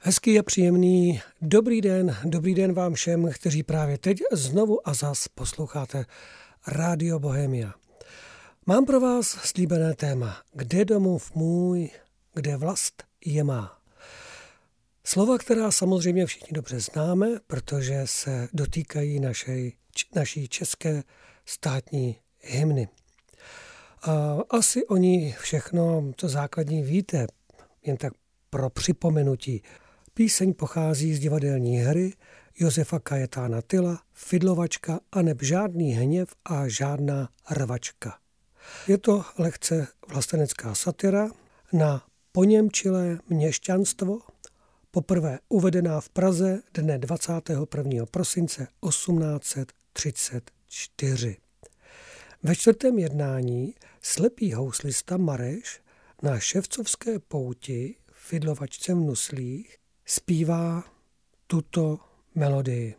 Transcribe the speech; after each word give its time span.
Hezký 0.00 0.38
a 0.38 0.42
příjemný 0.42 1.20
dobrý 1.40 1.80
den, 1.80 2.16
dobrý 2.24 2.54
den 2.54 2.72
vám 2.72 2.94
všem, 2.94 3.30
kteří 3.32 3.62
právě 3.62 3.98
teď 3.98 4.18
znovu 4.32 4.88
a 4.88 4.94
zas 4.94 5.28
posloucháte 5.28 6.04
Rádio 6.66 7.18
Bohemia. 7.18 7.74
Mám 8.66 8.86
pro 8.86 9.00
vás 9.00 9.26
slíbené 9.26 9.94
téma, 9.94 10.42
kde 10.52 10.84
domov 10.84 11.34
můj, 11.34 11.90
kde 12.34 12.56
vlast 12.56 13.02
je 13.24 13.44
má. 13.44 13.78
Slova, 15.04 15.38
která 15.38 15.70
samozřejmě 15.70 16.26
všichni 16.26 16.48
dobře 16.52 16.80
známe, 16.80 17.28
protože 17.46 18.02
se 18.04 18.48
dotýkají 18.52 19.20
našej, 19.20 19.72
naší 20.14 20.48
české 20.48 21.02
státní 21.46 22.16
hymny. 22.40 22.88
A 24.02 24.38
asi 24.50 24.86
oni 24.86 25.34
všechno, 25.40 26.12
to 26.16 26.28
základní 26.28 26.82
víte, 26.82 27.26
jen 27.82 27.96
tak 27.96 28.12
pro 28.50 28.70
připomenutí. 28.70 29.62
Píseň 30.18 30.54
pochází 30.54 31.14
z 31.14 31.18
divadelní 31.18 31.76
hry 31.76 32.12
Josefa 32.56 32.98
Kajetána 32.98 33.62
Tyla, 33.62 34.02
Fidlovačka 34.12 35.00
a 35.12 35.22
neb 35.22 35.42
žádný 35.42 35.92
hněv 35.92 36.28
a 36.44 36.68
žádná 36.68 37.28
rvačka. 37.50 38.18
Je 38.88 38.98
to 38.98 39.24
lehce 39.38 39.88
vlastenecká 40.08 40.74
satira 40.74 41.30
na 41.72 42.06
poněmčilé 42.32 43.18
měšťanstvo, 43.28 44.18
poprvé 44.90 45.38
uvedená 45.48 46.00
v 46.00 46.08
Praze 46.08 46.62
dne 46.74 46.98
21. 46.98 48.06
prosince 48.06 48.66
1834. 48.88 51.36
Ve 52.42 52.56
čtvrtém 52.56 52.98
jednání 52.98 53.74
slepý 54.02 54.52
houslista 54.52 55.16
Mareš 55.16 55.80
na 56.22 56.38
ševcovské 56.38 57.18
pouti 57.18 57.94
Fidlovačce 58.12 58.94
v 58.94 58.98
Nuslích 58.98 59.77
zpívá 60.08 60.84
tuto 61.46 61.98
melodii, 62.34 62.94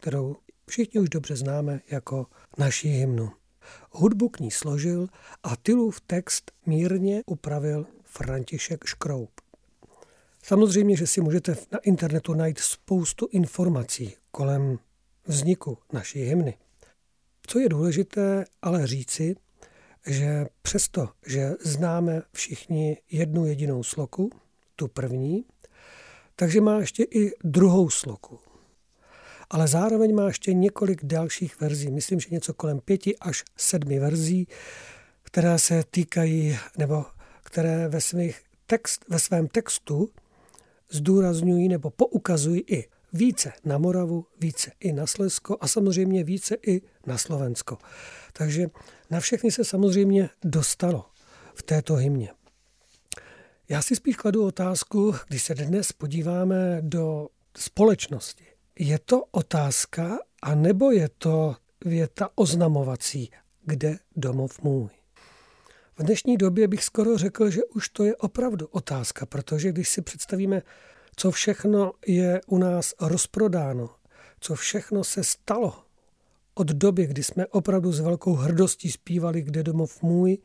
kterou 0.00 0.36
všichni 0.66 1.00
už 1.00 1.08
dobře 1.08 1.36
známe 1.36 1.80
jako 1.90 2.26
naší 2.58 2.88
hymnu. 2.88 3.30
Hudbu 3.90 4.28
k 4.28 4.40
ní 4.40 4.50
složil 4.50 5.08
a 5.42 5.56
Tylův 5.56 6.00
text 6.00 6.52
mírně 6.66 7.22
upravil 7.26 7.86
František 8.04 8.84
Škroup. 8.84 9.30
Samozřejmě, 10.42 10.96
že 10.96 11.06
si 11.06 11.20
můžete 11.20 11.56
na 11.72 11.78
internetu 11.78 12.34
najít 12.34 12.58
spoustu 12.58 13.28
informací 13.30 14.16
kolem 14.30 14.78
vzniku 15.26 15.78
naší 15.92 16.22
hymny. 16.22 16.58
Co 17.46 17.58
je 17.58 17.68
důležité 17.68 18.44
ale 18.62 18.86
říci, 18.86 19.36
že 20.06 20.46
přesto, 20.62 21.08
že 21.26 21.50
známe 21.60 22.22
všichni 22.32 22.96
jednu 23.10 23.46
jedinou 23.46 23.82
sloku, 23.82 24.30
tu 24.76 24.88
první, 24.88 25.44
takže 26.36 26.60
má 26.60 26.78
ještě 26.78 27.02
i 27.02 27.32
druhou 27.44 27.90
sloku. 27.90 28.38
Ale 29.50 29.68
zároveň 29.68 30.14
má 30.14 30.26
ještě 30.26 30.54
několik 30.54 31.04
dalších 31.04 31.60
verzí, 31.60 31.90
myslím, 31.90 32.20
že 32.20 32.28
něco 32.30 32.54
kolem 32.54 32.80
pěti 32.80 33.18
až 33.18 33.44
sedmi 33.56 33.98
verzí, 33.98 34.48
které 35.22 35.58
se 35.58 35.84
týkají, 35.90 36.58
nebo 36.78 37.04
které 37.42 37.88
ve, 37.88 38.00
svých 38.00 38.42
text, 38.66 39.04
ve 39.08 39.18
svém 39.18 39.48
textu 39.48 40.10
zdůrazňují 40.90 41.68
nebo 41.68 41.90
poukazují 41.90 42.60
i 42.60 42.88
více 43.12 43.52
na 43.64 43.78
Moravu, 43.78 44.26
více 44.40 44.72
i 44.80 44.92
na 44.92 45.06
Slezsko 45.06 45.56
a 45.60 45.68
samozřejmě 45.68 46.24
více 46.24 46.56
i 46.66 46.82
na 47.06 47.18
Slovensko. 47.18 47.78
Takže 48.32 48.66
na 49.10 49.20
všechny 49.20 49.50
se 49.50 49.64
samozřejmě 49.64 50.30
dostalo 50.44 51.06
v 51.54 51.62
této 51.62 51.94
hymně. 51.94 52.28
Já 53.68 53.82
si 53.82 53.96
spíš 53.96 54.16
kladu 54.16 54.46
otázku, 54.46 55.14
když 55.28 55.42
se 55.42 55.54
dnes 55.54 55.92
podíváme 55.92 56.78
do 56.80 57.28
společnosti. 57.56 58.44
Je 58.78 58.98
to 58.98 59.24
otázka, 59.30 60.18
a 60.42 60.54
nebo 60.54 60.90
je 60.90 61.08
to 61.18 61.56
věta 61.84 62.28
oznamovací, 62.34 63.30
kde 63.64 63.98
domov 64.16 64.62
můj? 64.62 64.88
V 65.98 66.02
dnešní 66.02 66.36
době 66.36 66.68
bych 66.68 66.84
skoro 66.84 67.18
řekl, 67.18 67.50
že 67.50 67.64
už 67.64 67.88
to 67.88 68.04
je 68.04 68.16
opravdu 68.16 68.66
otázka, 68.66 69.26
protože 69.26 69.72
když 69.72 69.88
si 69.88 70.02
představíme, 70.02 70.62
co 71.16 71.30
všechno 71.30 71.92
je 72.06 72.40
u 72.46 72.58
nás 72.58 72.94
rozprodáno, 73.00 73.90
co 74.40 74.54
všechno 74.54 75.04
se 75.04 75.24
stalo 75.24 75.84
od 76.54 76.68
doby, 76.68 77.06
kdy 77.06 77.22
jsme 77.22 77.46
opravdu 77.46 77.92
s 77.92 78.00
velkou 78.00 78.34
hrdostí 78.34 78.90
zpívali, 78.90 79.42
kde 79.42 79.62
domov 79.62 80.02
můj, 80.02 80.38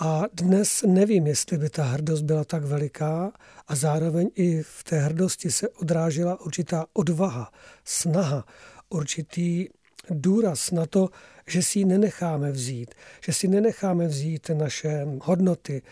a 0.00 0.22
dnes 0.32 0.82
nevím, 0.86 1.26
jestli 1.26 1.58
by 1.58 1.70
ta 1.70 1.84
hrdost 1.84 2.24
byla 2.24 2.44
tak 2.44 2.64
veliká 2.64 3.32
a 3.68 3.74
zároveň 3.74 4.30
i 4.34 4.62
v 4.62 4.84
té 4.84 4.98
hrdosti 4.98 5.50
se 5.50 5.68
odrážela 5.68 6.40
určitá 6.40 6.86
odvaha, 6.92 7.52
snaha, 7.84 8.44
určitý 8.88 9.68
důraz 10.10 10.70
na 10.70 10.86
to, 10.86 11.08
že 11.46 11.62
si 11.62 11.78
ji 11.78 11.84
nenecháme 11.84 12.52
vzít, 12.52 12.94
že 13.24 13.32
si 13.32 13.48
nenecháme 13.48 14.06
vzít 14.06 14.50
naše 14.54 15.06
hodnoty, 15.22 15.82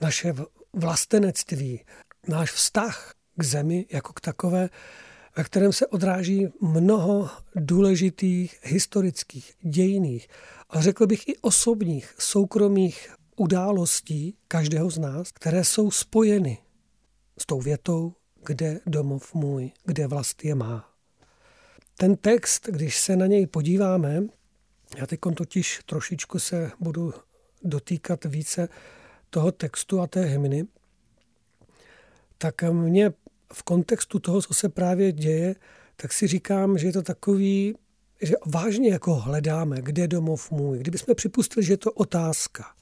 naše 0.00 0.34
vlastenectví, 0.72 1.80
náš 2.28 2.52
vztah 2.52 3.14
k 3.36 3.44
zemi 3.44 3.86
jako 3.92 4.12
k 4.12 4.20
takové, 4.20 4.68
ve 5.36 5.44
kterém 5.44 5.72
se 5.72 5.86
odráží 5.86 6.48
mnoho 6.60 7.30
důležitých 7.54 8.58
historických, 8.62 9.52
dějiných, 9.62 10.28
a 10.70 10.80
řekl 10.80 11.06
bych 11.06 11.28
i 11.28 11.36
osobních, 11.36 12.14
soukromých 12.18 13.14
událostí 13.36 14.36
každého 14.48 14.90
z 14.90 14.98
nás, 14.98 15.32
které 15.32 15.64
jsou 15.64 15.90
spojeny 15.90 16.58
s 17.38 17.46
tou 17.46 17.60
větou, 17.60 18.14
kde 18.44 18.80
domov 18.86 19.34
můj, 19.34 19.70
kde 19.84 20.06
vlast 20.06 20.44
je 20.44 20.54
má. 20.54 20.90
Ten 21.96 22.16
text, 22.16 22.66
když 22.66 23.00
se 23.00 23.16
na 23.16 23.26
něj 23.26 23.46
podíváme, 23.46 24.22
já 24.96 25.06
teď 25.06 25.20
totiž 25.36 25.80
trošičku 25.86 26.38
se 26.38 26.70
budu 26.80 27.14
dotýkat 27.62 28.24
více 28.24 28.68
toho 29.30 29.52
textu 29.52 30.00
a 30.00 30.06
té 30.06 30.24
hymny, 30.24 30.66
tak 32.38 32.62
mě 32.62 33.12
v 33.52 33.62
kontextu 33.62 34.18
toho, 34.18 34.42
co 34.42 34.54
se 34.54 34.68
právě 34.68 35.12
děje, 35.12 35.54
tak 35.96 36.12
si 36.12 36.26
říkám, 36.26 36.78
že 36.78 36.86
je 36.86 36.92
to 36.92 37.02
takový, 37.02 37.74
že 38.22 38.34
vážně 38.46 38.90
jako 38.90 39.14
hledáme, 39.14 39.82
kde 39.82 40.08
domov 40.08 40.50
můj. 40.50 40.78
Kdybychom 40.78 41.14
připustili, 41.14 41.66
že 41.66 41.72
je 41.72 41.76
to 41.76 41.92
otázka, 41.92 42.73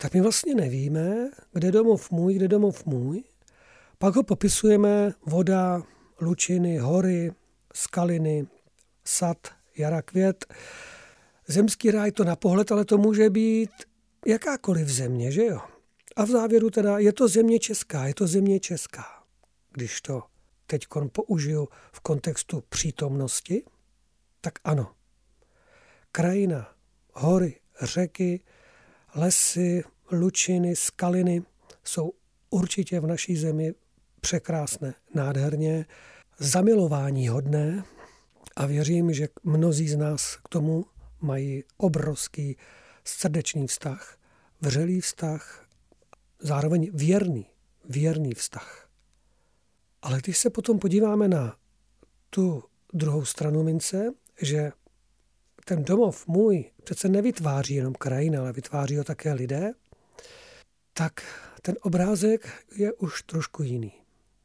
tak 0.00 0.14
my 0.14 0.20
vlastně 0.20 0.54
nevíme, 0.54 1.30
kde 1.52 1.72
domov 1.72 2.10
můj, 2.10 2.34
kde 2.34 2.48
domov 2.48 2.86
můj. 2.86 3.24
Pak 3.98 4.16
ho 4.16 4.22
popisujeme 4.22 5.12
voda, 5.26 5.82
lučiny, 6.20 6.78
hory, 6.78 7.32
skaliny, 7.74 8.46
sad, 9.04 9.38
jara, 9.76 10.02
květ. 10.02 10.54
Zemský 11.46 11.90
ráj 11.90 12.12
to 12.12 12.24
na 12.24 12.36
pohled, 12.36 12.72
ale 12.72 12.84
to 12.84 12.98
může 12.98 13.30
být 13.30 13.70
jakákoliv 14.26 14.88
země, 14.88 15.32
že 15.32 15.44
jo? 15.44 15.60
A 16.16 16.24
v 16.24 16.28
závěru 16.28 16.70
teda 16.70 16.98
je 16.98 17.12
to 17.12 17.28
země 17.28 17.58
česká, 17.58 18.06
je 18.06 18.14
to 18.14 18.26
země 18.26 18.60
česká. 18.60 19.04
Když 19.72 20.00
to 20.00 20.22
teď 20.66 20.86
použiju 21.12 21.68
v 21.92 22.00
kontextu 22.00 22.62
přítomnosti, 22.68 23.64
tak 24.40 24.54
ano. 24.64 24.92
Krajina, 26.12 26.74
hory, 27.12 27.60
řeky, 27.82 28.40
lesy, 29.18 29.84
lučiny, 30.12 30.76
skaliny 30.76 31.42
jsou 31.84 32.12
určitě 32.50 33.00
v 33.00 33.06
naší 33.06 33.36
zemi 33.36 33.74
překrásné, 34.20 34.94
nádherně, 35.14 35.86
zamilování 36.38 37.28
hodné 37.28 37.84
a 38.56 38.66
věřím, 38.66 39.12
že 39.12 39.28
mnozí 39.44 39.88
z 39.88 39.96
nás 39.96 40.36
k 40.36 40.48
tomu 40.48 40.86
mají 41.20 41.64
obrovský 41.76 42.56
srdečný 43.04 43.66
vztah, 43.66 44.18
vřelý 44.60 45.00
vztah, 45.00 45.66
zároveň 46.38 46.90
věrný, 46.94 47.46
věrný 47.84 48.34
vztah. 48.34 48.88
Ale 50.02 50.18
když 50.18 50.38
se 50.38 50.50
potom 50.50 50.78
podíváme 50.78 51.28
na 51.28 51.56
tu 52.30 52.64
druhou 52.92 53.24
stranu 53.24 53.62
mince, 53.62 54.10
že 54.42 54.72
ten 55.64 55.84
domov 55.84 56.26
můj 56.26 56.64
přece 56.84 57.08
nevytváří 57.08 57.74
jenom 57.74 57.94
krajina, 57.94 58.40
ale 58.40 58.52
vytváří 58.52 58.96
ho 58.96 59.04
také 59.04 59.32
lidé, 59.32 59.72
tak 60.92 61.22
ten 61.62 61.76
obrázek 61.82 62.48
je 62.76 62.92
už 62.92 63.22
trošku 63.22 63.62
jiný. 63.62 63.92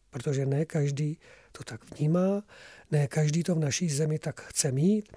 Protože 0.09 0.45
ne 0.45 0.65
každý 0.65 1.17
to 1.51 1.63
tak 1.63 1.95
vnímá, 1.95 2.43
ne 2.91 3.07
každý 3.07 3.43
to 3.43 3.55
v 3.55 3.59
naší 3.59 3.89
zemi 3.89 4.19
tak 4.19 4.41
chce 4.41 4.71
mít. 4.71 5.13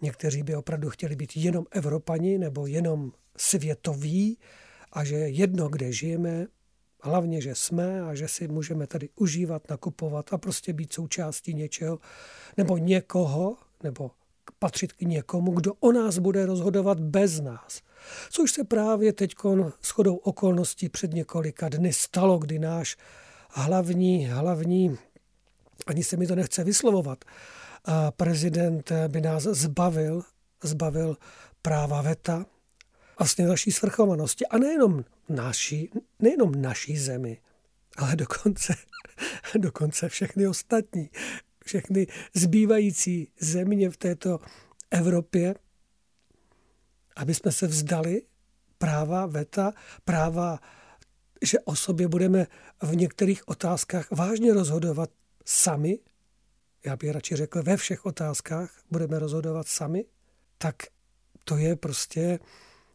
Někteří 0.00 0.42
by 0.42 0.54
opravdu 0.54 0.90
chtěli 0.90 1.16
být 1.16 1.36
jenom 1.36 1.66
Evropani 1.70 2.38
nebo 2.38 2.66
jenom 2.66 3.12
světoví 3.36 4.38
a 4.92 5.04
že 5.04 5.16
jedno, 5.16 5.68
kde 5.68 5.92
žijeme, 5.92 6.46
hlavně, 7.02 7.40
že 7.40 7.54
jsme 7.54 8.00
a 8.00 8.14
že 8.14 8.28
si 8.28 8.48
můžeme 8.48 8.86
tady 8.86 9.08
užívat, 9.16 9.70
nakupovat 9.70 10.32
a 10.32 10.38
prostě 10.38 10.72
být 10.72 10.92
součástí 10.92 11.54
něčeho 11.54 11.98
nebo 12.56 12.78
někoho, 12.78 13.56
nebo 13.82 14.10
patřit 14.58 14.92
k 14.92 15.00
někomu, 15.00 15.52
kdo 15.52 15.74
o 15.80 15.92
nás 15.92 16.18
bude 16.18 16.46
rozhodovat 16.46 17.00
bez 17.00 17.40
nás. 17.40 17.80
Což 18.30 18.52
se 18.52 18.64
právě 18.64 19.12
teď 19.12 19.34
shodou 19.84 20.16
okolností 20.16 20.88
před 20.88 21.12
několika 21.12 21.68
dny 21.68 21.92
stalo, 21.92 22.38
kdy 22.38 22.58
náš 22.58 22.96
hlavní, 23.50 24.26
hlavní, 24.26 24.98
ani 25.86 26.04
se 26.04 26.16
mi 26.16 26.26
to 26.26 26.34
nechce 26.34 26.64
vyslovovat, 26.64 27.24
prezident 28.16 28.92
by 29.08 29.20
nás 29.20 29.42
zbavil, 29.42 30.22
zbavil 30.62 31.16
práva 31.62 32.02
veta, 32.02 32.46
vlastně 33.18 33.46
naší 33.46 33.72
svrchovanosti. 33.72 34.46
A 34.46 34.58
nejenom 34.58 35.04
naší, 35.28 35.90
nejenom 36.18 36.62
naší 36.62 36.98
zemi, 36.98 37.38
ale 37.96 38.16
dokonce, 38.16 38.74
dokonce 39.58 40.08
všechny 40.08 40.48
ostatní, 40.48 41.10
všechny 41.64 42.06
zbývající 42.34 43.32
země 43.40 43.90
v 43.90 43.96
této 43.96 44.40
Evropě, 44.90 45.54
aby 47.16 47.34
jsme 47.34 47.52
se 47.52 47.66
vzdali 47.66 48.22
práva 48.78 49.26
veta, 49.26 49.72
práva, 50.04 50.60
že 51.42 51.60
o 51.60 51.76
sobě 51.76 52.08
budeme 52.08 52.46
v 52.82 52.96
některých 52.96 53.48
otázkách 53.48 54.10
vážně 54.10 54.54
rozhodovat 54.54 55.10
sami, 55.44 55.98
já 56.84 56.96
bych 56.96 57.10
radši 57.10 57.36
řekl 57.36 57.62
ve 57.62 57.76
všech 57.76 58.06
otázkách 58.06 58.70
budeme 58.90 59.18
rozhodovat 59.18 59.68
sami, 59.68 60.04
tak 60.58 60.76
to 61.44 61.56
je 61.56 61.76
prostě 61.76 62.38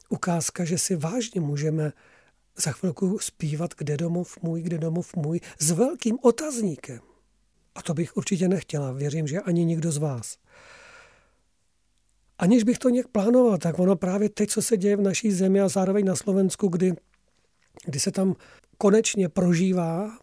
ukázka, 0.09 0.65
že 0.65 0.77
si 0.77 0.95
vážně 0.95 1.41
můžeme 1.41 1.93
za 2.57 2.71
chvilku 2.71 3.19
zpívat 3.19 3.73
Kde 3.77 3.97
domov 3.97 4.37
můj, 4.41 4.61
kde 4.61 4.77
domov 4.77 5.15
můj 5.15 5.39
s 5.59 5.71
velkým 5.71 6.17
otazníkem. 6.21 6.99
A 7.75 7.81
to 7.81 7.93
bych 7.93 8.17
určitě 8.17 8.47
nechtěla, 8.47 8.91
věřím, 8.91 9.27
že 9.27 9.39
ani 9.39 9.65
nikdo 9.65 9.91
z 9.91 9.97
vás. 9.97 10.37
Aniž 12.37 12.63
bych 12.63 12.77
to 12.77 12.89
nějak 12.89 13.07
plánoval, 13.07 13.57
tak 13.57 13.79
ono 13.79 13.95
právě 13.95 14.29
teď, 14.29 14.49
co 14.49 14.61
se 14.61 14.77
děje 14.77 14.95
v 14.95 15.01
naší 15.01 15.31
zemi 15.31 15.61
a 15.61 15.67
zároveň 15.67 16.05
na 16.05 16.15
Slovensku, 16.15 16.67
kdy, 16.67 16.93
kdy 17.85 17.99
se 17.99 18.11
tam 18.11 18.35
konečně 18.77 19.29
prožívá, 19.29 20.19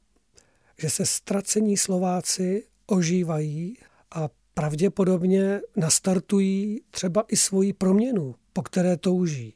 že 0.78 0.90
se 0.90 1.06
ztracení 1.06 1.76
Slováci 1.76 2.66
ožívají 2.86 3.76
a 4.14 4.28
pravděpodobně 4.54 5.60
nastartují 5.76 6.80
třeba 6.90 7.24
i 7.28 7.36
svoji 7.36 7.72
proměnu, 7.72 8.34
po 8.52 8.62
které 8.62 8.96
touží. 8.96 9.54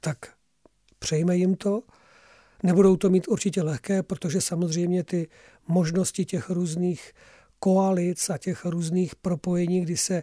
Tak 0.00 0.18
přejme 0.98 1.36
jim 1.36 1.54
to. 1.54 1.82
Nebudou 2.62 2.96
to 2.96 3.10
mít 3.10 3.28
určitě 3.28 3.62
lehké, 3.62 4.02
protože 4.02 4.40
samozřejmě 4.40 5.04
ty 5.04 5.28
možnosti 5.70 6.24
těch 6.24 6.50
různých 6.50 7.12
koalic 7.58 8.30
a 8.30 8.38
těch 8.38 8.64
různých 8.64 9.14
propojení, 9.14 9.80
kdy 9.80 9.96
se, 9.96 10.22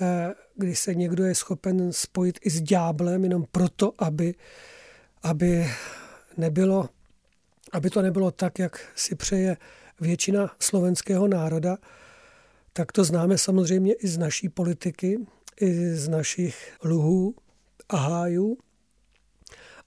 eh, 0.00 0.34
kdy 0.56 0.76
se 0.76 0.94
někdo 0.94 1.24
je 1.24 1.34
schopen 1.34 1.92
spojit 1.92 2.38
i 2.42 2.50
s 2.50 2.60
dňáblem 2.60 3.24
jenom 3.24 3.44
proto, 3.52 3.94
aby, 3.98 4.34
aby, 5.22 5.66
nebylo, 6.36 6.88
aby 7.72 7.90
to 7.90 8.02
nebylo 8.02 8.30
tak, 8.30 8.58
jak 8.58 8.88
si 8.94 9.14
přeje 9.14 9.56
většina 10.00 10.56
slovenského 10.58 11.28
národa, 11.28 11.76
tak 12.72 12.92
to 12.92 13.04
známe 13.04 13.38
samozřejmě 13.38 13.94
i 13.94 14.08
z 14.08 14.18
naší 14.18 14.48
politiky, 14.48 15.18
i 15.60 15.94
z 15.94 16.08
našich 16.08 16.72
luhů 16.84 17.34
a 17.88 17.96
hájů. 17.96 18.58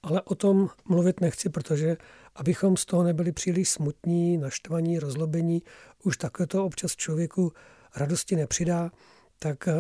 Ale 0.04 0.22
o 0.22 0.36
tom 0.36 0.70
mluvit 0.86 1.22
nechci, 1.22 1.50
protože 1.50 1.98
abychom 2.36 2.78
z 2.78 2.86
toho 2.86 3.04
nebyli 3.04 3.32
příliš 3.32 3.70
smutní, 3.70 4.38
naštvaní, 4.38 5.00
rozlobení, 5.00 5.64
už 6.04 6.18
takhle 6.18 6.48
to 6.48 6.66
občas 6.66 6.96
člověku 6.96 7.54
radosti 7.96 8.36
nepřidá, 8.36 8.92
tak 9.40 9.68
eh, 9.68 9.74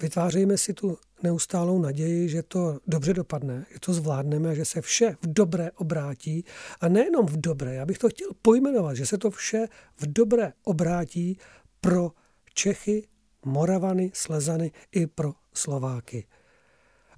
vytvářejme 0.00 0.58
si 0.58 0.74
tu 0.74 0.98
neustálou 1.22 1.78
naději, 1.78 2.28
že 2.28 2.42
to 2.42 2.78
dobře 2.86 3.14
dopadne, 3.14 3.66
že 3.72 3.80
to 3.80 3.92
zvládneme, 3.92 4.54
že 4.54 4.64
se 4.64 4.80
vše 4.80 5.16
v 5.22 5.32
dobré 5.32 5.70
obrátí. 5.70 6.44
A 6.80 6.88
nejenom 6.88 7.26
v 7.26 7.40
dobré, 7.40 7.74
já 7.74 7.86
bych 7.86 7.98
to 7.98 8.08
chtěl 8.08 8.30
pojmenovat, 8.42 8.96
že 8.96 9.06
se 9.06 9.18
to 9.18 9.30
vše 9.30 9.66
v 9.96 10.12
dobré 10.12 10.52
obrátí 10.64 11.38
pro 11.80 12.10
Čechy, 12.54 13.08
Moravany, 13.44 14.10
Slezany 14.14 14.72
i 14.92 15.06
pro 15.06 15.32
Slováky. 15.54 16.26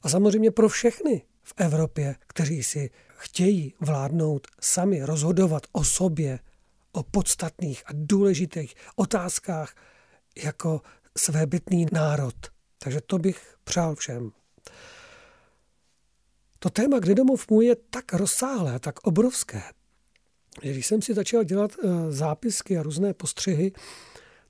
A 0.02 0.08
samozřejmě 0.08 0.50
pro 0.50 0.68
všechny 0.68 1.22
v 1.42 1.54
Evropě, 1.56 2.14
kteří 2.26 2.62
si 2.62 2.90
chtějí 3.18 3.74
vládnout 3.80 4.46
sami, 4.60 5.02
rozhodovat 5.02 5.62
o 5.72 5.84
sobě, 5.84 6.38
o 6.92 7.02
podstatných 7.02 7.82
a 7.86 7.90
důležitých 7.92 8.74
otázkách 8.96 9.74
jako 10.44 10.80
svébytný 11.18 11.86
národ. 11.92 12.34
Takže 12.78 13.00
to 13.00 13.18
bych 13.18 13.56
přál 13.64 13.94
všem. 13.94 14.30
To 16.58 16.70
téma, 16.70 16.98
domov 16.98 17.50
můj, 17.50 17.66
je 17.66 17.76
tak 17.90 18.12
rozsáhlé, 18.12 18.78
tak 18.78 19.06
obrovské, 19.06 19.62
že 20.62 20.72
když 20.72 20.86
jsem 20.86 21.02
si 21.02 21.14
začal 21.14 21.44
dělat 21.44 21.70
eh, 21.84 22.12
zápisky 22.12 22.78
a 22.78 22.82
různé 22.82 23.14
postřehy, 23.14 23.72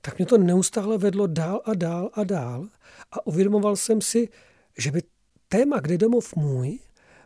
tak 0.01 0.17
mě 0.17 0.25
to 0.25 0.37
neustále 0.37 0.97
vedlo 0.97 1.27
dál 1.27 1.61
a 1.65 1.73
dál 1.73 2.09
a 2.13 2.23
dál 2.23 2.67
a 3.11 3.27
uvědomoval 3.27 3.75
jsem 3.75 4.01
si, 4.01 4.29
že 4.77 4.91
by 4.91 5.01
téma, 5.47 5.79
kde 5.79 5.97
domov 5.97 6.35
můj, 6.35 6.79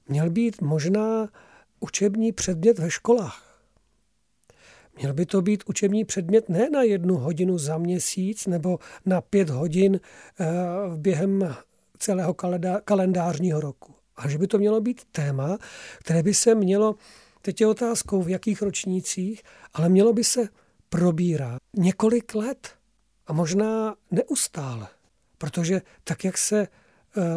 měl 0.07 0.29
být 0.29 0.61
možná 0.61 1.29
učební 1.79 2.31
předmět 2.31 2.79
ve 2.79 2.91
školách. 2.91 3.53
Měl 4.97 5.13
by 5.13 5.25
to 5.25 5.41
být 5.41 5.63
učební 5.65 6.05
předmět 6.05 6.49
ne 6.49 6.69
na 6.69 6.81
jednu 6.81 7.15
hodinu 7.15 7.57
za 7.57 7.77
měsíc 7.77 8.47
nebo 8.47 8.79
na 9.05 9.21
pět 9.21 9.49
hodin 9.49 9.99
eh, 10.39 10.45
během 10.95 11.55
celého 11.97 12.35
kalendářního 12.85 13.59
roku. 13.59 13.93
A 14.15 14.29
že 14.29 14.37
by 14.37 14.47
to 14.47 14.57
mělo 14.57 14.81
být 14.81 15.01
téma, 15.11 15.57
které 15.99 16.23
by 16.23 16.33
se 16.33 16.55
mělo, 16.55 16.95
teď 17.41 17.61
je 17.61 17.67
otázkou 17.67 18.21
v 18.21 18.29
jakých 18.29 18.61
ročnících, 18.61 19.43
ale 19.73 19.89
mělo 19.89 20.13
by 20.13 20.23
se 20.23 20.47
probírat 20.89 21.57
několik 21.77 22.35
let 22.35 22.69
a 23.27 23.33
možná 23.33 23.95
neustále. 24.11 24.87
Protože 25.37 25.81
tak, 26.03 26.23
jak 26.23 26.37
se 26.37 26.67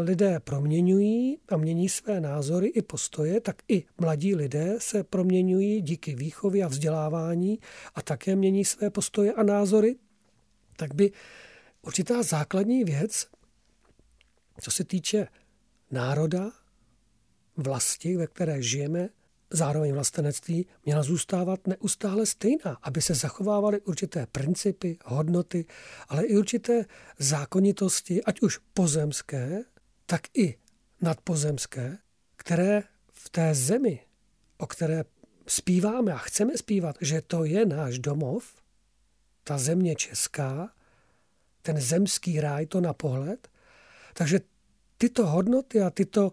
lidé 0.00 0.40
proměňují 0.40 1.38
a 1.48 1.56
mění 1.56 1.88
své 1.88 2.20
názory 2.20 2.66
i 2.66 2.82
postoje, 2.82 3.40
tak 3.40 3.62
i 3.68 3.84
mladí 4.00 4.34
lidé 4.34 4.74
se 4.78 5.04
proměňují 5.04 5.82
díky 5.82 6.14
výchově 6.14 6.64
a 6.64 6.68
vzdělávání 6.68 7.58
a 7.94 8.02
také 8.02 8.36
mění 8.36 8.64
své 8.64 8.90
postoje 8.90 9.32
a 9.32 9.42
názory, 9.42 9.96
tak 10.76 10.94
by 10.94 11.12
určitá 11.82 12.22
základní 12.22 12.84
věc, 12.84 13.26
co 14.60 14.70
se 14.70 14.84
týče 14.84 15.28
národa, 15.90 16.52
vlasti, 17.56 18.16
ve 18.16 18.26
které 18.26 18.62
žijeme, 18.62 19.08
zároveň 19.50 19.92
vlastenectví, 19.92 20.66
měla 20.84 21.02
zůstávat 21.02 21.66
neustále 21.66 22.26
stejná, 22.26 22.78
aby 22.82 23.02
se 23.02 23.14
zachovávaly 23.14 23.80
určité 23.80 24.26
principy, 24.26 24.98
hodnoty, 25.04 25.64
ale 26.08 26.24
i 26.24 26.36
určité 26.36 26.84
zákonitosti, 27.18 28.24
ať 28.24 28.40
už 28.40 28.58
pozemské, 28.74 29.62
tak 30.06 30.22
i 30.34 30.58
nadpozemské, 31.00 31.98
které 32.36 32.82
v 33.12 33.30
té 33.30 33.54
zemi, 33.54 34.00
o 34.58 34.66
které 34.66 35.04
zpíváme 35.46 36.12
a 36.12 36.18
chceme 36.18 36.56
zpívat, 36.56 36.96
že 37.00 37.20
to 37.20 37.44
je 37.44 37.66
náš 37.66 37.98
domov, 37.98 38.54
ta 39.44 39.58
země 39.58 39.94
česká, 39.94 40.72
ten 41.62 41.80
zemský 41.80 42.40
ráj, 42.40 42.66
to 42.66 42.80
na 42.80 42.92
pohled. 42.92 43.48
Takže 44.14 44.40
tyto 44.98 45.26
hodnoty 45.26 45.80
a 45.80 45.90
tyto 45.90 46.32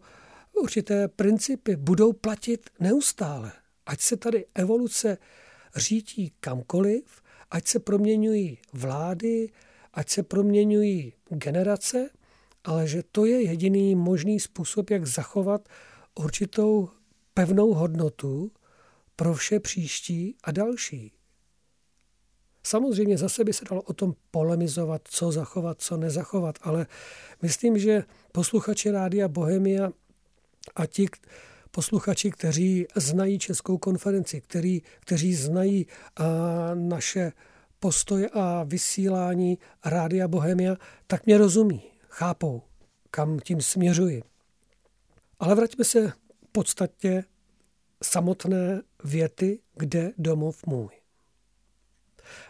určité 0.61 1.07
principy 1.07 1.75
budou 1.75 2.13
platit 2.13 2.69
neustále. 2.79 3.51
Ať 3.85 4.01
se 4.01 4.17
tady 4.17 4.45
evoluce 4.55 5.17
řítí 5.75 6.33
kamkoliv, 6.39 7.21
ať 7.51 7.67
se 7.67 7.79
proměňují 7.79 8.57
vlády, 8.73 9.51
ať 9.93 10.09
se 10.09 10.23
proměňují 10.23 11.13
generace, 11.29 12.09
ale 12.63 12.87
že 12.87 13.03
to 13.11 13.25
je 13.25 13.41
jediný 13.41 13.95
možný 13.95 14.39
způsob, 14.39 14.89
jak 14.89 15.07
zachovat 15.07 15.69
určitou 16.15 16.89
pevnou 17.33 17.73
hodnotu 17.73 18.51
pro 19.15 19.33
vše 19.33 19.59
příští 19.59 20.35
a 20.43 20.51
další. 20.51 21.13
Samozřejmě 22.63 23.17
zase 23.17 23.43
by 23.43 23.53
se 23.53 23.65
dalo 23.69 23.81
o 23.81 23.93
tom 23.93 24.15
polemizovat, 24.31 25.01
co 25.03 25.31
zachovat, 25.31 25.81
co 25.81 25.97
nezachovat, 25.97 26.59
ale 26.61 26.87
myslím, 27.41 27.79
že 27.79 28.03
posluchači 28.31 28.91
Rádia 28.91 29.27
Bohemia 29.27 29.91
a 30.75 30.85
ti 30.85 31.07
posluchači, 31.71 32.31
kteří 32.31 32.85
znají 32.95 33.39
Českou 33.39 33.77
konferenci, 33.77 34.41
který, 34.41 34.81
kteří 34.99 35.35
znají 35.35 35.87
a, 36.15 36.23
naše 36.73 37.31
postoje 37.79 38.29
a 38.29 38.63
vysílání 38.63 39.57
Rádia 39.85 40.27
Bohemia, 40.27 40.75
tak 41.07 41.25
mě 41.25 41.37
rozumí, 41.37 41.83
chápou, 42.09 42.61
kam 43.11 43.39
tím 43.39 43.61
směřuji. 43.61 44.23
Ale 45.39 45.55
vraťme 45.55 45.85
se 45.85 46.09
v 46.09 46.51
podstatě 46.51 47.23
samotné 48.03 48.81
věty, 49.03 49.59
kde 49.75 50.11
domov 50.17 50.65
můj. 50.65 50.89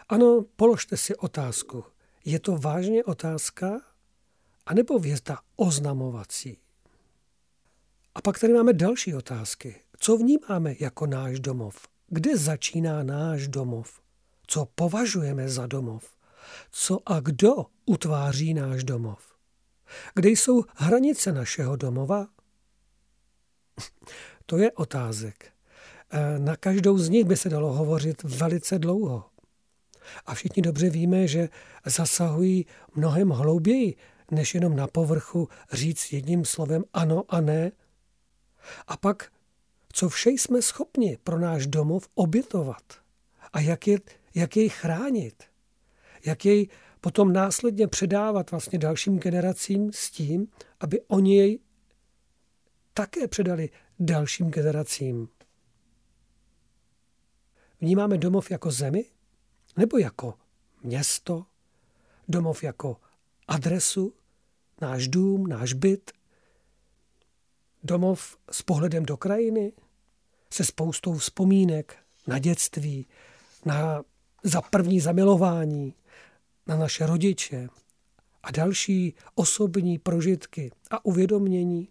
Ano, 0.08 0.44
položte 0.56 0.96
si 0.96 1.16
otázku. 1.16 1.84
Je 2.24 2.40
to 2.40 2.56
vážně 2.56 3.04
otázka, 3.04 3.80
anebo 4.66 4.98
vězda 4.98 5.38
oznamovací? 5.56 6.63
A 8.14 8.22
pak 8.22 8.38
tady 8.38 8.52
máme 8.52 8.72
další 8.72 9.14
otázky. 9.14 9.80
Co 9.98 10.16
vnímáme 10.16 10.74
jako 10.80 11.06
náš 11.06 11.40
domov? 11.40 11.88
kde 12.14 12.36
začíná 12.36 13.02
náš 13.02 13.48
domov? 13.48 14.00
Co 14.46 14.66
považujeme 14.74 15.48
za 15.48 15.66
domov? 15.66 16.04
Co 16.70 17.00
a 17.06 17.20
kdo 17.20 17.66
utváří 17.86 18.54
náš 18.54 18.84
domov? 18.84 19.18
Kde 20.14 20.28
jsou 20.30 20.64
hranice 20.74 21.32
našeho 21.32 21.76
domova? 21.76 22.26
To 24.46 24.58
je 24.58 24.72
otázek. 24.72 25.52
E, 26.10 26.38
na 26.38 26.56
každou 26.56 26.98
z 26.98 27.08
nich 27.08 27.24
by 27.24 27.36
se 27.36 27.48
dalo 27.48 27.72
hovořit 27.72 28.22
velice 28.22 28.78
dlouho. 28.78 29.24
A 30.26 30.34
všichni 30.34 30.62
dobře 30.62 30.90
víme, 30.90 31.28
že 31.28 31.48
zasahují 31.86 32.66
mnohem 32.94 33.30
hlouběji, 33.30 33.96
než 34.30 34.54
jenom 34.54 34.76
na 34.76 34.86
povrchu 34.86 35.48
říct 35.72 36.12
jedním 36.12 36.44
slovem 36.44 36.84
ano 36.92 37.24
a 37.28 37.40
ne. 37.40 37.72
A 38.86 38.96
pak, 38.96 39.32
co 39.92 40.08
vše 40.08 40.30
jsme 40.30 40.62
schopni 40.62 41.18
pro 41.24 41.38
náš 41.38 41.66
domov 41.66 42.08
obětovat? 42.14 42.82
A 43.52 43.60
jak, 43.60 43.86
je, 43.86 43.98
jak 44.34 44.56
jej 44.56 44.68
chránit, 44.68 45.44
jak 46.24 46.44
jej 46.44 46.68
potom 47.00 47.32
následně 47.32 47.88
předávat 47.88 48.50
vlastně 48.50 48.78
dalším 48.78 49.18
generacím 49.18 49.92
s 49.92 50.10
tím, 50.10 50.48
aby 50.80 51.00
oni 51.00 51.36
jej 51.36 51.58
také 52.94 53.28
předali 53.28 53.70
dalším 53.98 54.50
generacím. 54.50 55.28
Vnímáme 57.80 58.18
domov 58.18 58.50
jako 58.50 58.70
zemi? 58.70 59.04
Nebo 59.76 59.98
jako 59.98 60.34
město, 60.82 61.46
domov 62.28 62.62
jako 62.62 62.96
adresu, 63.48 64.14
náš 64.80 65.08
dům, 65.08 65.46
náš 65.46 65.72
byt, 65.72 66.10
domov 67.84 68.36
s 68.50 68.62
pohledem 68.62 69.06
do 69.06 69.16
krajiny, 69.16 69.72
se 70.50 70.64
spoustou 70.64 71.14
vzpomínek 71.14 71.96
na 72.26 72.38
dětství, 72.38 73.06
na 73.64 74.02
za 74.42 74.62
první 74.62 75.00
zamilování, 75.00 75.94
na 76.66 76.76
naše 76.76 77.06
rodiče 77.06 77.68
a 78.42 78.50
další 78.50 79.14
osobní 79.34 79.98
prožitky 79.98 80.72
a 80.90 81.04
uvědomění. 81.04 81.88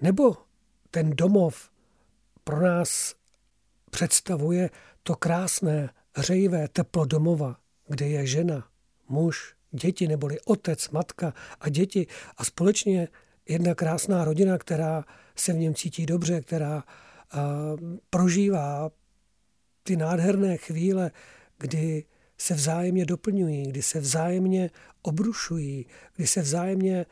Nebo 0.00 0.36
ten 0.90 1.10
domov 1.10 1.70
pro 2.44 2.60
nás 2.60 3.14
představuje 3.90 4.70
to 5.02 5.16
krásné, 5.16 5.90
hřejivé 6.14 6.68
teplo 6.68 7.04
domova, 7.04 7.56
kde 7.88 8.08
je 8.08 8.26
žena, 8.26 8.68
muž, 9.08 9.54
děti, 9.70 10.08
neboli 10.08 10.40
otec, 10.40 10.88
matka 10.88 11.34
a 11.60 11.68
děti 11.68 12.06
a 12.36 12.44
společně 12.44 13.08
jedna 13.48 13.74
krásná 13.74 14.24
rodina, 14.24 14.58
která 14.58 15.04
se 15.36 15.52
v 15.52 15.56
něm 15.56 15.74
cítí 15.74 16.06
dobře, 16.06 16.40
která 16.40 16.84
prožívá 18.10 18.90
ty 19.82 19.96
nádherné 19.96 20.56
chvíle, 20.56 21.10
kdy 21.58 22.04
se 22.38 22.54
vzájemně 22.54 23.06
doplňují, 23.06 23.66
kdy 23.66 23.82
se 23.82 24.00
vzájemně 24.00 24.70
obrušují, 25.02 25.86
kdy 26.16 26.26
se 26.26 26.42
vzájemně 26.42 27.06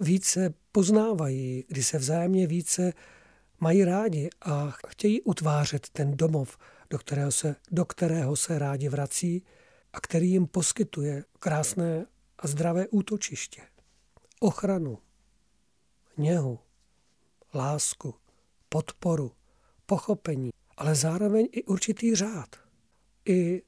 více 0.00 0.54
poznávají, 0.72 1.64
kdy 1.68 1.82
se 1.82 1.98
vzájemně 1.98 2.46
více 2.46 2.92
mají 3.60 3.84
rádi 3.84 4.30
a 4.40 4.70
chtějí 4.86 5.22
utvářet 5.22 5.88
ten 5.88 6.16
domov, 6.16 6.58
do 6.90 6.98
kterého 6.98 7.32
se, 7.32 7.56
do 7.70 7.84
kterého 7.84 8.36
se 8.36 8.58
rádi 8.58 8.88
vrací 8.88 9.44
a 9.92 10.00
který 10.00 10.30
jim 10.30 10.46
poskytuje 10.46 11.24
krásné 11.38 12.06
a 12.38 12.46
zdravé 12.46 12.88
útočiště, 12.88 13.62
ochranu, 14.40 14.98
něhu, 16.16 16.58
lásku, 17.54 18.14
podporu, 18.68 19.32
pochopení, 19.86 20.50
ale 20.76 20.94
zároveň 20.94 21.48
i 21.52 21.64
určitý 21.64 22.14
řád, 22.14 22.56
i 23.24 23.62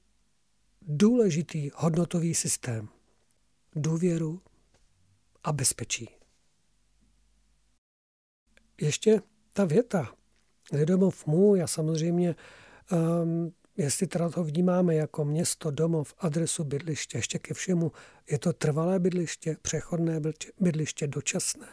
důležitý 0.82 1.70
hodnotový 1.74 2.34
systém, 2.34 2.88
důvěru 3.76 4.42
a 5.44 5.52
bezpečí. 5.52 6.08
Ještě 8.80 9.22
ta 9.52 9.64
věta, 9.64 10.14
kde 10.70 10.86
domov 10.86 11.26
můj 11.26 11.62
a 11.62 11.66
samozřejmě 11.66 12.36
um, 13.22 13.54
jestli 13.76 14.06
teda 14.06 14.28
to 14.28 14.44
vnímáme 14.44 14.94
jako 14.94 15.24
město, 15.24 15.70
domov, 15.70 16.14
adresu 16.18 16.64
bydliště, 16.64 17.18
ještě 17.18 17.38
ke 17.38 17.54
všemu, 17.54 17.92
je 18.30 18.38
to 18.38 18.52
trvalé 18.52 18.98
bydliště, 18.98 19.56
přechodné 19.62 20.20
bydliště, 20.60 21.06
dočasné. 21.06 21.68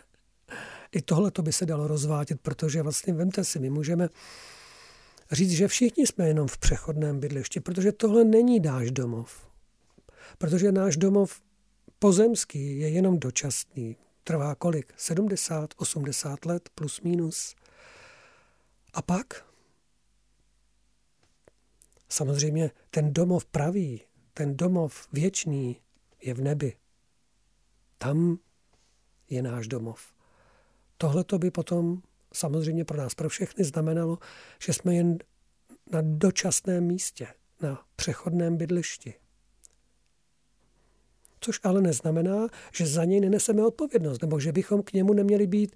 I 0.91 1.01
tohle 1.01 1.31
to 1.31 1.41
by 1.41 1.53
se 1.53 1.65
dalo 1.65 1.88
rozvádět, 1.88 2.41
protože 2.41 2.81
vlastně, 2.81 3.13
vemte 3.13 3.43
si, 3.43 3.60
my 3.60 3.69
můžeme 3.69 4.10
říct, 5.31 5.51
že 5.51 5.67
všichni 5.67 6.07
jsme 6.07 6.27
jenom 6.27 6.48
v 6.48 6.57
přechodném 6.57 7.19
bydlišti, 7.19 7.60
protože 7.60 7.91
tohle 7.91 8.24
není 8.24 8.60
náš 8.60 8.91
domov. 8.91 9.48
Protože 10.38 10.71
náš 10.71 10.98
domov 10.98 11.41
pozemský 12.00 12.79
je 12.79 12.89
jenom 12.89 13.19
dočasný. 13.19 13.98
Trvá 14.24 14.55
kolik? 14.55 14.93
70, 14.98 15.74
80 15.77 16.45
let 16.45 16.69
plus 16.75 17.01
minus. 17.01 17.55
A 18.93 19.01
pak 19.01 19.51
Samozřejmě 22.12 22.71
ten 22.89 23.13
domov 23.13 23.45
pravý, 23.45 24.01
ten 24.33 24.57
domov 24.57 25.07
věčný 25.13 25.81
je 26.21 26.33
v 26.33 26.41
nebi. 26.41 26.77
Tam 27.98 28.38
je 29.29 29.41
náš 29.41 29.67
domov. 29.67 30.13
Tohle 31.01 31.24
to 31.24 31.39
by 31.39 31.51
potom 31.51 32.01
samozřejmě 32.34 32.86
pro 32.86 32.98
nás, 32.98 33.15
pro 33.15 33.29
všechny 33.29 33.63
znamenalo, 33.63 34.17
že 34.65 34.74
jsme 34.74 34.96
jen 34.96 35.17
na 35.91 36.01
dočasném 36.01 36.84
místě, 36.84 37.27
na 37.62 37.86
přechodném 37.96 38.58
bydlišti. 38.58 39.13
Což 41.39 41.60
ale 41.63 41.81
neznamená, 41.81 42.48
že 42.74 42.88
za 42.88 43.05
něj 43.05 43.20
neneseme 43.20 43.65
odpovědnost, 43.65 44.22
nebo 44.22 44.39
že 44.39 44.51
bychom 44.51 44.84
k 44.84 44.93
němu 44.93 45.13
neměli 45.13 45.48
být 45.48 45.75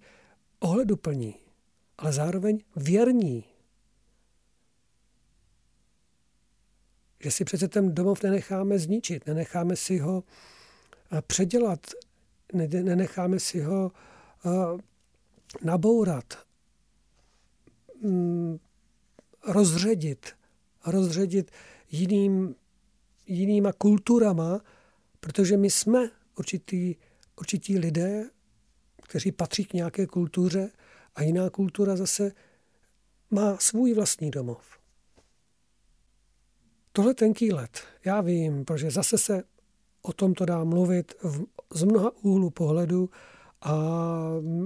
ohleduplní, 0.59 1.35
ale 1.97 2.13
zároveň 2.13 2.59
věrní 2.75 3.43
že 7.19 7.31
si 7.31 7.45
přece 7.45 7.67
ten 7.67 7.95
domov 7.95 8.23
nenecháme 8.23 8.79
zničit, 8.79 9.27
nenecháme 9.27 9.75
si 9.75 9.97
ho 9.97 10.23
eh, 11.11 11.21
předělat, 11.21 11.79
nenecháme 12.83 13.39
si 13.39 13.61
ho 13.61 13.91
eh, 14.45 14.94
nabourat, 15.63 16.33
mm, 18.01 18.57
rozředit, 19.47 20.29
rozředit 20.85 21.51
jiným, 21.91 22.55
jinýma 23.27 23.73
kulturama, 23.73 24.61
protože 25.19 25.57
my 25.57 25.69
jsme 25.69 26.09
určitý, 26.37 26.95
určitý 27.39 27.79
lidé, 27.79 28.29
kteří 29.03 29.31
patří 29.31 29.65
k 29.65 29.73
nějaké 29.73 30.07
kultuře 30.07 30.71
a 31.15 31.23
jiná 31.23 31.49
kultura 31.49 31.95
zase 31.95 32.31
má 33.31 33.57
svůj 33.57 33.93
vlastní 33.93 34.31
domov. 34.31 34.79
Tohle 36.91 37.13
tenký 37.13 37.53
let, 37.53 37.79
já 38.05 38.21
vím, 38.21 38.65
protože 38.65 38.91
zase 38.91 39.17
se 39.17 39.43
o 40.01 40.13
tom 40.13 40.33
to 40.33 40.45
dá 40.45 40.63
mluvit 40.63 41.13
v, 41.23 41.43
z 41.73 41.83
mnoha 41.83 42.11
úhlu 42.21 42.49
pohledu 42.49 43.09
a 43.65 43.75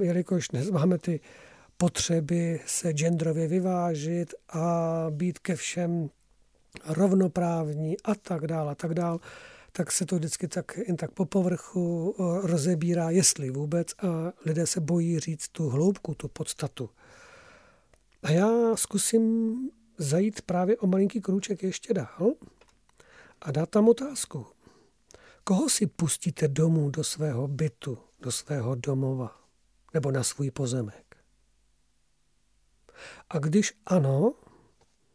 jelikož 0.01 0.51
nezváme 0.51 0.97
ty 0.97 1.19
potřeby 1.77 2.59
se 2.65 2.93
genderově 2.93 3.47
vyvážit 3.47 4.33
a 4.49 5.05
být 5.09 5.39
ke 5.39 5.55
všem 5.55 6.09
rovnoprávní 6.85 8.01
a 8.03 8.15
tak 8.15 8.47
dál 8.47 8.69
a 8.69 8.75
tak 8.75 8.93
dál, 8.93 9.19
tak 9.71 9.91
se 9.91 10.05
to 10.05 10.15
vždycky 10.15 10.47
tak, 10.47 10.79
jen 10.87 10.97
tak 10.97 11.11
po 11.11 11.25
povrchu 11.25 12.15
rozebírá, 12.43 13.09
jestli 13.09 13.49
vůbec, 13.49 13.93
a 13.93 14.33
lidé 14.45 14.67
se 14.67 14.79
bojí 14.79 15.19
říct 15.19 15.47
tu 15.47 15.69
hloubku, 15.69 16.15
tu 16.15 16.27
podstatu. 16.27 16.89
A 18.23 18.31
já 18.31 18.75
zkusím 18.75 19.55
zajít 19.97 20.41
právě 20.41 20.77
o 20.77 20.87
malinký 20.87 21.21
krůček 21.21 21.63
ještě 21.63 21.93
dál 21.93 22.33
a 23.41 23.51
dát 23.51 23.69
tam 23.69 23.89
otázku. 23.89 24.45
Koho 25.43 25.69
si 25.69 25.87
pustíte 25.87 26.47
domů 26.47 26.89
do 26.89 27.03
svého 27.03 27.47
bytu, 27.47 27.97
do 28.21 28.31
svého 28.31 28.75
domova 28.75 29.35
nebo 29.93 30.11
na 30.11 30.23
svůj 30.23 30.51
pozemek? 30.51 31.17
A 33.29 33.39
když 33.39 33.73
ano, 33.85 34.33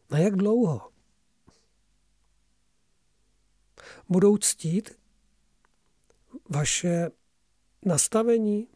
na 0.09 0.17
jak 0.17 0.35
dlouho? 0.35 0.91
Budou 4.09 4.37
ctít 4.37 4.99
vaše 6.49 7.11
nastavení, 7.85 8.67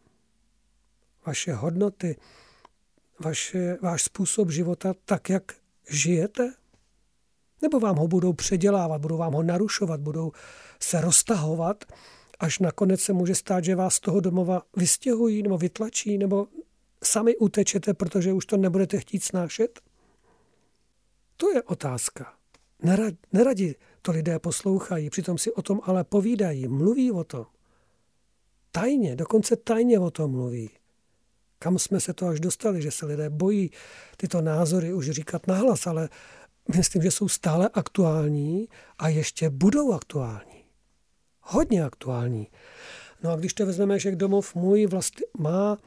vaše 1.26 1.54
hodnoty, 1.54 2.20
vaše, 3.20 3.78
váš 3.82 4.04
způsob 4.04 4.50
života 4.50 4.94
tak, 5.06 5.30
jak 5.30 5.44
žijete? 5.90 6.54
Nebo 7.62 7.80
vám 7.80 7.96
ho 7.96 8.08
budou 8.08 8.34
předělávat, 8.34 9.02
budou 9.02 9.18
vám 9.18 9.34
ho 9.34 9.44
narušovat, 9.44 10.00
budou 10.00 10.32
se 10.80 11.02
roztahovat, 11.02 11.86
až 12.40 12.60
nakonec 12.60 13.02
se 13.02 13.14
může 13.14 13.36
stát, 13.36 13.64
že 13.64 13.76
vás 13.76 13.94
z 13.94 14.00
toho 14.00 14.20
domova 14.20 14.62
vystěhují 14.76 15.44
nebo 15.44 15.58
vytlačí, 15.58 16.18
nebo 16.18 16.48
sami 17.04 17.38
utečete, 17.38 17.94
protože 17.94 18.34
už 18.34 18.46
to 18.46 18.58
nebudete 18.58 19.00
chtít 19.00 19.24
snášet? 19.24 19.80
To 21.38 21.52
je 21.52 21.64
otázka. 21.64 22.34
Nerad, 22.84 23.14
neradi 23.34 23.76
to 24.02 24.12
lidé 24.12 24.40
poslouchají, 24.40 25.10
přitom 25.10 25.38
si 25.38 25.54
o 25.54 25.62
tom 25.62 25.82
ale 25.84 26.04
povídají, 26.04 26.68
mluví 26.68 27.12
o 27.12 27.24
tom. 27.24 27.46
Tajně, 28.72 29.16
dokonce 29.16 29.56
tajně 29.56 30.00
o 30.00 30.12
tom 30.12 30.32
mluví. 30.32 30.70
Kam 31.60 31.80
jsme 31.80 32.00
se 32.00 32.14
to 32.14 32.28
až 32.28 32.40
dostali, 32.40 32.82
že 32.82 32.92
se 32.92 33.06
lidé 33.06 33.30
bojí 33.30 33.72
tyto 34.18 34.42
názory 34.42 34.94
už 34.94 35.10
říkat 35.10 35.48
nahlas, 35.48 35.88
ale 35.88 36.10
myslím, 36.76 37.02
že 37.02 37.12
jsou 37.12 37.28
stále 37.28 37.70
aktuální 37.74 38.70
a 38.98 39.10
ještě 39.10 39.50
budou 39.50 39.94
aktuální. 39.94 40.49
Hodně 41.52 41.84
aktuální. 41.84 42.48
No 43.24 43.32
a 43.32 43.36
když 43.36 43.54
to 43.54 43.66
vezmeme, 43.66 44.00
že 44.00 44.16
domov 44.16 44.56
můj 44.56 44.86
vlastně 44.86 45.26
má, 45.38 45.78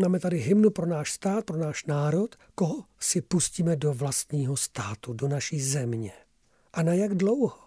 máme 0.00 0.20
tady 0.20 0.38
hymnu 0.38 0.70
pro 0.70 0.86
náš 0.86 1.12
stát, 1.12 1.44
pro 1.44 1.58
náš 1.58 1.84
národ, 1.84 2.36
koho 2.54 2.84
si 3.00 3.20
pustíme 3.20 3.76
do 3.76 3.92
vlastního 3.92 4.56
státu, 4.56 5.12
do 5.12 5.28
naší 5.28 5.60
země. 5.60 6.12
A 6.72 6.82
na 6.82 6.92
jak 6.94 7.14
dlouho? 7.14 7.58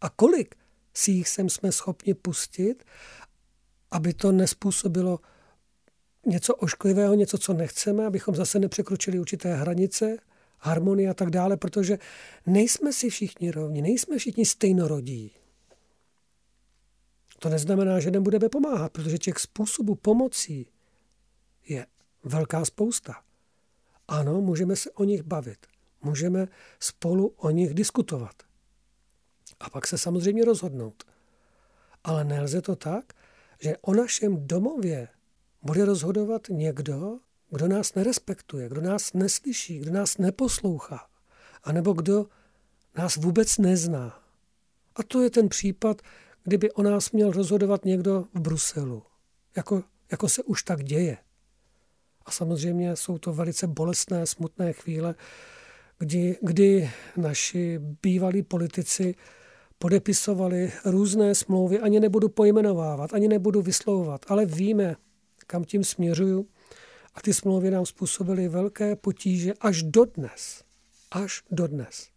A 0.00 0.08
kolik 0.08 0.54
si 0.94 1.10
jich 1.10 1.28
sem 1.28 1.48
jsme 1.48 1.72
schopni 1.72 2.14
pustit, 2.14 2.84
aby 3.90 4.14
to 4.14 4.32
nespůsobilo 4.32 5.20
něco 6.26 6.54
ošklivého, 6.54 7.14
něco, 7.14 7.38
co 7.38 7.52
nechceme, 7.52 8.06
abychom 8.06 8.34
zase 8.34 8.58
nepřekročili 8.58 9.18
určité 9.18 9.54
hranice, 9.54 10.16
harmonie 10.62 11.10
a 11.10 11.14
tak 11.14 11.30
dále, 11.30 11.56
protože 11.56 11.98
nejsme 12.46 12.92
si 12.92 13.10
všichni 13.10 13.50
rovni, 13.50 13.82
nejsme 13.82 14.18
všichni 14.18 14.46
stejnorodí. 14.46 15.32
To 17.38 17.48
neznamená, 17.48 18.00
že 18.00 18.10
nebudeme 18.10 18.48
pomáhat, 18.48 18.92
protože 18.92 19.18
těch 19.18 19.38
způsobů 19.38 19.94
pomocí 19.94 20.66
je 21.68 21.86
velká 22.24 22.64
spousta. 22.64 23.22
Ano, 24.08 24.40
můžeme 24.40 24.76
se 24.76 24.90
o 24.90 25.04
nich 25.04 25.22
bavit, 25.22 25.66
můžeme 26.02 26.48
spolu 26.80 27.26
o 27.36 27.50
nich 27.50 27.74
diskutovat. 27.74 28.42
A 29.60 29.70
pak 29.70 29.86
se 29.86 29.98
samozřejmě 29.98 30.44
rozhodnout. 30.44 31.04
Ale 32.04 32.24
nelze 32.24 32.62
to 32.62 32.76
tak, 32.76 33.12
že 33.60 33.76
o 33.76 33.94
našem 33.94 34.46
domově 34.46 35.08
bude 35.62 35.84
rozhodovat 35.84 36.42
někdo, 36.50 37.18
kdo 37.52 37.68
nás 37.68 37.94
nerespektuje, 37.94 38.68
kdo 38.68 38.80
nás 38.80 39.12
neslyší, 39.12 39.78
kdo 39.78 39.92
nás 39.92 40.18
neposlouchá, 40.18 41.06
anebo 41.64 41.92
kdo 41.92 42.26
nás 42.96 43.16
vůbec 43.16 43.58
nezná. 43.58 44.22
A 44.96 45.02
to 45.02 45.22
je 45.22 45.30
ten 45.30 45.48
případ, 45.48 46.02
kdyby 46.44 46.72
o 46.72 46.82
nás 46.82 47.12
měl 47.12 47.30
rozhodovat 47.30 47.84
někdo 47.84 48.24
v 48.34 48.40
Bruselu, 48.40 49.02
jako, 49.56 49.82
jako 50.10 50.28
se 50.28 50.42
už 50.42 50.62
tak 50.62 50.84
děje. 50.84 51.16
A 52.26 52.30
samozřejmě 52.30 52.96
jsou 52.96 53.18
to 53.18 53.32
velice 53.32 53.66
bolestné, 53.66 54.26
smutné 54.26 54.72
chvíle, 54.72 55.14
kdy, 55.98 56.38
kdy 56.42 56.90
naši 57.16 57.78
bývalí 58.02 58.42
politici 58.42 59.14
podepisovali 59.78 60.72
různé 60.84 61.34
smlouvy, 61.34 61.80
ani 61.80 62.00
nebudu 62.00 62.28
pojmenovávat, 62.28 63.14
ani 63.14 63.28
nebudu 63.28 63.62
vyslovovat, 63.62 64.26
ale 64.28 64.46
víme, 64.46 64.96
kam 65.46 65.64
tím 65.64 65.84
směřuju. 65.84 66.46
A 67.14 67.20
ty 67.20 67.34
smlouvy 67.34 67.70
nám 67.70 67.86
způsobily 67.86 68.48
velké 68.48 68.96
potíže 68.96 69.52
až 69.60 69.82
dodnes. 69.82 70.64
Až 71.10 71.42
dodnes. 71.50 72.08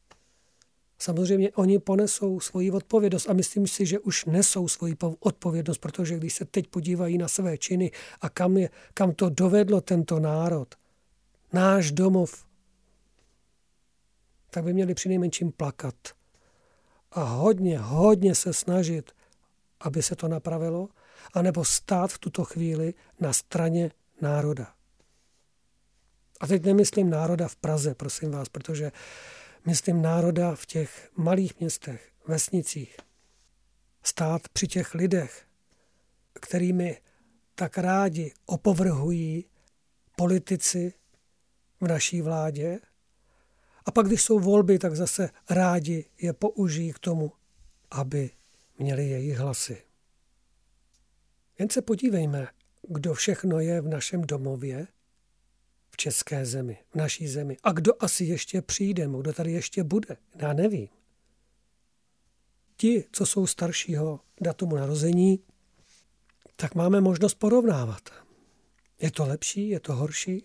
Samozřejmě 0.99 1.51
oni 1.51 1.79
ponesou 1.79 2.39
svoji 2.39 2.71
odpovědnost 2.71 3.29
a 3.29 3.33
myslím 3.33 3.67
si, 3.67 3.85
že 3.85 3.99
už 3.99 4.25
nesou 4.25 4.67
svoji 4.67 4.95
odpovědnost, 5.19 5.77
protože 5.77 6.17
když 6.17 6.33
se 6.33 6.45
teď 6.45 6.67
podívají 6.67 7.17
na 7.17 7.27
své 7.27 7.57
činy 7.57 7.91
a 8.21 8.29
kam, 8.29 8.57
je, 8.57 8.69
kam 8.93 9.13
to 9.13 9.29
dovedlo 9.29 9.81
tento 9.81 10.19
národ, 10.19 10.75
náš 11.53 11.91
domov, 11.91 12.45
tak 14.49 14.63
by 14.63 14.73
měli 14.73 14.93
přinejmenším 14.93 15.51
plakat 15.51 15.95
a 17.11 17.23
hodně, 17.23 17.79
hodně 17.79 18.35
se 18.35 18.53
snažit, 18.53 19.11
aby 19.79 20.03
se 20.03 20.15
to 20.15 20.27
napravilo, 20.27 20.89
anebo 21.33 21.65
stát 21.65 22.11
v 22.11 22.19
tuto 22.19 22.43
chvíli 22.43 22.93
na 23.19 23.33
straně 23.33 23.91
národa. 24.21 24.73
A 26.39 26.47
teď 26.47 26.65
nemyslím 26.65 27.09
národa 27.09 27.47
v 27.47 27.55
Praze, 27.55 27.95
prosím 27.95 28.31
vás, 28.31 28.49
protože 28.49 28.91
myslím 29.65 30.01
národa 30.01 30.55
v 30.55 30.65
těch 30.65 31.09
malých 31.15 31.59
městech, 31.59 32.11
vesnicích. 32.27 32.97
Stát 34.03 34.49
při 34.49 34.67
těch 34.67 34.93
lidech, 34.93 35.45
kterými 36.33 37.01
tak 37.55 37.77
rádi 37.77 38.33
opovrhují 38.45 39.45
politici 40.17 40.93
v 41.81 41.87
naší 41.87 42.21
vládě. 42.21 42.79
A 43.85 43.91
pak, 43.91 44.07
když 44.07 44.21
jsou 44.21 44.39
volby, 44.39 44.79
tak 44.79 44.95
zase 44.95 45.29
rádi 45.49 46.05
je 46.21 46.33
použijí 46.33 46.93
k 46.93 46.99
tomu, 46.99 47.31
aby 47.91 48.31
měli 48.79 49.07
jejich 49.09 49.37
hlasy. 49.37 49.81
Jen 51.59 51.69
se 51.69 51.81
podívejme, 51.81 52.47
kdo 52.87 53.13
všechno 53.13 53.59
je 53.59 53.81
v 53.81 53.87
našem 53.87 54.21
domově, 54.21 54.87
v 55.95 55.97
české 55.97 56.45
zemi, 56.45 56.77
v 56.91 56.95
naší 56.95 57.27
zemi. 57.27 57.57
A 57.63 57.71
kdo 57.71 58.03
asi 58.03 58.23
ještě 58.23 58.61
přijde, 58.61 59.07
kdo 59.19 59.33
tady 59.33 59.51
ještě 59.51 59.83
bude, 59.83 60.17
já 60.35 60.53
nevím. 60.53 60.87
Ti, 62.77 63.05
co 63.11 63.25
jsou 63.25 63.47
staršího 63.47 64.19
datumu 64.41 64.75
narození, 64.75 65.39
tak 66.55 66.75
máme 66.75 67.01
možnost 67.01 67.33
porovnávat. 67.33 68.09
Je 69.01 69.11
to 69.11 69.25
lepší, 69.25 69.69
je 69.69 69.79
to 69.79 69.95
horší? 69.95 70.43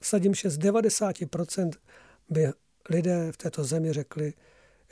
Vsadím, 0.00 0.34
že 0.34 0.50
z 0.50 0.58
90% 0.58 1.70
by 2.28 2.48
lidé 2.90 3.32
v 3.32 3.36
této 3.36 3.64
zemi 3.64 3.92
řekli, 3.92 4.32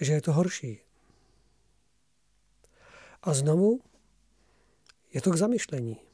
že 0.00 0.12
je 0.12 0.20
to 0.22 0.32
horší. 0.32 0.80
A 3.22 3.34
znovu 3.34 3.80
je 5.12 5.20
to 5.20 5.30
k 5.30 5.36
zamyšlení. 5.36 6.07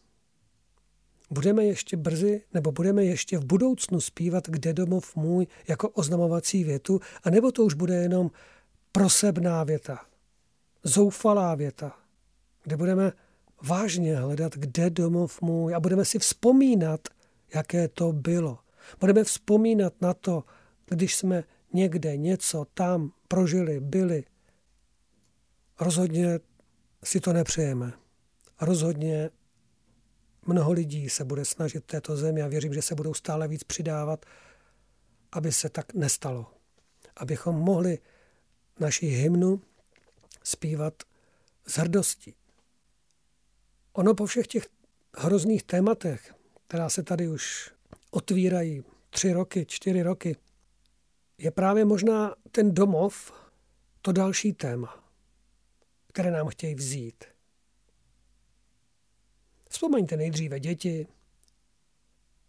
Budeme 1.31 1.65
ještě 1.65 1.97
brzy, 1.97 2.43
nebo 2.55 2.73
budeme 2.73 3.05
ještě 3.05 3.39
v 3.39 3.45
budoucnu 3.45 4.01
zpívat 4.01 4.49
Kde 4.49 4.73
domov 4.73 5.17
můj 5.17 5.47
jako 5.69 5.89
oznamovací 5.89 6.65
větu, 6.65 7.01
anebo 7.23 7.53
to 7.53 7.65
už 7.65 7.75
bude 7.75 7.95
jenom 7.95 8.31
prosebná 8.93 9.65
věta, 9.65 10.07
zoufalá 10.83 11.55
věta, 11.55 11.99
kde 12.63 12.77
budeme 12.77 13.13
vážně 13.63 14.17
hledat, 14.17 14.53
kde 14.53 14.91
domov 14.91 15.41
můj 15.43 15.75
a 15.75 15.81
budeme 15.81 16.05
si 16.05 16.19
vzpomínat, 16.19 17.01
jaké 17.55 17.89
to 17.89 18.13
bylo. 18.13 18.59
Budeme 19.01 19.25
vzpomínat 19.25 19.93
na 20.01 20.15
to, 20.15 20.45
když 20.87 21.17
jsme 21.17 21.45
někde 21.73 22.17
něco 22.17 22.67
tam 22.75 23.13
prožili, 23.29 23.81
byli. 23.81 24.25
Rozhodně 25.81 26.41
si 27.05 27.21
to 27.21 27.33
nepřejeme. 27.33 27.93
Rozhodně 28.61 29.31
mnoho 30.47 30.73
lidí 30.73 31.11
se 31.11 31.25
bude 31.25 31.45
snažit 31.45 31.85
této 31.85 32.17
zemi 32.17 32.43
a 32.43 32.49
věřím, 32.49 32.75
že 32.75 32.83
se 32.83 32.95
budou 32.95 33.15
stále 33.15 33.49
víc 33.49 33.65
přidávat, 33.65 34.27
aby 35.33 35.53
se 35.53 35.69
tak 35.69 35.95
nestalo. 35.95 36.47
Abychom 37.17 37.57
mohli 37.57 37.99
naši 38.81 39.07
hymnu 39.07 39.63
zpívat 40.45 41.03
s 41.67 41.79
hrdostí. 41.79 42.35
Ono 43.93 44.15
po 44.15 44.27
všech 44.27 44.47
těch 44.47 44.69
hrozných 45.17 45.63
tématech, 45.63 46.35
která 46.67 46.89
se 46.89 47.03
tady 47.03 47.29
už 47.29 47.73
otvírají 48.11 48.85
tři 49.11 49.33
roky, 49.33 49.67
čtyři 49.67 50.03
roky, 50.03 50.37
je 51.39 51.51
právě 51.51 51.85
možná 51.85 52.35
ten 52.51 52.75
domov 52.75 53.33
to 54.03 54.13
další 54.13 54.53
téma, 54.53 55.05
které 56.13 56.31
nám 56.31 56.49
chtějí 56.49 56.75
vzít. 56.75 57.25
Vzpomeňte 59.75 60.17
nejdříve 60.17 60.61
děti, 60.61 61.07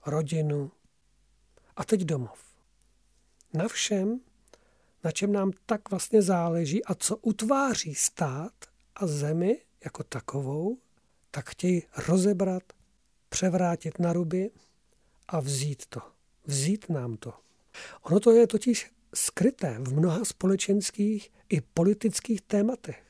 rodinu 0.05 0.71
a 1.75 1.83
teď 1.83 2.01
domov. 2.01 2.39
Na 3.53 3.67
všem, 3.67 4.19
na 5.03 5.11
čem 5.11 5.31
nám 5.31 5.51
tak 5.65 5.89
vlastně 5.89 6.21
záleží 6.21 6.85
a 6.85 6.95
co 6.95 7.17
utváří 7.17 7.95
stát 7.95 8.53
a 8.95 9.07
zemi 9.07 9.61
jako 9.83 10.03
takovou, 10.03 10.77
tak 11.31 11.49
chtějí 11.49 11.83
rozebrat, 12.07 12.63
převrátit 13.29 13.99
na 13.99 14.13
ruby 14.13 14.51
a 15.27 15.39
vzít 15.39 15.85
to. 15.85 16.01
Vzít 16.43 16.89
nám 16.89 17.17
to. 17.17 17.33
Ono 18.01 18.19
to 18.19 18.31
je 18.31 18.47
totiž 18.47 18.91
skryté 19.13 19.77
v 19.79 19.93
mnoha 19.93 20.25
společenských 20.25 21.31
i 21.49 21.61
politických 21.61 22.41
tématech, 22.41 23.03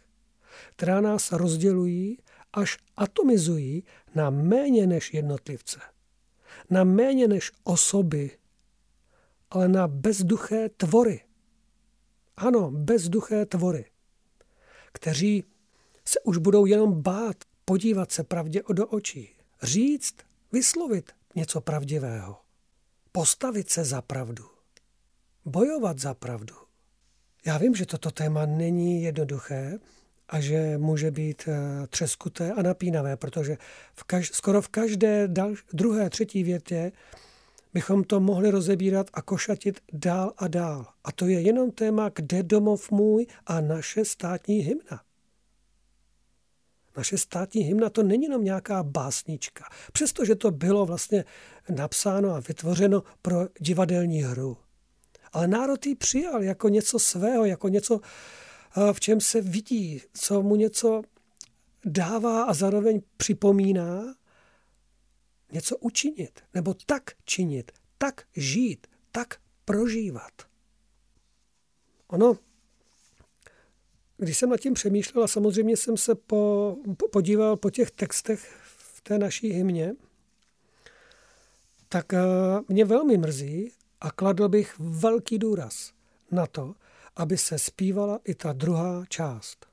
která 0.76 1.02
nás 1.02 1.32
rozdělují 1.32 2.18
až 2.56 2.78
atomizují 2.98 3.84
na 4.16 4.30
méně 4.30 4.88
než 4.88 5.14
jednotlivce, 5.14 5.80
na 6.70 6.84
méně 6.84 7.28
než 7.28 7.52
osoby, 7.64 8.38
ale 9.50 9.68
na 9.68 9.88
bezduché 9.88 10.70
tvory. 10.70 11.22
Ano, 12.38 12.72
bezduché 12.72 13.46
tvory, 13.46 13.86
kteří 14.94 15.44
se 16.08 16.20
už 16.20 16.38
budou 16.38 16.66
jenom 16.66 17.02
bát 17.02 17.36
podívat 17.66 18.12
se 18.12 18.24
pravdě 18.24 18.64
do 18.74 18.88
očí, 18.88 19.30
říct, 19.64 20.16
vyslovit 20.52 21.12
něco 21.36 21.62
pravdivého, 21.62 22.38
postavit 23.12 23.70
se 23.70 23.84
za 23.84 24.02
pravdu. 24.02 24.46
bojovat 25.46 26.00
za 26.00 26.14
pravdu. 26.14 26.56
Já 27.46 27.58
vím, 27.58 27.76
že 27.76 27.86
toto 27.86 28.12
téma 28.12 28.46
není 28.46 29.04
jednoduché 29.04 29.80
a 30.30 30.40
že 30.40 30.78
může 30.78 31.12
být 31.12 31.44
eh, 31.48 31.88
třeskuté 31.88 32.52
a 32.52 32.62
napínavé, 32.62 33.18
protože 33.18 33.58
v 33.94 34.04
kaž, 34.04 34.32
skoro 34.34 34.62
v 34.62 34.68
každé 34.68 35.28
dal, 35.28 35.54
druhé, 35.74 36.10
třetí 36.10 36.44
větě 36.44 36.92
bychom 37.74 38.04
to 38.04 38.20
mohli 38.20 38.52
rozebírat 38.52 39.08
a 39.14 39.22
košatit 39.22 39.80
dál 39.94 40.34
a 40.38 40.48
dál. 40.48 40.86
A 41.04 41.12
to 41.12 41.28
je 41.28 41.42
jenom 41.42 41.72
téma, 41.72 42.10
kde 42.16 42.44
domov 42.44 42.92
můj 42.92 43.28
a 43.46 43.62
naše 43.62 44.06
státní 44.06 44.60
hymna. 44.60 45.02
Naše 46.98 47.18
státní 47.18 47.62
hymna 47.62 47.90
to 47.90 48.04
není 48.04 48.24
jenom 48.24 48.44
nějaká 48.44 48.84
básnička, 48.84 49.66
přestože 49.92 50.36
to 50.36 50.52
bylo 50.52 50.86
vlastně 50.86 51.26
napsáno 51.70 52.36
a 52.36 52.40
vytvořeno 52.40 53.04
pro 53.22 53.48
divadelní 53.60 54.22
hru. 54.22 54.58
Ale 55.34 55.48
národ 55.48 55.86
ji 55.86 55.96
přijal 55.96 56.44
jako 56.44 56.70
něco 56.70 57.00
svého, 57.00 57.46
jako 57.46 57.68
něco, 57.68 58.00
v 58.94 59.00
čem 59.00 59.22
se 59.22 59.42
vidí, 59.42 60.02
co 60.14 60.42
mu 60.42 60.56
něco 60.56 61.02
dává 61.86 62.44
a 62.44 62.54
zároveň 62.54 63.02
připomíná 63.18 64.16
něco 65.52 65.78
učinit, 65.78 66.40
nebo 66.54 66.74
tak 66.86 67.12
činit, 67.26 67.72
tak 67.98 68.24
žít, 68.36 68.88
tak 69.12 69.40
prožívat. 69.66 70.32
Ono, 72.08 72.38
když 74.18 74.38
jsem 74.38 74.50
nad 74.50 74.58
tím 74.58 74.74
přemýšlel 74.74 75.24
a 75.24 75.28
samozřejmě 75.28 75.78
jsem 75.78 75.98
se 75.98 76.16
po, 76.16 76.76
po, 76.98 77.08
podíval 77.08 77.58
po 77.58 77.70
těch 77.70 77.92
textech 77.92 78.60
v 78.96 79.02
té 79.02 79.20
naší 79.20 79.50
hymně, 79.50 79.94
tak 81.90 82.14
uh, 82.14 82.20
mě 82.68 82.86
velmi 82.86 83.18
mrzí 83.18 83.72
a 84.02 84.12
kladl 84.12 84.50
bych 84.50 84.76
velký 84.80 85.38
důraz 85.38 85.94
na 86.32 86.48
to, 86.48 86.76
aby 87.16 87.38
se 87.38 87.60
zpívala 87.60 88.20
i 88.24 88.36
ta 88.36 88.54
druhá 88.54 89.06
část. 89.10 89.66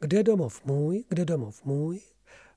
Kde 0.00 0.22
domov 0.22 0.64
můj, 0.64 1.04
kde 1.08 1.24
domov 1.24 1.64
můj, 1.64 2.00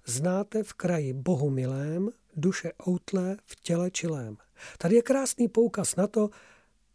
znáte 0.06 0.63
v 0.63 0.74
kraji 0.74 1.13
Bohu 1.13 1.50
milém, 1.50 2.10
duše 2.36 2.72
outlé 2.88 3.38
v 3.46 3.56
těle 3.56 3.91
čilém. 3.91 4.38
Tady 4.78 4.96
je 4.96 5.02
krásný 5.02 5.48
poukaz 5.48 5.96
na 5.96 6.08
to 6.08 6.30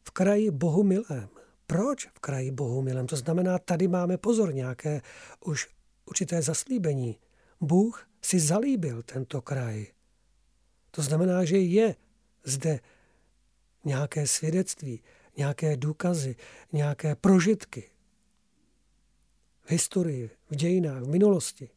v 0.03 0.11
kraji 0.11 0.51
Bohu 0.51 0.83
milém. 0.83 1.29
Proč 1.67 2.07
v 2.07 2.19
kraji 2.19 2.51
Bohu 2.51 2.83
milém? 2.83 3.07
To 3.07 3.17
znamená, 3.17 3.59
tady 3.59 3.89
máme 3.89 4.19
pozor 4.19 4.55
nějaké 4.55 5.01
už 5.45 5.69
určité 6.07 6.43
zaslíbení. 6.43 7.19
Bůh 7.61 8.09
si 8.23 8.41
zalíbil 8.41 9.03
tento 9.03 9.43
kraj. 9.43 9.87
To 10.91 11.03
znamená, 11.03 11.45
že 11.45 11.59
je 11.59 11.95
zde 12.45 12.81
nějaké 13.85 14.27
svědectví, 14.27 15.03
nějaké 15.37 15.77
důkazy, 15.77 16.37
nějaké 16.73 17.15
prožitky 17.15 17.91
v 19.67 19.71
historii, 19.71 20.31
v 20.51 20.57
dějinách, 20.57 21.03
v 21.03 21.09
minulosti. 21.09 21.71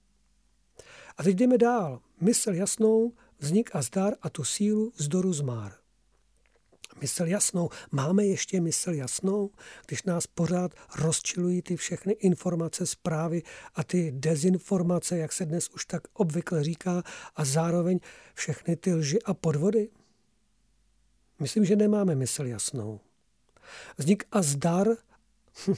A 1.17 1.23
teď 1.23 1.35
jdeme 1.35 1.57
dál. 1.57 2.01
Mysl 2.21 2.53
jasnou, 2.53 3.13
vznik 3.39 3.69
a 3.73 3.81
zdar 3.81 4.13
a 4.21 4.29
tu 4.29 4.43
sílu 4.43 4.93
vzdoru 4.95 5.33
zmár. 5.33 5.73
Mysl 7.01 7.25
jasnou. 7.25 7.69
Máme 7.91 8.25
ještě 8.25 8.61
mysl 8.61 8.91
jasnou, 8.91 9.51
když 9.87 10.03
nás 10.03 10.27
pořád 10.27 10.71
rozčilují 10.95 11.61
ty 11.61 11.75
všechny 11.75 12.13
informace, 12.13 12.85
zprávy 12.85 13.43
a 13.75 13.83
ty 13.83 14.11
dezinformace, 14.11 15.17
jak 15.17 15.33
se 15.33 15.45
dnes 15.45 15.69
už 15.69 15.85
tak 15.85 16.01
obvykle 16.13 16.63
říká, 16.63 17.03
a 17.35 17.45
zároveň 17.45 17.99
všechny 18.33 18.75
ty 18.75 18.93
lži 18.93 19.21
a 19.21 19.33
podvody? 19.33 19.89
Myslím, 21.39 21.65
že 21.65 21.75
nemáme 21.75 22.15
mysl 22.15 22.45
jasnou. 22.45 22.99
Vznik 23.97 24.23
a 24.31 24.41
zdar, 24.41 24.87
hm, 25.67 25.73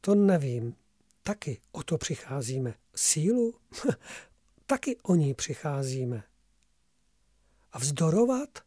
to 0.00 0.14
nevím. 0.14 0.76
Taky 1.22 1.60
o 1.72 1.82
to 1.82 1.98
přicházíme. 1.98 2.74
Sílu? 2.94 3.54
Taky 4.66 4.96
o 4.96 5.14
ní 5.14 5.34
přicházíme. 5.34 6.22
A 7.72 7.78
vzdorovat? 7.78 8.58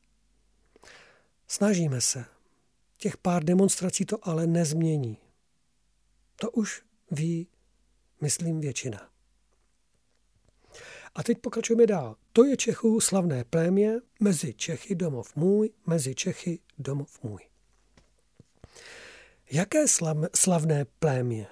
Snažíme 1.48 2.02
se. 2.02 2.26
Těch 2.98 3.18
pár 3.18 3.44
demonstrací 3.44 4.06
to 4.06 4.28
ale 4.28 4.48
nezmění. 4.48 5.18
To 6.36 6.52
už 6.52 6.82
ví, 7.12 7.48
myslím, 8.22 8.60
většina. 8.60 9.10
A 11.16 11.24
teď 11.24 11.38
pokračujeme 11.38 11.88
dál. 11.88 12.16
To 12.34 12.46
je 12.46 12.58
Čechů 12.58 13.02
slavné 13.02 13.44
plémě, 13.44 13.96
mezi 14.20 14.54
Čechy 14.54 14.96
domov 14.96 15.36
můj, 15.36 15.70
mezi 15.86 16.16
Čechy 16.16 16.60
domov 16.78 17.24
můj. 17.24 17.51
Jaké 19.54 19.86
slavné 20.36 20.86
plémě? 20.86 21.48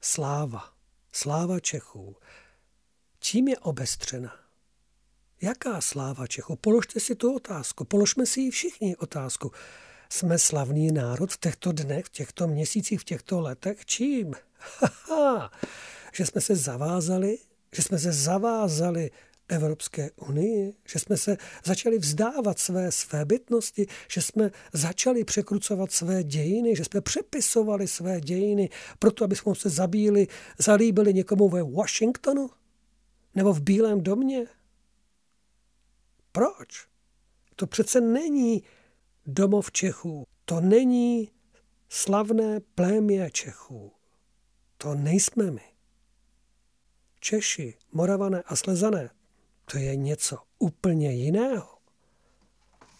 Sláva. 0.00 0.72
Sláva 1.12 1.60
Čechů. 1.60 2.16
Čím 3.20 3.48
je 3.48 3.58
obestřena? 3.58 4.36
Jaká 5.42 5.80
sláva 5.80 6.26
Čechů? 6.26 6.56
Položte 6.56 7.00
si 7.00 7.14
tu 7.14 7.34
otázku. 7.34 7.84
Položme 7.84 8.26
si 8.26 8.40
ji 8.40 8.50
všichni 8.50 8.96
otázku. 8.96 9.52
Jsme 10.08 10.38
slavný 10.38 10.92
národ 10.92 11.32
v 11.32 11.38
těchto 11.38 11.72
dnech, 11.72 12.04
v 12.04 12.10
těchto 12.10 12.46
měsících, 12.46 13.00
v 13.00 13.04
těchto 13.04 13.40
letech? 13.40 13.84
Čím? 13.84 14.34
že 16.12 16.26
jsme 16.26 16.40
se 16.40 16.56
zavázali, 16.56 17.38
že 17.72 17.82
jsme 17.82 17.98
se 17.98 18.12
zavázali 18.12 19.10
Evropské 19.48 20.10
unii, 20.10 20.74
že 20.88 20.98
jsme 20.98 21.16
se 21.16 21.36
začali 21.64 21.98
vzdávat 21.98 22.58
své 22.58 22.92
své 22.92 23.24
bytnosti, 23.24 23.86
že 24.10 24.22
jsme 24.22 24.50
začali 24.72 25.24
překrucovat 25.24 25.92
své 25.92 26.24
dějiny, 26.24 26.76
že 26.76 26.84
jsme 26.84 27.00
přepisovali 27.00 27.88
své 27.88 28.20
dějiny 28.20 28.70
proto, 28.98 29.24
aby 29.24 29.36
jsme 29.36 29.54
se 29.54 29.68
zabíli, 29.68 30.26
zalíbili 30.58 31.14
někomu 31.14 31.48
ve 31.48 31.62
Washingtonu 31.62 32.50
nebo 33.34 33.52
v 33.52 33.60
Bílém 33.60 34.00
domě. 34.02 34.46
Proč? 36.32 36.86
To 37.56 37.66
přece 37.66 38.00
není 38.00 38.62
domov 39.26 39.72
Čechů. 39.72 40.26
To 40.44 40.60
není 40.60 41.30
slavné 41.88 42.60
plémě 42.60 43.30
Čechů. 43.30 43.92
To 44.78 44.94
nejsme 44.94 45.50
my. 45.50 45.62
Češi, 47.20 47.74
Moravané 47.92 48.42
a 48.42 48.56
Slezané, 48.56 49.10
to 49.70 49.78
je 49.78 49.96
něco 49.96 50.38
úplně 50.58 51.12
jiného. 51.12 51.68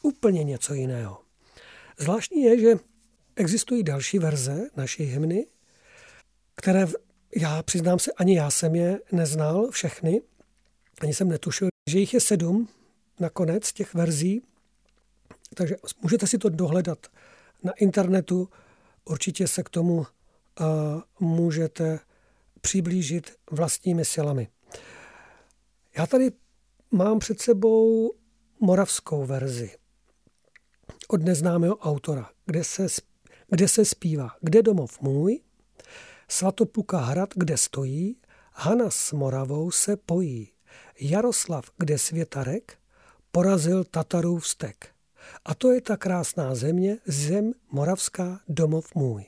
Úplně 0.02 0.44
něco 0.44 0.74
jiného. 0.74 1.22
Zvláštní 1.98 2.42
je, 2.42 2.61
že 2.61 2.76
existují 3.37 3.83
další 3.83 4.18
verze 4.18 4.68
naší 4.76 5.05
hymny, 5.05 5.46
které 6.55 6.87
já 7.37 7.62
přiznám 7.62 7.98
se, 7.98 8.12
ani 8.12 8.37
já 8.37 8.50
jsem 8.50 8.74
je 8.74 9.00
neznal 9.12 9.70
všechny, 9.70 10.22
ani 11.00 11.14
jsem 11.14 11.29
netušil, 11.29 11.68
že 11.90 11.98
jich 11.98 12.14
je 12.14 12.20
sedm 12.20 12.68
nakonec 13.20 13.72
těch 13.72 13.94
verzí, 13.94 14.42
takže 15.55 15.76
můžete 16.02 16.26
si 16.26 16.38
to 16.38 16.48
dohledat 16.48 17.07
na 17.62 17.72
internetu, 17.72 18.48
určitě 19.05 19.48
se 19.48 19.62
k 19.62 19.68
tomu 19.68 19.94
uh, 19.96 20.07
můžete 21.20 21.98
přiblížit 22.61 23.37
vlastními 23.50 24.05
silami. 24.05 24.48
Já 25.96 26.07
tady 26.07 26.31
mám 26.96 27.18
před 27.18 27.40
sebou 27.40 28.12
moravskou 28.61 29.26
verzi 29.26 29.70
od 31.09 31.22
neznámého 31.22 31.76
autora, 31.76 32.30
kde 32.46 32.64
se, 32.64 32.87
kde 33.50 33.68
se 33.68 33.85
zpívá 33.85 34.30
Kde 34.40 34.62
domov 34.62 35.00
můj, 35.00 35.40
Svatopluka 36.28 36.98
hrad, 36.98 37.28
kde 37.35 37.56
stojí, 37.56 38.16
Hana 38.52 38.90
s 38.90 39.12
Moravou 39.12 39.70
se 39.70 39.96
pojí, 39.96 40.52
Jaroslav, 41.00 41.70
kde 41.78 41.98
světarek, 41.98 42.78
porazil 43.32 43.85
Tatarův 43.85 44.44
vztek. 44.44 44.88
A 45.44 45.54
to 45.54 45.72
je 45.72 45.80
ta 45.80 45.96
krásná 45.96 46.54
země, 46.54 46.98
zem 47.06 47.52
moravská, 47.70 48.40
domov 48.48 48.94
můj. 48.94 49.24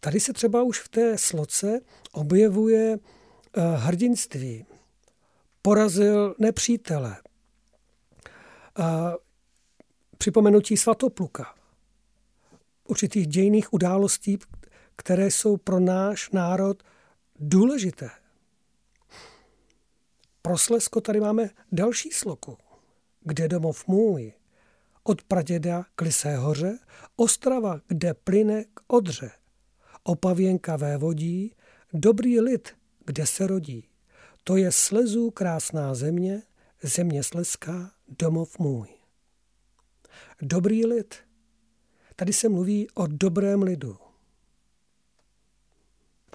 Tady 0.00 0.20
se 0.20 0.32
třeba 0.32 0.62
už 0.62 0.80
v 0.80 0.88
té 0.88 1.18
sloce 1.18 1.80
objevuje 2.12 2.96
uh, 2.96 3.64
hrdinství. 3.74 4.66
Porazil 5.62 6.34
nepřítele. 6.38 7.16
Uh, 8.78 8.86
připomenutí 10.18 10.76
svatopluka. 10.76 11.54
Určitých 12.88 13.26
dějných 13.26 13.72
událostí, 13.72 14.38
které 14.96 15.26
jsou 15.26 15.56
pro 15.56 15.80
náš 15.80 16.30
národ 16.30 16.82
důležité. 17.40 18.10
Pro 20.42 20.58
Slesko 20.58 21.00
tady 21.00 21.20
máme 21.20 21.50
další 21.72 22.10
sloku 22.10 22.58
kde 23.24 23.48
domov 23.48 23.88
můj, 23.88 24.32
od 25.02 25.22
praděda 25.22 25.84
k 25.94 26.00
Lisé 26.00 26.36
hoře, 26.36 26.78
Ostrava, 27.16 27.80
kde 27.88 28.14
plyne 28.14 28.64
k 28.64 28.80
Odře, 28.86 29.30
opavěnka 30.02 30.78
vodí, 30.98 31.54
dobrý 31.92 32.40
lid, 32.40 32.68
kde 33.04 33.26
se 33.26 33.46
rodí. 33.46 33.88
To 34.44 34.56
je 34.56 34.72
slezů 34.72 35.30
krásná 35.30 35.94
země, 35.94 36.42
země 36.82 37.22
sleská, 37.22 37.92
domov 38.08 38.58
můj. 38.58 38.88
Dobrý 40.42 40.86
lid. 40.86 41.14
Tady 42.16 42.32
se 42.32 42.48
mluví 42.48 42.90
o 42.90 43.06
dobrém 43.06 43.62
lidu. 43.62 43.98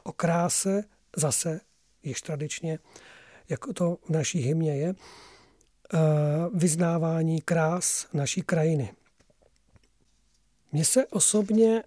O 0.04 0.12
kráse 0.12 0.84
zase, 1.16 1.62
již 2.04 2.22
tradičně, 2.22 2.80
jako 3.50 3.74
to 3.74 3.98
v 4.06 4.10
naší 4.10 4.40
hymně 4.40 4.78
je, 4.78 4.96
eh, 5.94 5.98
vyznávání 6.54 7.42
krás 7.42 8.08
naší 8.14 8.42
krajiny. 8.42 8.94
Mně 10.72 10.86
se 10.86 11.08
osobně 11.08 11.84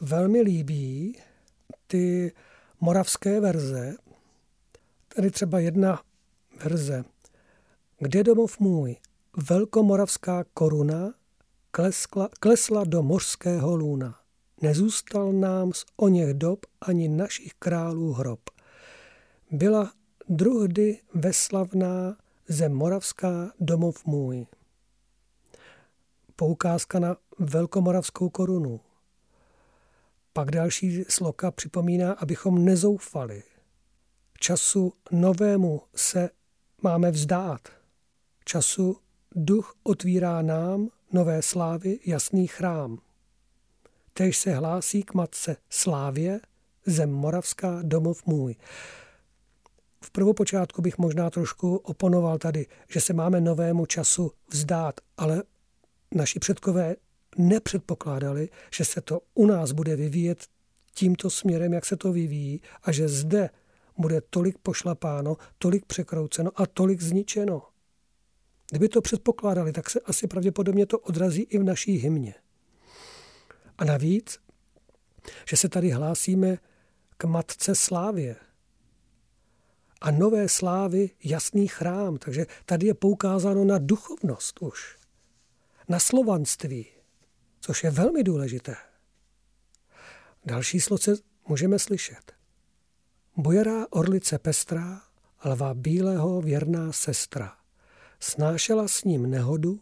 velmi 0.00 0.40
líbí 0.40 1.18
ty 1.86 2.32
moravské 2.80 3.40
verze. 3.40 3.96
Tady 5.16 5.30
třeba 5.30 5.58
jedna 5.58 6.02
verze. 6.64 7.04
Kde 7.98 8.24
domov 8.24 8.60
můj? 8.60 8.96
Velkomoravská 9.48 10.44
koruna 10.54 11.14
klesla, 11.70 12.28
klesla 12.40 12.84
do 12.84 13.02
mořského 13.02 13.76
lůna. 13.76 14.20
Nezůstal 14.62 15.32
nám 15.32 15.72
z 15.72 15.84
o 15.96 16.08
něch 16.08 16.34
dob 16.34 16.66
ani 16.80 17.08
našich 17.08 17.52
králů 17.58 18.12
hrob. 18.12 18.40
Byla 19.50 19.92
druhdy 20.28 21.00
veslavná 21.14 22.16
zem 22.48 22.72
moravská 22.74 23.52
domov 23.60 24.06
můj. 24.06 24.46
Poukázka 26.36 26.98
na 26.98 27.16
velkomoravskou 27.38 28.28
korunu. 28.28 28.80
Pak 30.32 30.50
další 30.50 31.04
sloka 31.08 31.50
připomíná, 31.50 32.12
abychom 32.12 32.64
nezoufali. 32.64 33.42
Času 34.44 34.92
novému 35.10 35.82
se 35.96 36.30
máme 36.82 37.10
vzdát. 37.10 37.60
Času 38.44 38.96
duch 39.34 39.74
otvírá 39.82 40.42
nám 40.42 40.88
nové 41.12 41.42
slávy 41.42 41.98
jasný 42.06 42.46
chrám. 42.46 42.98
Tež 44.12 44.36
se 44.36 44.54
hlásí 44.54 45.02
k 45.02 45.14
matce 45.14 45.56
Slávě, 45.70 46.40
zem 46.86 47.12
moravská, 47.12 47.82
domov 47.82 48.26
můj. 48.26 48.56
V 50.04 50.10
prvopočátku 50.10 50.82
bych 50.82 50.98
možná 50.98 51.30
trošku 51.30 51.76
oponoval 51.76 52.38
tady, 52.38 52.66
že 52.88 53.00
se 53.00 53.12
máme 53.12 53.40
novému 53.40 53.86
času 53.86 54.32
vzdát, 54.52 55.00
ale 55.16 55.42
naši 56.14 56.38
předkové 56.38 56.96
nepředpokládali, 57.38 58.48
že 58.74 58.84
se 58.84 59.00
to 59.00 59.20
u 59.34 59.46
nás 59.46 59.72
bude 59.72 59.96
vyvíjet 59.96 60.46
tímto 60.94 61.30
směrem, 61.30 61.72
jak 61.72 61.86
se 61.86 61.96
to 61.96 62.12
vyvíjí 62.12 62.60
a 62.82 62.92
že 62.92 63.08
zde 63.08 63.50
bude 63.98 64.20
tolik 64.20 64.58
pošlapáno, 64.58 65.36
tolik 65.58 65.86
překrouceno 65.86 66.50
a 66.54 66.66
tolik 66.66 67.02
zničeno. 67.02 67.62
Kdyby 68.70 68.88
to 68.88 69.02
předpokládali, 69.02 69.72
tak 69.72 69.90
se 69.90 70.00
asi 70.00 70.26
pravděpodobně 70.26 70.86
to 70.86 70.98
odrazí 70.98 71.42
i 71.42 71.58
v 71.58 71.64
naší 71.64 71.96
hymně. 71.96 72.34
A 73.78 73.84
navíc, 73.84 74.40
že 75.48 75.56
se 75.56 75.68
tady 75.68 75.90
hlásíme 75.90 76.58
k 77.16 77.24
matce 77.24 77.74
slávě. 77.74 78.36
A 80.00 80.10
nové 80.10 80.48
slávy 80.48 81.10
jasný 81.24 81.68
chrám, 81.68 82.16
takže 82.16 82.46
tady 82.64 82.86
je 82.86 82.94
poukázáno 82.94 83.64
na 83.64 83.78
duchovnost 83.78 84.62
už, 84.62 84.96
na 85.88 85.98
slovanství, 85.98 86.86
což 87.60 87.84
je 87.84 87.90
velmi 87.90 88.24
důležité. 88.24 88.76
Další 90.44 90.80
sloce 90.80 91.16
můžeme 91.48 91.78
slyšet. 91.78 92.33
Bojará 93.36 93.86
orlice 93.90 94.38
pestrá, 94.38 95.02
lva 95.44 95.74
bílého 95.74 96.40
věrná 96.40 96.92
sestra. 96.92 97.56
Snášela 98.20 98.88
s 98.88 99.04
ním 99.04 99.30
nehodu, 99.30 99.80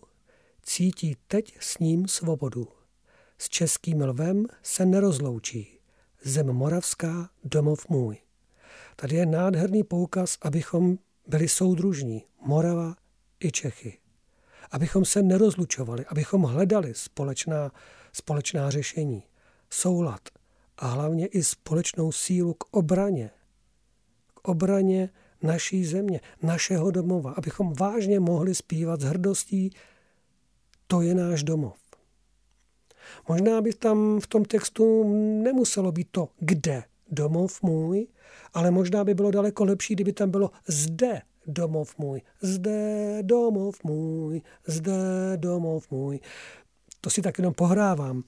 cítí 0.63 1.17
teď 1.27 1.57
s 1.61 1.79
ním 1.79 2.09
svobodu. 2.09 2.69
S 3.39 3.49
českým 3.49 4.03
lvem 4.03 4.47
se 4.63 4.87
nerozloučí. 4.87 5.79
Zem 6.23 6.47
moravská, 6.47 7.31
domov 7.45 7.89
můj. 7.89 8.19
Tady 8.97 9.17
je 9.17 9.27
nádherný 9.27 9.85
poukaz, 9.85 10.39
abychom 10.43 10.99
byli 11.27 11.49
soudružní, 11.49 12.25
Morava 12.41 12.97
i 13.41 13.53
Čechy 13.53 14.03
abychom 14.73 15.05
se 15.05 15.23
nerozlučovali, 15.23 16.07
abychom 16.07 16.43
hledali 16.43 16.95
společná, 16.95 17.71
společná 18.13 18.71
řešení, 18.71 19.23
soulad 19.71 20.21
a 20.77 20.87
hlavně 20.87 21.27
i 21.27 21.43
společnou 21.43 22.13
sílu 22.13 22.55
k 22.55 22.65
obraně. 22.71 23.31
Obraně 24.43 25.09
naší 25.43 25.85
země, 25.85 26.21
našeho 26.43 26.91
domova, 26.91 27.33
abychom 27.33 27.73
vážně 27.73 28.21
mohli 28.21 28.55
zpívat 28.55 29.01
s 29.01 29.05
hrdostí 29.05 29.71
to 30.93 31.01
je 31.01 31.15
náš 31.15 31.43
domov. 31.43 31.81
Možná 33.29 33.61
by 33.61 33.73
tam 33.73 34.21
v 34.21 34.27
tom 34.27 34.45
textu 34.45 35.05
nemuselo 35.43 35.93
být 35.93 36.09
to 36.11 36.29
kde 36.39 36.85
domov 37.11 37.63
můj, 37.63 38.07
ale 38.55 38.71
možná 38.71 39.05
by 39.05 39.15
bylo 39.15 39.31
daleko 39.31 39.65
lepší, 39.65 39.95
kdyby 39.95 40.13
tam 40.13 40.31
bylo 40.31 40.51
zde 40.69 41.23
domov 41.47 41.99
můj, 41.99 42.21
zde 42.43 43.19
domov 43.23 43.85
můj, 43.85 44.43
zde 44.67 44.93
domov 45.37 45.91
můj. 45.91 46.21
To 47.01 47.11
si 47.11 47.23
tak 47.23 47.39
jenom 47.39 47.55
pohrávám. 47.55 48.23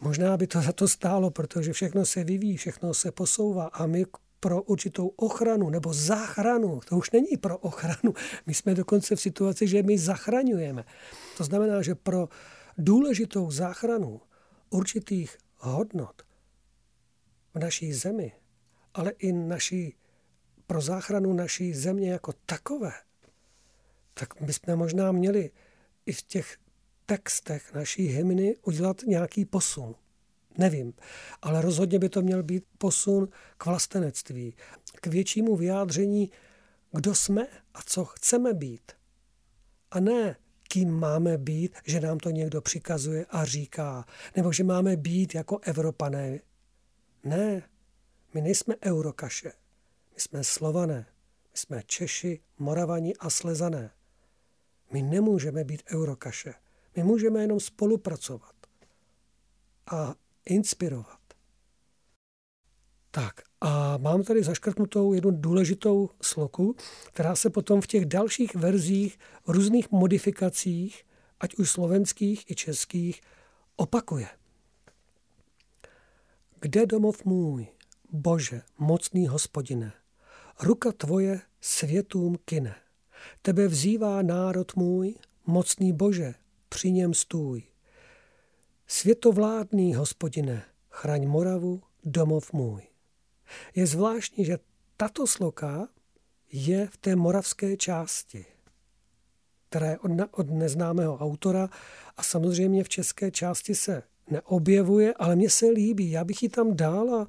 Možná 0.00 0.36
by 0.36 0.46
to 0.46 0.60
za 0.60 0.72
to 0.72 0.88
stálo, 0.88 1.30
protože 1.30 1.72
všechno 1.72 2.06
se 2.06 2.24
vyvíjí, 2.24 2.56
všechno 2.56 2.94
se 2.94 3.12
posouvá 3.12 3.66
a 3.66 3.86
my 3.86 4.04
pro 4.46 4.62
určitou 4.62 5.08
ochranu 5.08 5.70
nebo 5.70 5.92
záchranu, 5.92 6.80
to 6.88 6.96
už 6.96 7.10
není 7.10 7.36
pro 7.36 7.58
ochranu, 7.58 8.14
my 8.46 8.54
jsme 8.54 8.74
dokonce 8.74 9.16
v 9.16 9.20
situaci, 9.20 9.68
že 9.68 9.82
my 9.82 9.98
zachraňujeme. 9.98 10.84
To 11.36 11.44
znamená, 11.44 11.82
že 11.82 11.94
pro 11.94 12.28
důležitou 12.78 13.50
záchranu 13.50 14.20
určitých 14.70 15.36
hodnot 15.56 16.22
v 17.54 17.58
naší 17.58 17.92
zemi, 17.92 18.32
ale 18.94 19.10
i 19.10 19.32
naší 19.32 19.94
pro 20.66 20.80
záchranu 20.80 21.32
naší 21.32 21.74
země 21.74 22.10
jako 22.10 22.32
takové, 22.46 22.92
tak 24.14 24.28
bychom 24.40 24.76
možná 24.76 25.12
měli 25.12 25.50
i 26.06 26.12
v 26.12 26.22
těch 26.22 26.58
textech 27.06 27.74
naší 27.74 28.06
hymny 28.06 28.56
udělat 28.62 29.02
nějaký 29.06 29.44
posun. 29.44 29.94
Nevím, 30.58 30.92
ale 31.42 31.62
rozhodně 31.62 31.98
by 31.98 32.08
to 32.08 32.22
měl 32.22 32.42
být 32.42 32.64
posun 32.78 33.28
k 33.58 33.66
vlastenectví, 33.66 34.54
k 35.00 35.06
většímu 35.06 35.56
vyjádření, 35.56 36.30
kdo 36.92 37.14
jsme 37.14 37.46
a 37.74 37.82
co 37.86 38.04
chceme 38.04 38.54
být. 38.54 38.92
A 39.90 40.00
ne, 40.00 40.36
kým 40.68 40.90
máme 40.90 41.38
být, 41.38 41.76
že 41.86 42.00
nám 42.00 42.18
to 42.18 42.30
někdo 42.30 42.60
přikazuje 42.60 43.26
a 43.30 43.44
říká, 43.44 44.04
nebo 44.36 44.52
že 44.52 44.64
máme 44.64 44.96
být 44.96 45.34
jako 45.34 45.58
Evropané. 45.62 46.40
Ne, 47.24 47.62
my 48.34 48.40
nejsme 48.40 48.74
eurokaše. 48.84 49.52
My 50.14 50.20
jsme 50.20 50.44
slované, 50.44 51.06
my 51.52 51.58
jsme 51.58 51.82
Češi, 51.86 52.40
Moravani 52.58 53.16
a 53.16 53.30
Slezané. 53.30 53.90
My 54.92 55.02
nemůžeme 55.02 55.64
být 55.64 55.82
eurokaše. 55.94 56.54
My 56.96 57.02
můžeme 57.02 57.40
jenom 57.40 57.60
spolupracovat 57.60 58.54
a 59.90 60.14
inspirovat. 60.46 61.18
Tak 63.10 63.40
a 63.60 63.96
mám 63.96 64.22
tady 64.22 64.42
zaškrtnutou 64.42 65.12
jednu 65.12 65.30
důležitou 65.30 66.10
sloku, 66.22 66.76
která 67.06 67.36
se 67.36 67.50
potom 67.50 67.80
v 67.80 67.86
těch 67.86 68.04
dalších 68.04 68.54
verzích, 68.54 69.18
v 69.46 69.50
různých 69.50 69.90
modifikacích, 69.90 71.04
ať 71.40 71.54
už 71.54 71.70
slovenských 71.70 72.50
i 72.50 72.54
českých, 72.54 73.20
opakuje. 73.76 74.28
Kde 76.60 76.86
domov 76.86 77.24
můj, 77.24 77.66
Bože, 78.12 78.62
mocný 78.78 79.26
hospodine, 79.26 79.92
Ruka 80.62 80.92
tvoje 80.92 81.40
světům 81.60 82.36
kine. 82.44 82.74
Tebe 83.42 83.68
vzývá 83.68 84.22
národ 84.22 84.76
můj, 84.76 85.14
mocný 85.46 85.92
Bože, 85.92 86.34
při 86.68 86.92
něm 86.92 87.14
stůj. 87.14 87.62
Světovládný 88.88 89.94
hospodine, 89.94 90.62
chraň 90.90 91.26
Moravu, 91.26 91.82
domov 92.04 92.52
můj. 92.52 92.82
Je 93.74 93.86
zvláštní, 93.86 94.44
že 94.44 94.58
tato 94.96 95.26
sloka 95.26 95.88
je 96.52 96.86
v 96.86 96.96
té 96.96 97.16
moravské 97.16 97.76
části, 97.76 98.46
která 99.68 99.86
je 99.86 99.98
od, 99.98 100.10
od 100.30 100.50
neznámého 100.50 101.18
autora 101.18 101.68
a 102.16 102.22
samozřejmě 102.22 102.84
v 102.84 102.88
české 102.88 103.30
části 103.30 103.74
se 103.74 104.02
neobjevuje, 104.30 105.14
ale 105.14 105.36
mně 105.36 105.50
se 105.50 105.66
líbí. 105.66 106.10
Já 106.10 106.24
bych 106.24 106.42
ji 106.42 106.48
tam 106.48 106.76
dal 106.76 107.14
a 107.14 107.28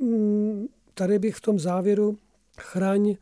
mm, 0.00 0.66
tady 0.94 1.18
bych 1.18 1.36
v 1.36 1.40
tom 1.40 1.58
závěru 1.58 2.18
chraň 2.58 3.16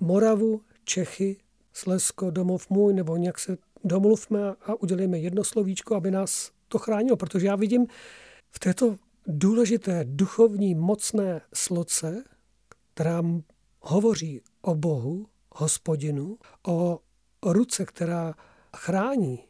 Moravu, 0.00 0.60
Čechy, 0.84 1.36
Slesko, 1.72 2.30
domov 2.30 2.70
můj, 2.70 2.94
nebo 2.94 3.16
nějak 3.16 3.38
se 3.38 3.58
domluvme 3.84 4.48
a 4.48 4.74
udělejme 4.74 5.18
jedno 5.18 5.44
slovíčko, 5.44 5.94
aby 5.94 6.10
nás 6.10 6.55
to 6.68 6.78
chránilo, 6.78 7.16
protože 7.16 7.46
já 7.46 7.56
vidím 7.56 7.86
v 8.50 8.58
této 8.58 8.96
důležité 9.26 10.04
duchovní 10.04 10.74
mocné 10.74 11.40
sloce, 11.54 12.24
která 12.94 13.22
hovoří 13.80 14.40
o 14.62 14.74
Bohu, 14.74 15.26
hospodinu, 15.52 16.38
o 16.66 17.00
ruce, 17.42 17.84
která 17.84 18.34
chrání. 18.76 19.44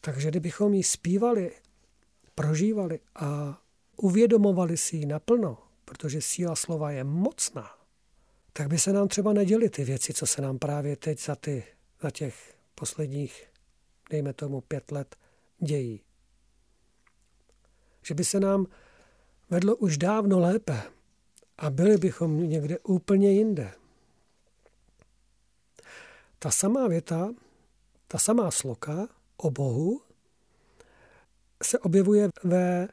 Takže 0.00 0.28
kdybychom 0.28 0.74
ji 0.74 0.82
zpívali 0.82 1.52
prožívali 2.34 3.00
a 3.14 3.58
uvědomovali 3.96 4.76
si 4.76 4.96
ji 4.96 5.06
naplno, 5.06 5.58
protože 5.84 6.22
síla 6.22 6.56
slova 6.56 6.90
je 6.90 7.04
mocná, 7.04 7.70
tak 8.52 8.68
by 8.68 8.78
se 8.78 8.92
nám 8.92 9.08
třeba 9.08 9.32
neděly 9.32 9.70
ty 9.70 9.84
věci, 9.84 10.12
co 10.12 10.26
se 10.26 10.42
nám 10.42 10.58
právě 10.58 10.96
teď 10.96 11.24
za, 11.24 11.36
ty, 11.36 11.64
za 12.00 12.10
těch 12.10 12.54
posledních, 12.74 13.44
dejme 14.10 14.32
tomu, 14.32 14.60
pět 14.60 14.92
let 14.92 15.16
dějí. 15.58 16.00
Že 18.04 18.14
by 18.14 18.24
se 18.24 18.40
nám 18.40 18.66
vedlo 19.50 19.76
už 19.76 19.98
dávno 19.98 20.40
lépe 20.40 20.82
a 21.58 21.70
byli 21.70 21.96
bychom 21.96 22.48
někde 22.48 22.78
úplně 22.78 23.32
jinde. 23.32 23.72
Ta 26.38 26.50
samá 26.50 26.88
věta, 26.88 27.34
ta 28.08 28.18
samá 28.18 28.50
sloka 28.50 29.08
o 29.36 29.50
Bohu 29.50 30.02
se 31.62 31.78
objevuje 31.78 32.28
ve 32.44 32.88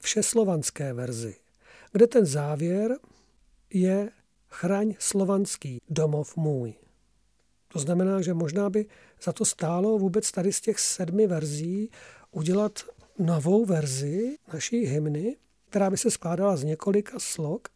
všeslovanské 0.00 0.92
verzi, 0.92 1.36
kde 1.92 2.06
ten 2.06 2.26
závěr 2.26 2.98
je 3.70 4.10
chraň 4.48 4.94
slovanský 4.98 5.78
domov 5.88 6.36
můj. 6.36 6.74
To 7.68 7.78
znamená, 7.78 8.22
že 8.22 8.34
možná 8.34 8.70
by 8.70 8.86
za 9.22 9.32
to 9.32 9.44
stálo 9.44 9.98
vůbec 9.98 10.32
tady 10.32 10.52
z 10.52 10.60
těch 10.60 10.80
sedmi 10.80 11.26
verzí 11.26 11.90
udělat 12.30 12.84
novou 13.18 13.64
verzi 13.64 14.36
naší 14.52 14.86
hymny, 14.86 15.36
která 15.68 15.90
by 15.90 15.96
se 15.96 16.10
skládala 16.10 16.56
z 16.56 16.64
několika 16.64 17.18
slok, 17.18 17.68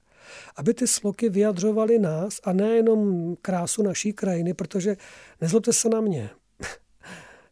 aby 0.57 0.75
ty 0.75 0.87
sloky 0.87 1.29
vyjadřovaly 1.29 1.99
nás 1.99 2.41
a 2.45 2.53
nejenom 2.53 3.37
krásu 3.43 3.83
naší 3.83 4.13
krajiny, 4.13 4.55
protože 4.55 4.97
nezlobte 5.41 5.73
se 5.73 5.89
na 5.89 6.01
mě, 6.01 6.31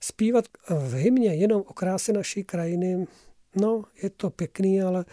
zpívat 0.00 0.44
v 0.68 0.94
hymně 0.94 1.34
jenom 1.34 1.62
o 1.66 1.72
kráse 1.72 2.12
naší 2.12 2.44
krajiny, 2.44 3.06
no, 3.56 3.84
je 4.02 4.10
to 4.10 4.30
pěkný, 4.30 4.82
ale 4.82 5.04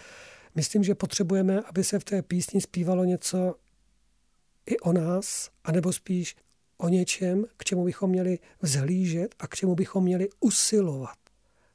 myslím, 0.56 0.84
že 0.84 0.96
potřebujeme, 0.96 1.62
aby 1.62 1.84
se 1.84 2.00
v 2.00 2.04
té 2.04 2.22
písni 2.22 2.62
zpívalo 2.62 3.04
něco 3.04 3.56
i 4.66 4.80
o 4.80 4.94
nás, 4.94 5.50
anebo 5.64 5.94
spíš 5.94 6.36
o 6.78 6.90
něčem, 6.90 7.46
k 7.58 7.64
čemu 7.64 7.86
bychom 7.86 8.10
měli 8.10 8.40
vzhlížet 8.62 9.36
a 9.40 9.48
k 9.48 9.56
čemu 9.56 9.76
bychom 9.76 10.04
měli 10.04 10.30
usilovat. 10.40 11.18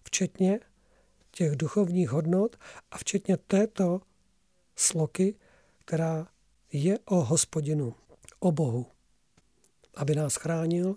Včetně 0.05 0.61
těch 1.31 1.57
duchovních 1.57 2.11
hodnot 2.11 2.57
a 2.91 2.99
včetně 2.99 3.37
této 3.37 4.01
sloky, 4.77 5.39
která 5.79 6.29
je 6.73 6.99
o 6.99 7.25
hospodinu, 7.25 7.95
o 8.41 8.53
Bohu, 8.53 8.87
aby 9.95 10.15
nás 10.15 10.37
chránil, 10.37 10.97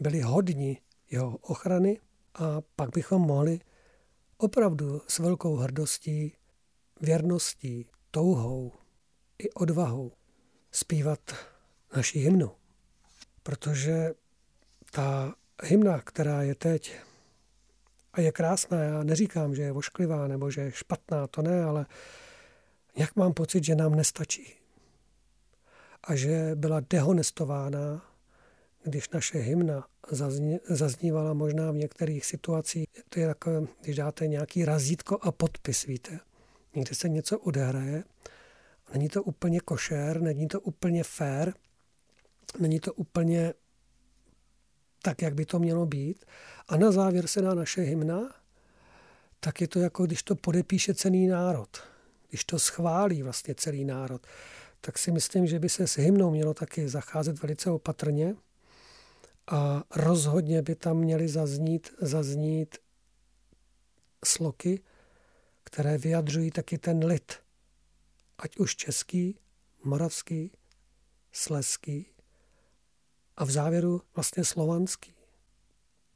byli 0.00 0.20
hodni 0.20 0.80
jeho 1.10 1.36
ochrany 1.36 2.00
a 2.34 2.60
pak 2.76 2.90
bychom 2.90 3.22
mohli 3.22 3.60
opravdu 4.36 5.02
s 5.08 5.18
velkou 5.18 5.56
hrdostí, 5.56 6.32
věrností, 7.00 7.86
touhou 8.10 8.72
i 9.38 9.50
odvahou 9.50 10.12
zpívat 10.72 11.20
naši 11.96 12.18
hymnu. 12.18 12.50
Protože 13.42 14.14
ta 14.90 15.34
hymna, 15.62 16.00
která 16.00 16.42
je 16.42 16.54
teď 16.54 16.96
a 18.14 18.20
je 18.20 18.32
krásná, 18.32 18.82
já 18.82 19.02
neříkám, 19.02 19.54
že 19.54 19.62
je 19.62 19.72
ošklivá 19.72 20.28
nebo 20.28 20.50
že 20.50 20.60
je 20.60 20.72
špatná, 20.72 21.26
to 21.26 21.42
ne, 21.42 21.64
ale 21.64 21.86
jak 22.96 23.16
mám 23.16 23.32
pocit, 23.32 23.64
že 23.64 23.74
nám 23.74 23.94
nestačí. 23.94 24.54
A 26.04 26.16
že 26.16 26.50
byla 26.54 26.80
dehonestována, 26.90 28.02
když 28.82 29.08
naše 29.10 29.38
hymna 29.38 29.86
zaznívala 30.68 31.34
možná 31.34 31.70
v 31.70 31.76
některých 31.76 32.26
situacích. 32.26 32.86
To 33.08 33.20
je 33.20 33.26
takové, 33.26 33.66
když 33.80 33.96
dáte 33.96 34.26
nějaký 34.26 34.64
razítko 34.64 35.18
a 35.22 35.32
podpis, 35.32 35.86
víte. 35.86 36.20
Někde 36.74 36.94
se 36.94 37.08
něco 37.08 37.38
odehraje, 37.38 38.04
není 38.92 39.08
to 39.08 39.22
úplně 39.22 39.60
košer, 39.60 40.20
není 40.20 40.48
to 40.48 40.60
úplně 40.60 41.04
fair, 41.04 41.52
není 42.58 42.80
to 42.80 42.92
úplně 42.92 43.54
tak, 45.04 45.22
jak 45.22 45.34
by 45.34 45.44
to 45.46 45.58
mělo 45.58 45.86
být. 45.86 46.24
A 46.68 46.76
na 46.76 46.92
závěr 46.92 47.26
se 47.26 47.42
dá 47.42 47.54
naše 47.54 47.80
hymna, 47.80 48.34
tak 49.40 49.60
je 49.60 49.68
to 49.68 49.78
jako 49.78 50.06
když 50.06 50.22
to 50.22 50.34
podepíše 50.34 50.94
celý 50.94 51.26
národ. 51.26 51.82
Když 52.28 52.44
to 52.44 52.58
schválí 52.58 53.22
vlastně 53.22 53.54
celý 53.54 53.84
národ, 53.84 54.26
tak 54.80 54.98
si 54.98 55.12
myslím, 55.12 55.46
že 55.46 55.58
by 55.58 55.68
se 55.68 55.86
s 55.86 55.98
hymnou 55.98 56.30
mělo 56.30 56.54
taky 56.54 56.88
zacházet 56.88 57.42
velice 57.42 57.70
opatrně 57.70 58.34
a 59.46 59.84
rozhodně 59.96 60.62
by 60.62 60.74
tam 60.74 60.96
měly 60.96 61.28
zaznít, 61.28 61.94
zaznít 62.00 62.78
sloky, 64.24 64.82
které 65.64 65.98
vyjadřují 65.98 66.50
taky 66.50 66.78
ten 66.78 67.04
lid. 67.04 67.32
Ať 68.38 68.56
už 68.56 68.76
český, 68.76 69.38
moravský, 69.84 70.52
sleský 71.32 72.13
a 73.36 73.44
v 73.44 73.50
závěru 73.50 74.02
vlastně 74.14 74.44
slovanský, 74.44 75.14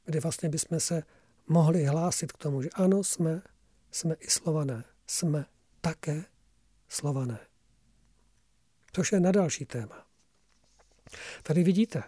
kdy 0.04 0.20
vlastně 0.20 0.48
bychom 0.48 0.80
se 0.80 1.02
mohli 1.46 1.84
hlásit 1.84 2.32
k 2.32 2.38
tomu, 2.38 2.62
že 2.62 2.68
ano, 2.74 3.04
jsme, 3.04 3.42
jsme 3.90 4.14
i 4.14 4.30
slované, 4.30 4.84
jsme 5.06 5.46
také 5.80 6.24
slované. 6.88 7.38
Což 8.92 9.12
je 9.12 9.20
na 9.20 9.32
další 9.32 9.64
téma. 9.64 10.06
Tady 11.42 11.62
vidíte, 11.62 12.02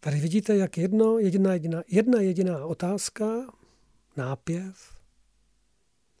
tady 0.00 0.20
vidíte, 0.20 0.56
jak 0.56 0.78
jedno, 0.78 1.18
jediná, 1.18 1.52
jediná, 1.52 1.82
jedna 1.88 2.20
jediná 2.20 2.66
otázka, 2.66 3.26
nápěv, 4.16 4.96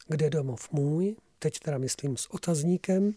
kde 0.08 0.30
domov 0.30 0.72
můj, 0.72 1.16
teď 1.38 1.58
teda 1.58 1.78
myslím 1.78 2.16
s 2.16 2.26
otazníkem, 2.26 3.12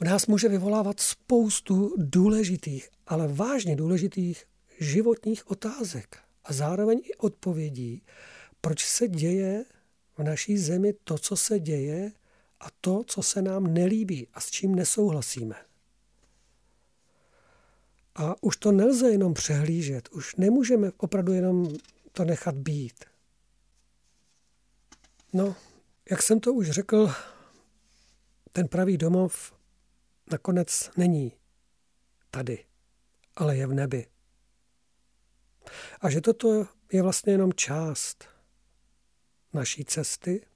v 0.00 0.04
nás 0.04 0.26
může 0.26 0.48
vyvolávat 0.48 1.00
spoustu 1.00 1.94
důležitých, 1.96 2.90
ale 3.08 3.28
vážně 3.28 3.76
důležitých 3.76 4.44
životních 4.80 5.50
otázek 5.50 6.18
a 6.44 6.52
zároveň 6.52 7.00
i 7.04 7.14
odpovědí, 7.14 8.02
proč 8.60 8.84
se 8.86 9.08
děje 9.08 9.64
v 10.18 10.22
naší 10.22 10.58
zemi 10.58 10.92
to, 11.04 11.18
co 11.18 11.36
se 11.36 11.58
děje 11.58 12.12
a 12.60 12.66
to, 12.80 13.04
co 13.06 13.22
se 13.22 13.42
nám 13.42 13.74
nelíbí 13.74 14.28
a 14.34 14.40
s 14.40 14.50
čím 14.50 14.74
nesouhlasíme. 14.74 15.56
A 18.14 18.42
už 18.42 18.56
to 18.56 18.72
nelze 18.72 19.10
jenom 19.10 19.34
přehlížet, 19.34 20.08
už 20.08 20.36
nemůžeme 20.36 20.90
opravdu 20.96 21.32
jenom 21.32 21.68
to 22.12 22.24
nechat 22.24 22.54
být. 22.54 23.04
No, 25.32 25.56
jak 26.10 26.22
jsem 26.22 26.40
to 26.40 26.52
už 26.52 26.70
řekl, 26.70 27.12
ten 28.52 28.68
pravý 28.68 28.96
domov 28.96 29.54
nakonec 30.32 30.90
není 30.96 31.32
tady, 32.30 32.67
ale 33.38 33.56
je 33.56 33.66
v 33.66 33.74
nebi. 33.74 34.06
A 36.00 36.10
že 36.10 36.20
toto 36.20 36.66
je 36.92 37.02
vlastně 37.02 37.32
jenom 37.32 37.52
část 37.52 38.24
naší 39.52 39.84
cesty, 39.84 40.46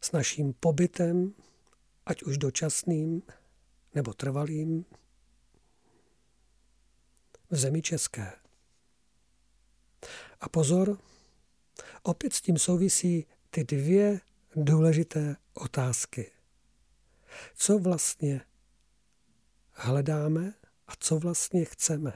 s 0.00 0.12
naším 0.12 0.52
pobytem, 0.52 1.34
ať 2.06 2.22
už 2.22 2.38
dočasným 2.38 3.22
nebo 3.94 4.14
trvalým, 4.14 4.84
v 7.50 7.56
zemi 7.56 7.82
české. 7.82 8.32
A 10.40 10.48
pozor, 10.48 10.98
opět 12.02 12.34
s 12.34 12.40
tím 12.40 12.58
souvisí 12.58 13.26
ty 13.50 13.64
dvě 13.64 14.20
důležité 14.56 15.36
otázky. 15.54 16.32
Co 17.54 17.78
vlastně 17.78 18.40
hledáme 19.72 20.54
a 20.92 20.94
co 21.00 21.18
vlastně 21.18 21.64
chceme? 21.64 22.12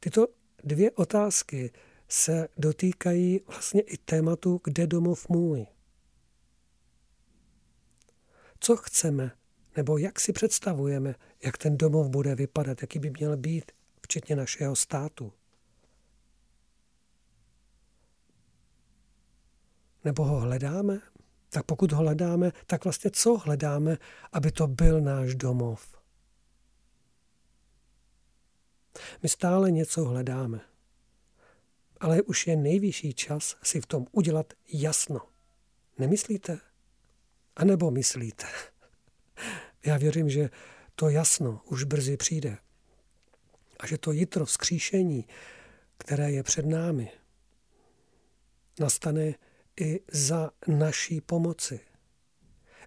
Tyto 0.00 0.26
dvě 0.64 0.90
otázky 0.90 1.72
se 2.08 2.48
dotýkají 2.56 3.40
vlastně 3.46 3.80
i 3.80 3.96
tématu, 3.96 4.60
kde 4.64 4.86
domov 4.86 5.28
můj. 5.28 5.66
Co 8.60 8.76
chceme, 8.76 9.30
nebo 9.76 9.98
jak 9.98 10.20
si 10.20 10.32
představujeme, 10.32 11.14
jak 11.44 11.58
ten 11.58 11.76
domov 11.76 12.08
bude 12.08 12.34
vypadat, 12.34 12.82
jaký 12.82 12.98
by 12.98 13.10
měl 13.10 13.36
být, 13.36 13.72
včetně 14.02 14.36
našeho 14.36 14.76
státu. 14.76 15.32
Nebo 20.04 20.24
ho 20.24 20.40
hledáme? 20.40 21.00
Tak 21.48 21.66
pokud 21.66 21.92
ho 21.92 21.98
hledáme, 21.98 22.52
tak 22.66 22.84
vlastně 22.84 23.10
co 23.10 23.36
hledáme, 23.36 23.98
aby 24.32 24.52
to 24.52 24.66
byl 24.66 25.00
náš 25.00 25.34
domov? 25.34 25.99
My 29.22 29.28
stále 29.28 29.70
něco 29.70 30.04
hledáme. 30.04 30.60
Ale 32.00 32.22
už 32.22 32.46
je 32.46 32.56
nejvyšší 32.56 33.14
čas 33.14 33.56
si 33.62 33.80
v 33.80 33.86
tom 33.86 34.06
udělat 34.12 34.52
jasno. 34.72 35.20
Nemyslíte? 35.98 36.58
A 37.56 37.64
nebo 37.64 37.90
myslíte? 37.90 38.46
Já 39.84 39.98
věřím, 39.98 40.30
že 40.30 40.50
to 40.94 41.08
jasno 41.08 41.60
už 41.64 41.84
brzy 41.84 42.16
přijde. 42.16 42.58
A 43.80 43.86
že 43.86 43.98
to 43.98 44.12
jitro 44.12 44.44
vzkříšení, 44.44 45.28
které 45.98 46.30
je 46.32 46.42
před 46.42 46.66
námi, 46.66 47.12
nastane 48.80 49.34
i 49.80 50.00
za 50.12 50.50
naší 50.66 51.20
pomoci, 51.20 51.80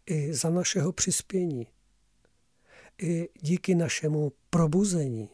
i 0.05 0.33
za 0.33 0.49
našeho 0.49 0.91
přispění, 0.91 1.67
i 3.01 3.29
díky 3.41 3.75
našemu 3.75 4.33
probuzení. 4.49 5.29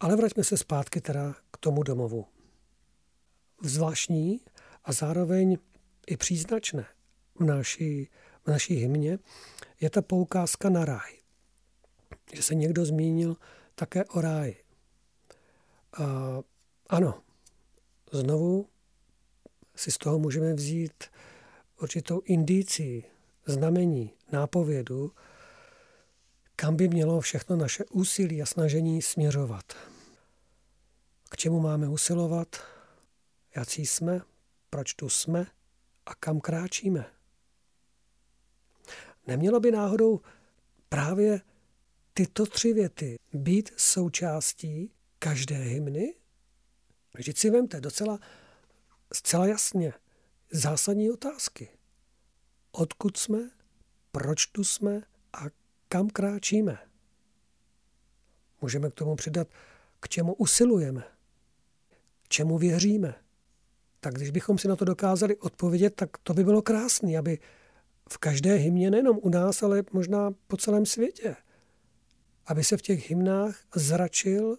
Ale 0.00 0.16
vraťme 0.16 0.44
se 0.44 0.56
zpátky 0.56 1.00
teda 1.00 1.34
k 1.50 1.56
tomu 1.56 1.82
domovu. 1.82 2.26
Zvláštní 3.62 4.40
a 4.84 4.92
zároveň 4.92 5.58
i 6.06 6.16
příznačné 6.16 6.86
v 7.34 7.44
naší, 7.44 8.08
v 8.44 8.48
naší 8.48 8.74
hymně 8.74 9.18
je 9.80 9.90
ta 9.90 10.02
poukázka 10.02 10.68
na 10.68 10.84
ráj. 10.84 11.12
Že 12.32 12.42
se 12.42 12.54
někdo 12.54 12.84
zmínil 12.84 13.36
také 13.74 14.04
o 14.04 14.20
ráji. 14.20 14.56
A 15.92 16.38
ano, 16.88 17.22
znovu 18.12 18.68
si 19.76 19.90
z 19.90 19.98
toho 19.98 20.18
můžeme 20.18 20.54
vzít 20.54 21.04
určitou 21.82 22.20
indici, 22.24 23.04
znamení, 23.46 24.10
nápovědu, 24.32 25.12
kam 26.56 26.76
by 26.76 26.88
mělo 26.88 27.20
všechno 27.20 27.56
naše 27.56 27.84
úsilí 27.84 28.42
a 28.42 28.46
snažení 28.46 29.02
směřovat. 29.02 29.89
K 31.30 31.36
čemu 31.36 31.60
máme 31.60 31.88
usilovat, 31.88 32.56
jaký 33.56 33.86
jsme, 33.86 34.20
proč 34.70 34.94
tu 34.94 35.08
jsme 35.08 35.46
a 36.06 36.14
kam 36.14 36.40
kráčíme. 36.40 37.10
Nemělo 39.26 39.60
by 39.60 39.70
náhodou 39.70 40.20
právě 40.88 41.40
tyto 42.14 42.46
tři 42.46 42.72
věty 42.72 43.18
být 43.32 43.72
součástí 43.76 44.92
každé 45.18 45.56
hymny? 45.56 46.14
Vždyť 47.14 47.38
si 47.38 47.50
vemte 47.50 47.80
docela 47.80 48.18
zcela 49.12 49.46
jasně 49.46 49.92
zásadní 50.50 51.10
otázky. 51.10 51.68
Odkud 52.72 53.16
jsme, 53.16 53.50
proč 54.12 54.46
tu 54.46 54.64
jsme 54.64 55.02
a 55.32 55.44
kam 55.88 56.10
kráčíme? 56.10 56.78
Můžeme 58.60 58.90
k 58.90 58.94
tomu 58.94 59.16
přidat, 59.16 59.48
k 60.00 60.08
čemu 60.08 60.34
usilujeme, 60.34 61.04
čemu 62.30 62.58
věříme. 62.58 63.14
Tak 64.00 64.14
když 64.14 64.30
bychom 64.30 64.58
si 64.58 64.68
na 64.68 64.76
to 64.76 64.84
dokázali 64.84 65.36
odpovědět, 65.36 65.94
tak 65.94 66.18
to 66.22 66.34
by 66.34 66.44
bylo 66.44 66.62
krásné, 66.62 67.18
aby 67.18 67.38
v 68.10 68.18
každé 68.18 68.54
hymně, 68.54 68.90
nejenom 68.90 69.18
u 69.22 69.28
nás, 69.28 69.62
ale 69.62 69.82
možná 69.92 70.30
po 70.46 70.56
celém 70.56 70.86
světě, 70.86 71.36
aby 72.46 72.64
se 72.64 72.76
v 72.76 72.82
těch 72.82 73.10
hymnách 73.10 73.56
zračil 73.74 74.56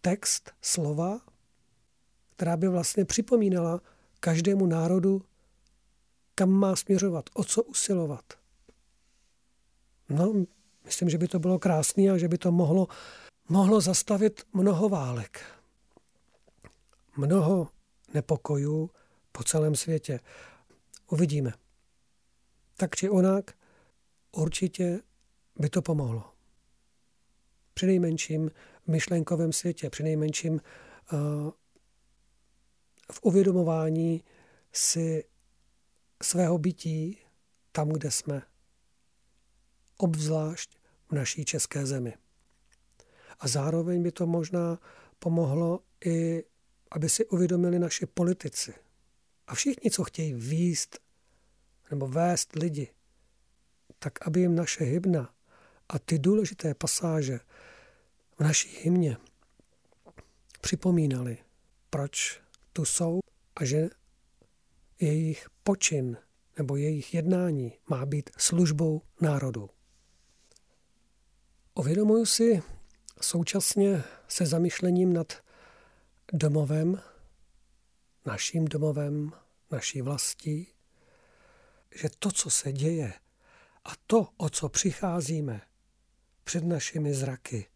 text, 0.00 0.50
slova, 0.62 1.20
která 2.36 2.56
by 2.56 2.68
vlastně 2.68 3.04
připomínala 3.04 3.80
každému 4.20 4.66
národu, 4.66 5.22
kam 6.34 6.50
má 6.50 6.76
směřovat, 6.76 7.30
o 7.34 7.44
co 7.44 7.62
usilovat. 7.62 8.24
No, 10.08 10.32
myslím, 10.84 11.10
že 11.10 11.18
by 11.18 11.28
to 11.28 11.38
bylo 11.38 11.58
krásné 11.58 12.10
a 12.10 12.18
že 12.18 12.28
by 12.28 12.38
to 12.38 12.52
mohlo, 12.52 12.88
mohlo 13.48 13.80
zastavit 13.80 14.42
mnoho 14.52 14.88
válek. 14.88 15.59
Mnoho 17.20 17.68
nepokojů 18.14 18.90
po 19.32 19.44
celém 19.44 19.74
světě. 19.74 20.20
Uvidíme. 21.10 21.52
Tak 22.76 22.96
či 22.96 23.10
onak, 23.10 23.50
určitě 24.32 25.00
by 25.58 25.68
to 25.70 25.82
pomohlo. 25.82 26.32
Při 27.74 27.86
nejmenším 27.86 28.50
v 28.84 28.88
myšlenkovém 28.88 29.52
světě, 29.52 29.90
při 29.90 30.02
nejmenším 30.02 30.52
uh, 30.52 31.50
v 33.12 33.22
uvědomování 33.22 34.24
si 34.72 35.24
svého 36.22 36.58
bytí 36.58 37.18
tam, 37.72 37.88
kde 37.88 38.10
jsme. 38.10 38.42
Obzvlášť 39.96 40.78
v 41.08 41.12
naší 41.12 41.44
české 41.44 41.86
zemi. 41.86 42.14
A 43.38 43.48
zároveň 43.48 44.02
by 44.02 44.12
to 44.12 44.26
možná 44.26 44.78
pomohlo 45.18 45.80
i, 46.04 46.44
aby 46.90 47.08
si 47.08 47.26
uvědomili 47.26 47.78
naši 47.78 48.06
politici. 48.06 48.74
A 49.46 49.54
všichni, 49.54 49.90
co 49.90 50.04
chtějí 50.04 50.34
výst 50.34 50.98
nebo 51.90 52.08
vést 52.08 52.56
lidi, 52.56 52.88
tak 53.98 54.26
aby 54.26 54.40
jim 54.40 54.54
naše 54.54 54.84
hymna 54.84 55.34
a 55.88 55.98
ty 55.98 56.18
důležité 56.18 56.74
pasáže 56.74 57.40
v 58.38 58.40
naší 58.40 58.68
hymně 58.82 59.16
připomínali, 60.60 61.38
proč 61.90 62.40
tu 62.72 62.84
jsou 62.84 63.20
a 63.56 63.64
že 63.64 63.88
jejich 65.00 65.48
počin 65.62 66.16
nebo 66.58 66.76
jejich 66.76 67.14
jednání 67.14 67.72
má 67.90 68.06
být 68.06 68.30
službou 68.38 69.02
národu. 69.20 69.70
Uvědomuji 71.74 72.26
si 72.26 72.62
současně 73.20 74.02
se 74.28 74.46
zamyšlením 74.46 75.12
nad 75.12 75.32
domovem, 76.32 77.02
naším 78.26 78.64
domovem, 78.64 79.32
naší 79.70 80.02
vlastí, 80.02 80.68
že 81.94 82.08
to, 82.18 82.32
co 82.32 82.50
se 82.50 82.72
děje 82.72 83.14
a 83.84 83.90
to, 84.06 84.28
o 84.36 84.50
co 84.50 84.68
přicházíme 84.68 85.60
před 86.44 86.64
našimi 86.64 87.14
zraky, 87.14 87.66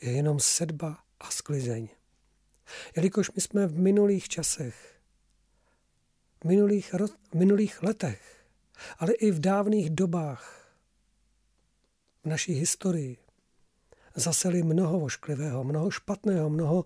je 0.00 0.12
jenom 0.12 0.40
sedba 0.40 1.04
a 1.20 1.30
sklizeň. 1.30 1.88
Jelikož 2.96 3.30
my 3.30 3.42
jsme 3.42 3.66
v 3.66 3.78
minulých 3.78 4.28
časech, 4.28 5.00
v 6.40 6.44
minulých, 6.44 6.94
v 7.30 7.34
minulých 7.34 7.82
letech, 7.82 8.46
ale 8.98 9.12
i 9.12 9.30
v 9.30 9.40
dávných 9.40 9.90
dobách 9.90 10.74
v 12.24 12.28
naší 12.28 12.52
historii 12.52 13.21
zaseli 14.14 14.62
mnoho 14.62 15.00
vošklivého, 15.00 15.64
mnoho 15.64 15.90
špatného, 15.90 16.50
mnoho 16.50 16.84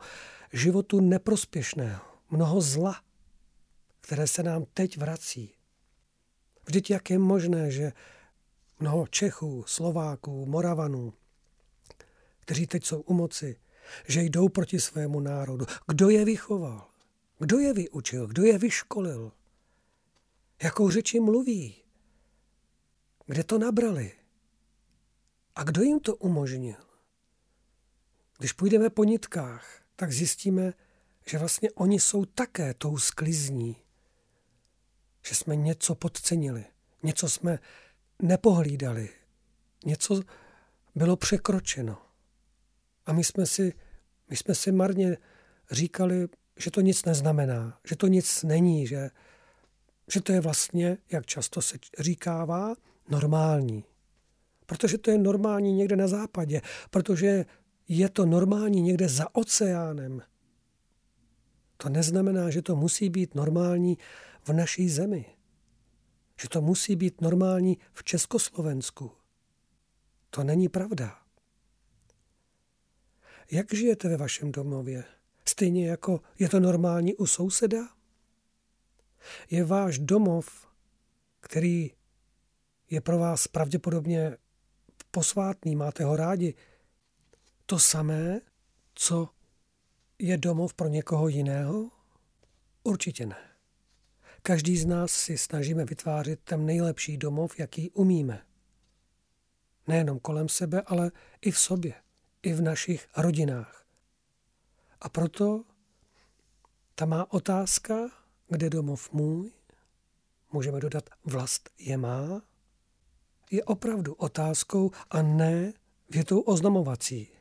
životu 0.52 1.00
neprospěšného, 1.00 2.00
mnoho 2.30 2.60
zla, 2.60 3.00
které 4.00 4.26
se 4.26 4.42
nám 4.42 4.64
teď 4.74 4.98
vrací. 4.98 5.54
Vždyť 6.64 6.90
jak 6.90 7.10
je 7.10 7.18
možné, 7.18 7.70
že 7.70 7.92
mnoho 8.80 9.06
Čechů, 9.06 9.64
Slováků, 9.66 10.46
Moravanů, 10.46 11.12
kteří 12.40 12.66
teď 12.66 12.84
jsou 12.84 13.00
u 13.00 13.14
moci, 13.14 13.56
že 14.08 14.22
jdou 14.22 14.48
proti 14.48 14.80
svému 14.80 15.20
národu. 15.20 15.66
Kdo 15.86 16.08
je 16.08 16.24
vychoval? 16.24 16.88
Kdo 17.38 17.58
je 17.58 17.72
vyučil? 17.72 18.26
Kdo 18.26 18.42
je 18.44 18.58
vyškolil? 18.58 19.32
Jakou 20.62 20.90
řeči 20.90 21.20
mluví? 21.20 21.74
Kde 23.26 23.44
to 23.44 23.58
nabrali? 23.58 24.12
A 25.54 25.62
kdo 25.62 25.82
jim 25.82 26.00
to 26.00 26.16
umožnil? 26.16 26.85
Když 28.38 28.52
půjdeme 28.52 28.90
po 28.90 29.04
nitkách, 29.04 29.82
tak 29.96 30.12
zjistíme, 30.12 30.72
že 31.26 31.38
vlastně 31.38 31.70
oni 31.70 32.00
jsou 32.00 32.24
také 32.24 32.74
tou 32.74 32.98
sklizní. 32.98 33.76
Že 35.26 35.34
jsme 35.34 35.56
něco 35.56 35.94
podcenili, 35.94 36.64
něco 37.02 37.28
jsme 37.28 37.58
nepohlídali, 38.22 39.08
něco 39.84 40.22
bylo 40.94 41.16
překročeno. 41.16 42.02
A 43.06 43.12
my 43.12 43.24
jsme 43.24 43.46
si, 43.46 43.72
my 44.30 44.36
jsme 44.36 44.54
si 44.54 44.72
marně 44.72 45.16
říkali, 45.70 46.28
že 46.56 46.70
to 46.70 46.80
nic 46.80 47.04
neznamená, 47.04 47.80
že 47.88 47.96
to 47.96 48.06
nic 48.06 48.42
není, 48.42 48.86
že, 48.86 49.10
že 50.12 50.20
to 50.20 50.32
je 50.32 50.40
vlastně, 50.40 50.98
jak 51.10 51.26
často 51.26 51.62
se 51.62 51.78
říkává, 51.98 52.74
normální. 53.08 53.84
Protože 54.66 54.98
to 54.98 55.10
je 55.10 55.18
normální 55.18 55.72
někde 55.72 55.96
na 55.96 56.08
západě, 56.08 56.62
protože 56.90 57.44
je 57.88 58.08
to 58.08 58.26
normální 58.26 58.82
někde 58.82 59.08
za 59.08 59.34
oceánem. 59.34 60.22
To 61.76 61.88
neznamená, 61.88 62.50
že 62.50 62.62
to 62.62 62.76
musí 62.76 63.10
být 63.10 63.34
normální 63.34 63.98
v 64.42 64.52
naší 64.52 64.88
zemi. 64.88 65.24
Že 66.40 66.48
to 66.48 66.60
musí 66.60 66.96
být 66.96 67.20
normální 67.20 67.78
v 67.92 68.04
Československu. 68.04 69.10
To 70.30 70.44
není 70.44 70.68
pravda. 70.68 71.18
Jak 73.50 73.74
žijete 73.74 74.08
ve 74.08 74.16
vašem 74.16 74.52
domově? 74.52 75.04
Stejně 75.48 75.88
jako 75.88 76.20
je 76.38 76.48
to 76.48 76.60
normální 76.60 77.14
u 77.14 77.26
souseda? 77.26 77.88
Je 79.50 79.64
váš 79.64 79.98
domov, 79.98 80.68
který 81.40 81.90
je 82.90 83.00
pro 83.00 83.18
vás 83.18 83.48
pravděpodobně 83.48 84.36
posvátný, 85.10 85.76
máte 85.76 86.04
ho 86.04 86.16
rádi, 86.16 86.54
to 87.66 87.78
samé, 87.78 88.40
co 88.94 89.28
je 90.18 90.36
domov 90.38 90.74
pro 90.74 90.88
někoho 90.88 91.28
jiného? 91.28 91.90
Určitě 92.82 93.26
ne. 93.26 93.50
Každý 94.42 94.76
z 94.76 94.86
nás 94.86 95.12
si 95.12 95.38
snažíme 95.38 95.84
vytvářet 95.84 96.40
ten 96.44 96.66
nejlepší 96.66 97.16
domov, 97.16 97.58
jaký 97.58 97.90
umíme. 97.90 98.46
Nejenom 99.86 100.18
kolem 100.18 100.48
sebe, 100.48 100.82
ale 100.86 101.10
i 101.40 101.50
v 101.50 101.58
sobě 101.58 101.94
i 102.42 102.52
v 102.52 102.62
našich 102.62 103.08
rodinách. 103.16 103.86
A 105.00 105.08
proto 105.08 105.64
ta 106.94 107.04
má 107.04 107.32
otázka, 107.32 107.94
kde 108.48 108.70
domov 108.70 109.12
můj, 109.12 109.52
můžeme 110.52 110.80
dodat 110.80 111.10
vlast 111.24 111.70
je 111.78 111.96
má, 111.96 112.42
je 113.50 113.64
opravdu 113.64 114.14
otázkou 114.14 114.90
a 115.10 115.22
ne 115.22 115.72
větou 116.10 116.40
oznamovací. 116.40 117.35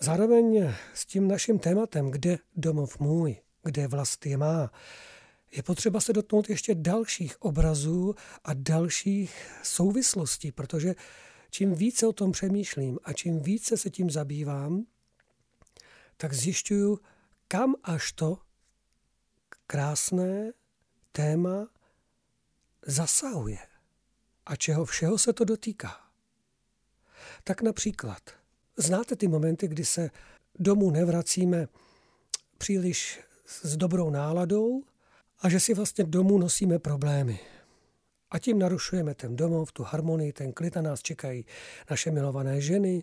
Zároveň 0.00 0.74
s 0.94 1.06
tím 1.06 1.28
naším 1.28 1.58
tématem, 1.58 2.10
kde 2.10 2.38
domov 2.56 3.00
můj, 3.00 3.36
kde 3.62 3.88
vlast 3.88 4.26
je 4.26 4.36
má, 4.36 4.70
je 5.52 5.62
potřeba 5.62 6.00
se 6.00 6.12
dotknout 6.12 6.50
ještě 6.50 6.74
dalších 6.74 7.42
obrazů 7.42 8.14
a 8.44 8.54
dalších 8.54 9.50
souvislostí, 9.62 10.52
protože 10.52 10.94
čím 11.50 11.74
více 11.74 12.06
o 12.06 12.12
tom 12.12 12.32
přemýšlím 12.32 12.98
a 13.04 13.12
čím 13.12 13.40
více 13.40 13.76
se 13.76 13.90
tím 13.90 14.10
zabývám, 14.10 14.86
tak 16.16 16.32
zjišťuju, 16.32 16.98
kam 17.48 17.74
až 17.82 18.12
to 18.12 18.38
krásné 19.66 20.52
téma 21.12 21.68
zasahuje 22.86 23.58
a 24.46 24.56
čeho 24.56 24.84
všeho 24.84 25.18
se 25.18 25.32
to 25.32 25.44
dotýká. 25.44 26.00
Tak 27.44 27.62
například, 27.62 28.22
znáte 28.76 29.16
ty 29.16 29.28
momenty, 29.28 29.68
kdy 29.68 29.84
se 29.84 30.10
domů 30.58 30.90
nevracíme 30.90 31.68
příliš 32.58 33.20
s 33.46 33.76
dobrou 33.76 34.10
náladou 34.10 34.82
a 35.40 35.48
že 35.48 35.60
si 35.60 35.74
vlastně 35.74 36.04
domů 36.04 36.38
nosíme 36.38 36.78
problémy. 36.78 37.38
A 38.30 38.38
tím 38.38 38.58
narušujeme 38.58 39.14
ten 39.14 39.36
domov, 39.36 39.72
tu 39.72 39.82
harmonii, 39.82 40.32
ten 40.32 40.52
klid 40.52 40.74
na 40.74 40.82
nás 40.82 41.02
čekají 41.02 41.46
naše 41.90 42.10
milované 42.10 42.60
ženy, 42.60 43.02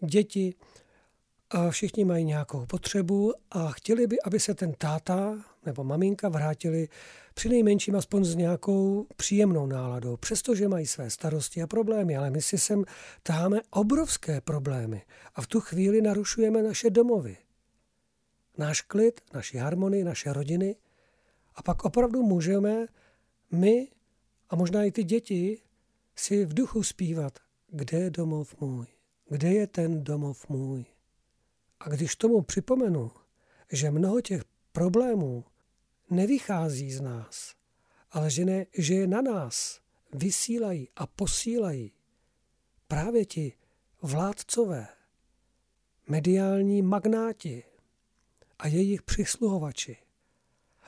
děti, 0.00 0.54
a 1.54 1.70
všichni 1.70 2.04
mají 2.04 2.24
nějakou 2.24 2.66
potřebu 2.66 3.32
a 3.50 3.72
chtěli 3.72 4.06
by, 4.06 4.20
aby 4.20 4.40
se 4.40 4.54
ten 4.54 4.72
táta 4.72 5.44
nebo 5.66 5.84
maminka 5.84 6.28
vrátili 6.28 6.88
při 7.34 7.48
nejmenším 7.48 7.96
aspoň 7.96 8.24
s 8.24 8.34
nějakou 8.34 9.06
příjemnou 9.16 9.66
náladou, 9.66 10.16
přestože 10.16 10.68
mají 10.68 10.86
své 10.86 11.10
starosti 11.10 11.62
a 11.62 11.66
problémy, 11.66 12.16
ale 12.16 12.30
my 12.30 12.42
si 12.42 12.58
sem 12.58 12.84
taháme 13.22 13.60
obrovské 13.70 14.40
problémy 14.40 15.02
a 15.34 15.42
v 15.42 15.46
tu 15.46 15.60
chvíli 15.60 16.02
narušujeme 16.02 16.62
naše 16.62 16.90
domovy. 16.90 17.36
Náš 18.58 18.80
klid, 18.80 19.20
naši 19.34 19.58
harmonii, 19.58 20.04
naše 20.04 20.32
rodiny 20.32 20.76
a 21.54 21.62
pak 21.62 21.84
opravdu 21.84 22.22
můžeme 22.22 22.86
my 23.50 23.88
a 24.50 24.56
možná 24.56 24.84
i 24.84 24.92
ty 24.92 25.04
děti 25.04 25.58
si 26.16 26.44
v 26.44 26.54
duchu 26.54 26.82
zpívat, 26.82 27.38
kde 27.68 27.98
je 27.98 28.10
domov 28.10 28.60
můj, 28.60 28.86
kde 29.28 29.52
je 29.52 29.66
ten 29.66 30.04
domov 30.04 30.48
můj. 30.48 30.93
A 31.84 31.88
když 31.88 32.16
tomu 32.16 32.42
připomenu, 32.42 33.10
že 33.72 33.90
mnoho 33.90 34.20
těch 34.20 34.42
problémů 34.72 35.44
nevychází 36.10 36.92
z 36.92 37.00
nás, 37.00 37.54
ale 38.10 38.30
že, 38.30 38.44
ne, 38.44 38.66
že 38.78 38.94
je 38.94 39.06
na 39.06 39.22
nás 39.22 39.80
vysílají 40.12 40.88
a 40.96 41.06
posílají 41.06 41.92
právě 42.88 43.24
ti 43.24 43.52
vládcové, 44.02 44.88
mediální 46.08 46.82
magnáti 46.82 47.62
a 48.58 48.68
jejich 48.68 49.02
přisluhovači, 49.02 49.96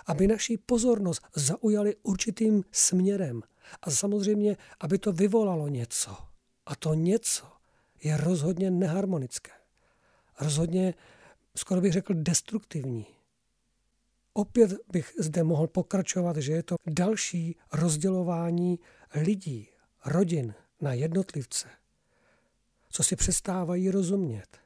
aby 0.07 0.26
naší 0.26 0.57
pozornost 0.57 1.22
zaujali 1.34 1.97
určitým 2.03 2.64
směrem 2.72 3.42
a 3.82 3.90
samozřejmě, 3.90 4.57
aby 4.80 4.99
to 4.99 5.12
vyvolalo 5.12 5.68
něco. 5.68 6.16
A 6.66 6.76
to 6.76 6.94
něco 6.94 7.53
je 8.03 8.16
rozhodně 8.16 8.70
neharmonické 8.70 9.55
rozhodně, 10.41 10.95
skoro 11.57 11.80
bych 11.80 11.93
řekl, 11.93 12.14
destruktivní. 12.14 13.07
Opět 14.32 14.72
bych 14.93 15.14
zde 15.18 15.45
mohl 15.45 15.66
pokračovat, 15.66 16.37
že 16.37 16.53
je 16.53 16.62
to 16.62 16.76
další 16.87 17.57
rozdělování 17.72 18.78
lidí, 19.14 19.68
rodin 20.05 20.55
na 20.80 20.93
jednotlivce, 20.93 21.68
co 22.91 23.03
si 23.03 23.16
přestávají 23.16 23.91
rozumět 23.91 24.59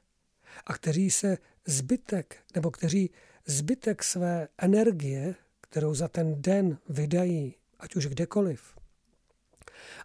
a 0.66 0.74
kteří 0.74 1.10
se 1.10 1.38
zbytek, 1.66 2.36
nebo 2.54 2.70
kteří 2.70 3.10
zbytek 3.46 4.02
své 4.02 4.48
energie, 4.58 5.34
kterou 5.60 5.94
za 5.94 6.08
ten 6.08 6.42
den 6.42 6.78
vydají, 6.88 7.54
ať 7.78 7.96
už 7.96 8.06
kdekoliv, 8.06 8.76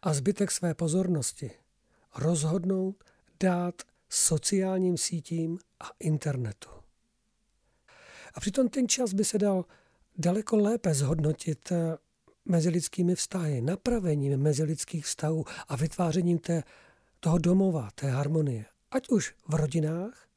a 0.01 0.13
zbytek 0.13 0.51
své 0.51 0.73
pozornosti 0.73 1.51
rozhodnout 2.15 3.03
dát 3.39 3.81
sociálním 4.15 4.97
sítím 4.97 5.59
a 5.79 5.89
internetu. 5.99 6.69
A 8.33 8.39
přitom 8.39 8.69
ten 8.69 8.87
čas 8.87 9.13
by 9.13 9.25
se 9.25 9.37
dal 9.37 9.65
daleko 10.17 10.57
lépe 10.57 10.93
zhodnotit 10.93 11.71
eh, 11.71 11.97
mezilidskými 12.45 13.15
vztahy, 13.15 13.61
napravením 13.61 14.37
mezilidských 14.37 15.05
vztahů 15.05 15.45
a 15.67 15.75
vytvářením 15.75 16.37
té, 16.37 16.63
toho 17.19 17.37
domova, 17.37 17.89
té 17.95 18.09
harmonie. 18.09 18.65
Ať 18.91 19.09
už 19.09 19.35
v 19.47 19.53
rodinách, 19.53 20.27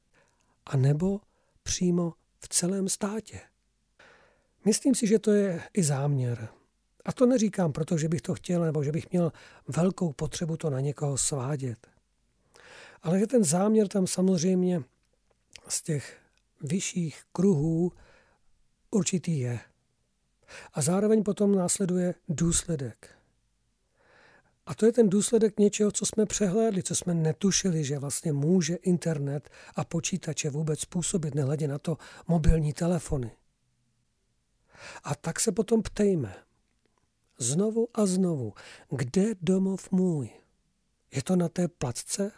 anebo 0.66 1.20
přímo 1.62 2.14
v 2.41 2.49
celém 2.49 2.89
státě. 2.89 3.41
Myslím 4.64 4.95
si, 4.95 5.07
že 5.07 5.18
to 5.18 5.33
je 5.33 5.62
i 5.74 5.83
záměr. 5.83 6.49
A 7.05 7.12
to 7.12 7.26
neříkám 7.26 7.72
proto, 7.72 7.99
že 7.99 8.09
bych 8.09 8.22
to 8.22 8.35
chtěl, 8.35 8.64
nebo 8.64 8.85
že 8.85 8.93
bych 8.93 9.11
měl 9.11 9.33
velkou 9.68 10.12
potřebu 10.12 10.57
to 10.57 10.70
na 10.70 10.81
někoho 10.81 11.18
svádět. 11.18 11.97
Ale 13.03 13.18
že 13.18 13.26
ten 13.26 13.44
záměr 13.44 13.88
tam 13.88 14.07
samozřejmě 14.07 14.82
z 15.68 15.82
těch 15.82 16.18
vyšších 16.61 17.22
kruhů 17.32 17.92
určitý 18.90 19.38
je. 19.38 19.61
A 20.72 20.82
zároveň 20.82 21.22
potom 21.22 21.55
následuje 21.55 22.14
důsledek. 22.28 23.18
A 24.66 24.74
to 24.74 24.86
je 24.86 24.92
ten 24.92 25.09
důsledek 25.09 25.59
něčeho, 25.59 25.92
co 25.92 26.07
jsme 26.07 26.26
přehlédli, 26.26 26.82
co 26.82 26.94
jsme 26.94 27.14
netušili, 27.14 27.84
že 27.84 27.99
vlastně 27.99 28.32
může 28.32 28.74
internet 28.74 29.51
a 29.76 29.84
počítače 29.84 30.51
vůbec 30.51 30.80
způsobit, 30.80 31.34
nehledě 31.34 31.68
na 31.68 31.78
to 31.78 31.99
mobilní 32.26 32.72
telefony. 32.72 33.30
A 35.05 35.14
tak 35.14 35.40
se 35.40 35.53
potom 35.53 35.82
ptejme. 35.82 36.34
Znovu 37.38 37.88
a 37.94 38.07
znovu, 38.07 38.53
kde 38.90 39.34
domov 39.42 39.90
můj? 39.90 40.30
Je 41.12 41.22
to 41.22 41.36
na 41.36 41.49
té 41.49 41.68
placce? 41.68 42.32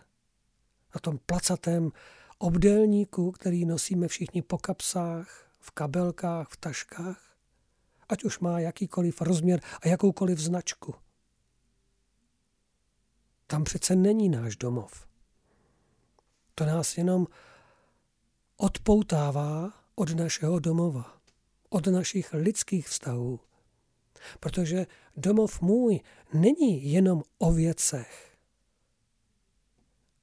Na 0.94 1.00
tom 1.00 1.18
placatém 1.26 1.90
obdélníku, 2.38 3.32
který 3.32 3.64
nosíme 3.64 4.08
všichni 4.08 4.42
po 4.42 4.58
kapsách, 4.58 5.50
v 5.60 5.70
kabelkách, 5.70 6.48
v 6.48 6.56
taškách, 6.56 7.36
ať 8.08 8.24
už 8.24 8.38
má 8.38 8.60
jakýkoliv 8.60 9.20
rozměr 9.20 9.60
a 9.82 9.88
jakoukoliv 9.88 10.38
značku. 10.38 10.94
Tam 13.46 13.64
přece 13.64 13.96
není 13.96 14.28
náš 14.28 14.56
domov. 14.56 15.06
To 16.54 16.64
nás 16.64 16.98
jenom 16.98 17.26
odpoutává 18.56 19.72
od 19.94 20.10
našeho 20.16 20.58
domova, 20.58 21.16
od 21.68 21.86
našich 21.86 22.32
lidských 22.32 22.88
vztahů. 22.88 23.40
Protože 24.40 24.86
domov 25.16 25.60
můj 25.60 26.00
není 26.32 26.92
jenom 26.92 27.22
o 27.38 27.52
věcech 27.52 28.29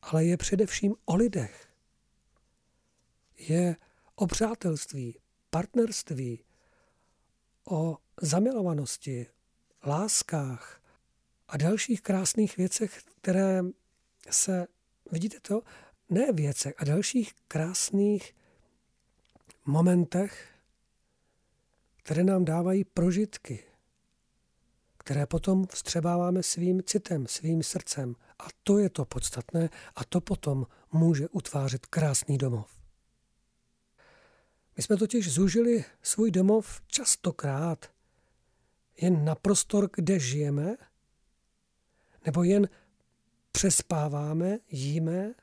ale 0.07 0.25
je 0.25 0.37
především 0.37 0.95
o 1.05 1.15
lidech. 1.15 1.67
Je 3.37 3.75
o 4.15 4.27
přátelství, 4.27 5.19
partnerství, 5.49 6.43
o 7.69 7.97
zamilovanosti, 8.21 9.27
láskách 9.85 10.81
a 11.47 11.57
dalších 11.57 12.01
krásných 12.01 12.57
věcech, 12.57 13.03
které 13.21 13.61
se, 14.29 14.67
vidíte 15.11 15.39
to, 15.39 15.61
ne 16.09 16.31
věcech, 16.31 16.73
a 16.77 16.85
dalších 16.85 17.33
krásných 17.47 18.35
momentech, 19.65 20.49
které 22.03 22.23
nám 22.23 22.45
dávají 22.45 22.83
prožitky, 22.83 23.63
které 25.07 25.25
potom 25.25 25.67
vstřebáváme 25.67 26.43
svým 26.43 26.83
citem, 26.83 27.27
svým 27.27 27.63
srdcem. 27.63 28.15
A 28.39 28.47
to 28.63 28.77
je 28.77 28.89
to 28.89 29.05
podstatné 29.05 29.69
a 29.95 30.03
to 30.05 30.21
potom 30.21 30.67
může 30.91 31.27
utvářet 31.27 31.85
krásný 31.85 32.37
domov. 32.37 32.79
My 34.77 34.83
jsme 34.83 34.97
totiž 34.97 35.33
zúžili 35.33 35.85
svůj 36.01 36.31
domov 36.31 36.81
častokrát 36.87 37.91
jen 39.01 39.25
na 39.25 39.35
prostor, 39.35 39.89
kde 39.95 40.19
žijeme, 40.19 40.75
nebo 42.25 42.43
jen 42.43 42.69
přespáváme, 43.51 44.59
jíme, 44.69 45.33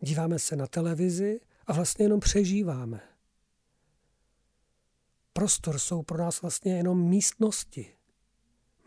díváme 0.00 0.38
se 0.38 0.56
na 0.56 0.66
televizi 0.66 1.40
a 1.66 1.72
vlastně 1.72 2.04
jenom 2.04 2.20
přežíváme. 2.20 3.00
Prostor 5.32 5.78
jsou 5.78 6.02
pro 6.02 6.18
nás 6.18 6.42
vlastně 6.42 6.76
jenom 6.76 7.08
místnosti, 7.08 7.97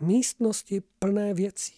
místnosti 0.02 0.82
plné 1.00 1.34
věcí, 1.34 1.74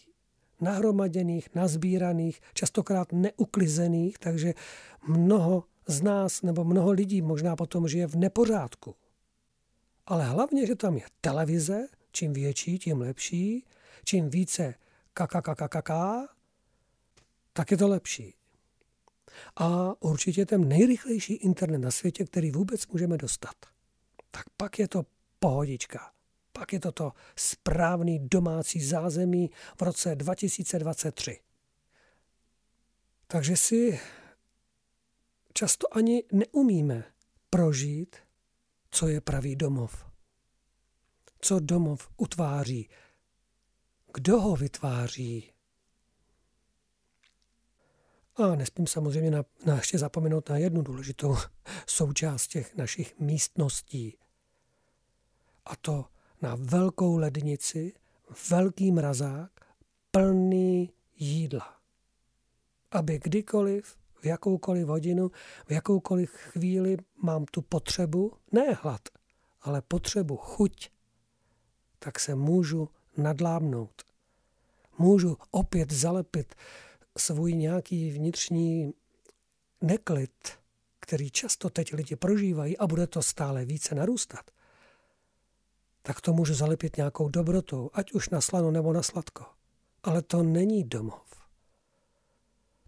nahromaděných, 0.62 1.56
nazbíraných, 1.56 2.42
častokrát 2.54 3.12
neuklizených, 3.12 4.18
takže 4.18 4.54
mnoho 5.08 5.64
z 5.88 6.02
nás 6.02 6.42
nebo 6.42 6.64
mnoho 6.64 6.92
lidí 6.92 7.22
možná 7.22 7.56
potom 7.56 7.88
žije 7.88 8.08
v 8.08 8.16
nepořádku. 8.16 8.96
Ale 10.06 10.26
hlavně, 10.26 10.68
že 10.68 10.76
tam 10.76 10.98
je 10.98 11.04
televize, 11.22 11.88
čím 12.12 12.34
větší, 12.34 12.80
tím 12.80 13.02
lepší, 13.02 13.66
čím 14.06 14.30
více 14.30 14.76
kakakakakaká, 15.14 16.28
tak 17.54 17.72
je 17.72 17.78
to 17.78 17.88
lepší. 17.88 18.36
A 19.56 19.94
určitě 20.02 20.46
ten 20.46 20.68
nejrychlejší 20.68 21.34
internet 21.34 21.78
na 21.78 21.92
světě, 21.92 22.26
který 22.26 22.52
vůbec 22.52 22.88
můžeme 22.88 23.18
dostat. 23.18 23.56
Tak 24.32 24.44
pak 24.58 24.80
je 24.80 24.88
to 24.88 25.06
pohodička. 25.40 26.13
Pak 26.54 26.74
je 26.74 26.80
to 26.80 26.92
to 26.92 27.12
správný 27.36 28.20
domácí 28.30 28.86
zázemí 28.86 29.50
v 29.78 29.82
roce 29.82 30.16
2023. 30.16 31.40
Takže 33.28 33.58
si 33.58 34.00
často 35.54 35.98
ani 35.98 36.24
neumíme 36.32 37.04
prožít, 37.50 38.16
co 38.92 39.08
je 39.08 39.22
pravý 39.22 39.56
domov. 39.56 40.06
Co 41.42 41.60
domov 41.60 42.10
utváří. 42.18 42.90
Kdo 44.14 44.42
ho 44.42 44.56
vytváří. 44.56 45.52
A 48.36 48.56
nespím 48.56 48.88
samozřejmě 48.88 49.32
na, 49.32 49.44
na 49.66 49.76
ještě 49.76 49.98
zapomenout 49.98 50.50
na 50.50 50.58
jednu 50.58 50.82
důležitou 50.82 51.38
součást 51.88 52.48
těch 52.48 52.76
našich 52.76 53.20
místností. 53.20 54.18
A 55.66 55.76
to 55.76 56.06
na 56.44 56.56
velkou 56.60 57.18
lednici, 57.18 57.94
velký 58.50 58.92
mrazák, 58.92 59.52
plný 60.12 60.94
jídla. 61.16 61.76
Aby 62.92 63.20
kdykoliv, 63.24 63.96
v 64.22 64.26
jakoukoliv 64.26 64.88
hodinu, 64.88 65.32
v 65.68 65.72
jakoukoliv 65.72 66.32
chvíli 66.32 66.98
mám 67.22 67.46
tu 67.46 67.62
potřebu, 67.62 68.32
ne 68.52 68.74
hlad, 68.74 69.02
ale 69.62 69.82
potřebu, 69.82 70.38
chuť, 70.38 70.90
tak 72.00 72.20
se 72.20 72.36
můžu 72.36 72.90
nadlábnout. 73.18 74.04
Můžu 74.98 75.38
opět 75.52 75.92
zalepit 75.92 76.56
svůj 77.18 77.54
nějaký 77.54 78.12
vnitřní 78.12 78.94
neklid, 79.82 80.52
který 81.00 81.32
často 81.32 81.70
teď 81.70 81.94
lidi 81.94 82.16
prožívají 82.16 82.78
a 82.78 82.88
bude 82.88 83.08
to 83.08 83.22
stále 83.22 83.66
více 83.66 83.96
narůstat, 83.96 84.52
tak 86.04 86.22
to 86.22 86.34
můžu 86.34 86.54
zalepit 86.54 86.98
nějakou 86.98 87.30
dobrotou, 87.30 87.90
ať 87.94 88.12
už 88.12 88.30
na 88.30 88.42
slano 88.42 88.72
nebo 88.72 88.94
na 88.94 89.04
sladko. 89.04 89.46
Ale 90.04 90.22
to 90.22 90.44
není 90.44 90.84
domov. 90.84 91.24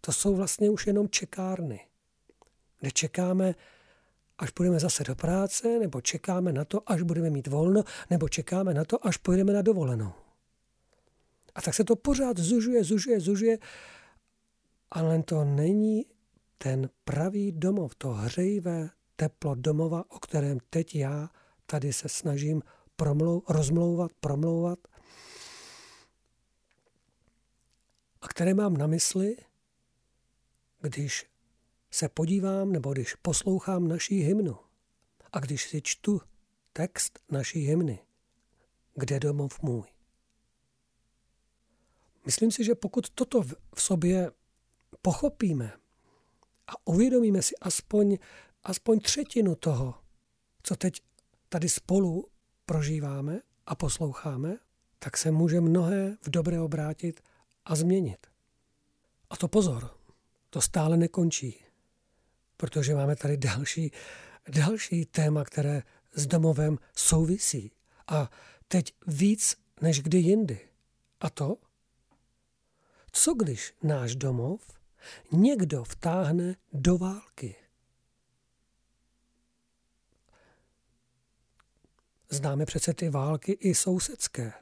To 0.02 0.12
jsou 0.12 0.36
vlastně 0.36 0.70
už 0.70 0.88
jenom 0.88 1.10
čekárny, 1.10 1.80
kde 2.80 2.92
čekáme, 2.92 3.56
až 4.38 4.50
půjdeme 4.50 4.80
zase 4.80 5.04
do 5.04 5.16
práce, 5.16 5.80
nebo 5.80 6.02
čekáme 6.02 6.54
na 6.54 6.66
to, 6.66 6.92
až 6.92 7.02
budeme 7.02 7.30
mít 7.30 7.48
volno, 7.48 7.84
nebo 8.10 8.30
čekáme 8.30 8.74
na 8.74 8.86
to, 8.86 9.08
až 9.08 9.18
pojedeme 9.18 9.54
na 9.54 9.62
dovolenou. 9.62 10.14
A 11.56 11.62
tak 11.62 11.74
se 11.74 11.84
to 11.84 11.96
pořád 11.96 12.38
zužuje, 12.38 12.84
zužuje, 12.84 13.20
zužuje 13.20 13.58
ale 14.96 15.24
to 15.24 15.44
není 15.44 16.06
ten 16.58 16.90
pravý 17.04 17.52
domov, 17.52 17.96
to 17.96 18.10
hřejivé 18.10 18.90
teplo 19.16 19.56
domova, 19.56 20.04
o 20.10 20.20
kterém 20.20 20.58
teď 20.70 20.96
já 20.96 21.30
tady 21.66 21.94
se 21.94 22.10
snažím 22.10 22.62
promlou, 22.96 23.44
rozmlouvat, 23.50 24.12
promlouvat 24.20 24.80
a 28.22 28.28
které 28.28 28.54
mám 28.54 28.78
na 28.78 28.88
mysli, 28.88 29.36
když 30.82 31.26
se 31.92 32.10
podívám 32.10 32.72
nebo 32.72 32.94
když 32.94 33.16
poslouchám 33.16 33.88
naší 33.88 34.20
hymnu 34.20 34.58
a 35.32 35.40
když 35.40 35.70
si 35.70 35.82
čtu 35.82 36.22
text 36.74 37.20
naší 37.32 37.60
hymny, 37.60 38.00
kde 38.96 39.20
domov 39.20 39.62
můj. 39.62 39.84
Myslím 42.26 42.52
si, 42.52 42.64
že 42.64 42.76
pokud 42.76 43.10
toto 43.10 43.42
v 43.76 43.82
sobě 43.82 44.32
pochopíme 45.02 45.74
a 46.68 46.88
uvědomíme 46.88 47.42
si 47.42 47.56
aspoň, 47.62 48.18
aspoň 48.64 49.00
třetinu 49.00 49.56
toho, 49.56 49.96
co 50.64 50.76
teď 50.76 51.02
tady 51.50 51.70
spolu 51.70 52.30
prožíváme 52.66 53.40
a 53.66 53.76
posloucháme, 53.76 54.58
tak 55.00 55.18
se 55.18 55.32
může 55.32 55.62
mnohé 55.62 56.18
v 56.22 56.30
dobré 56.30 56.62
obrátit 56.62 57.22
a 57.66 57.76
změnit. 57.76 58.28
A 59.30 59.38
to 59.38 59.48
pozor, 59.48 59.90
to 60.50 60.62
stále 60.62 60.98
nekončí, 60.98 61.64
protože 62.58 62.96
máme 62.96 63.16
tady 63.16 63.38
další, 63.38 63.92
další 64.50 65.06
téma, 65.06 65.44
které 65.44 65.84
s 66.14 66.28
domovem 66.28 66.78
souvisí. 66.96 67.72
A 68.08 68.32
teď 68.68 68.94
víc 69.08 69.56
než 69.82 70.02
kdy 70.02 70.18
jindy. 70.18 70.60
A 71.20 71.30
to, 71.30 71.58
co 73.12 73.34
když 73.34 73.74
náš 73.84 74.16
domov 74.16 74.62
někdo 75.32 75.84
vtáhne 75.84 76.56
do 76.74 76.98
války. 76.98 77.56
Známe 82.30 82.66
přece 82.66 82.94
ty 82.94 83.10
války 83.10 83.52
i 83.52 83.76
sousedské, 83.76 84.54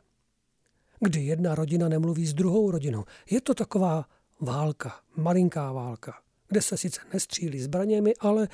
kdy 0.99 1.21
jedna 1.21 1.55
rodina 1.55 1.89
nemluví 1.89 2.25
s 2.25 2.33
druhou 2.33 2.71
rodinou. 2.71 3.03
Je 3.29 3.41
to 3.41 3.53
taková 3.53 4.05
válka, 4.39 4.99
malinká 5.15 5.71
válka, 5.71 6.21
kde 6.47 6.61
se 6.61 6.77
sice 6.77 7.01
nestřílí 7.13 7.59
zbraněmi, 7.59 8.13
ale 8.19 8.47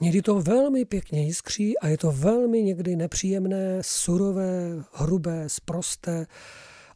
někdy 0.00 0.22
to 0.22 0.40
velmi 0.40 0.84
pěkně 0.84 1.26
jiskří 1.26 1.78
a 1.78 1.88
je 1.88 1.98
to 1.98 2.12
velmi 2.12 2.62
někdy 2.62 2.96
nepříjemné, 2.96 3.78
surové, 3.82 4.84
hrubé, 4.92 5.48
sprosté 5.48 6.26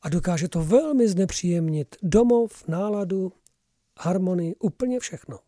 a 0.03 0.09
dokáže 0.09 0.49
to 0.49 0.65
velmi 0.65 1.09
znepříjemnit 1.09 1.97
domov, 2.03 2.69
náladu 2.69 3.33
harmonii, 3.99 4.55
úplně 4.55 5.01
všechno. 5.01 5.39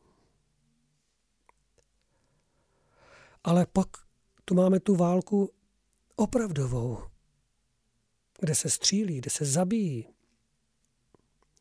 Ale 3.45 3.67
pak 3.73 3.89
tu 4.45 4.55
máme 4.55 4.81
tu 4.81 4.97
válku 4.97 5.51
opravdovou, 6.23 6.99
kde 8.41 8.55
se 8.55 8.71
střílí, 8.71 9.19
kde 9.19 9.31
se 9.31 9.45
zabíjí, 9.45 10.09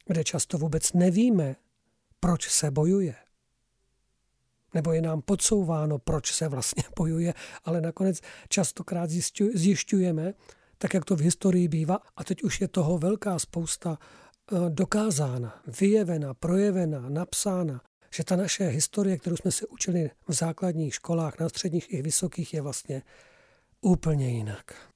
kde 0.06 0.24
často 0.24 0.58
vůbec 0.58 0.94
nevíme, 0.94 1.56
proč 2.20 2.50
se 2.50 2.72
bojuje. 2.72 3.16
Nebo 4.74 4.92
je 4.92 5.02
nám 5.02 5.22
podsouváno, 5.22 6.00
proč 6.00 6.34
se 6.34 6.48
vlastně 6.48 6.84
bojuje, 6.96 7.34
ale 7.64 7.82
nakonec 7.82 8.22
častokrát 8.50 9.10
zjišťujeme, 9.54 10.34
tak 10.78 10.94
jak 10.94 11.06
to 11.06 11.16
v 11.16 11.20
historii 11.22 11.68
bývá, 11.68 12.00
a 12.16 12.24
teď 12.24 12.44
už 12.44 12.62
je 12.62 12.68
toho 12.68 12.98
velká 12.98 13.40
spousta 13.40 13.98
Eh, 14.54 14.70
dokázána, 14.70 15.62
vyjevena, 15.80 16.34
projevena, 16.34 17.10
napsána, 17.10 17.82
že 18.16 18.24
ta 18.24 18.36
naše 18.36 18.68
historie, 18.68 19.18
kterou 19.18 19.38
jsme 19.38 19.52
se 19.52 19.68
učili 19.68 20.10
v 20.28 20.34
základních 20.34 20.94
školách, 20.96 21.40
na 21.40 21.50
středních 21.50 21.94
i 21.94 22.02
vysokých, 22.02 22.54
je 22.54 22.62
vlastně 22.62 23.02
úplně 23.82 24.30
jinak. 24.30 24.92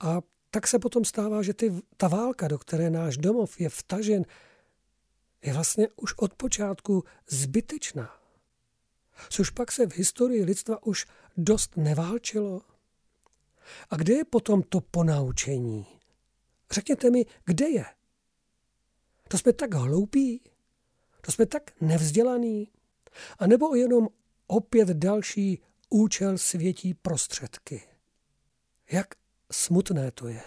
A 0.00 0.20
tak 0.50 0.66
se 0.66 0.78
potom 0.78 1.04
stává, 1.04 1.42
že 1.42 1.54
ty, 1.54 1.72
ta 1.96 2.08
válka, 2.08 2.48
do 2.48 2.58
které 2.58 2.90
náš 2.90 3.16
domov 3.16 3.60
je 3.60 3.68
vtažen, 3.68 4.24
je 5.42 5.52
vlastně 5.52 5.88
už 5.96 6.14
od 6.16 6.34
počátku 6.34 7.04
zbytečná. 7.28 8.16
Což 9.30 9.50
pak 9.50 9.72
se 9.72 9.86
v 9.86 9.96
historii 9.96 10.44
lidstva 10.44 10.86
už 10.86 11.06
dost 11.36 11.76
neválčilo. 11.76 12.60
A 13.90 13.96
kde 13.96 14.14
je 14.14 14.24
potom 14.24 14.62
to 14.62 14.80
ponaučení? 14.80 15.86
Řekněte 16.70 17.10
mi, 17.10 17.26
kde 17.44 17.68
je? 17.68 17.84
To 19.28 19.38
jsme 19.38 19.52
tak 19.52 19.74
hloupí? 19.74 20.40
To 21.20 21.32
jsme 21.32 21.46
tak 21.46 21.62
nevzdělaný? 21.80 22.68
A 23.38 23.46
nebo 23.46 23.74
jenom 23.74 24.08
opět 24.46 24.88
další 24.88 25.62
účel 25.90 26.38
světí 26.38 26.94
prostředky? 26.94 27.91
Jak 28.92 29.14
smutné 29.52 30.10
to 30.10 30.28
je. 30.28 30.42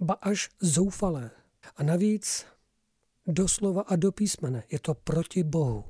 Ba 0.00 0.14
až 0.14 0.48
zoufalé. 0.60 1.30
A 1.76 1.82
navíc 1.82 2.46
doslova 3.26 3.82
a 3.82 3.96
do 3.96 4.12
písmene 4.12 4.64
je 4.70 4.78
to 4.80 4.94
proti 4.94 5.42
Bohu. 5.42 5.84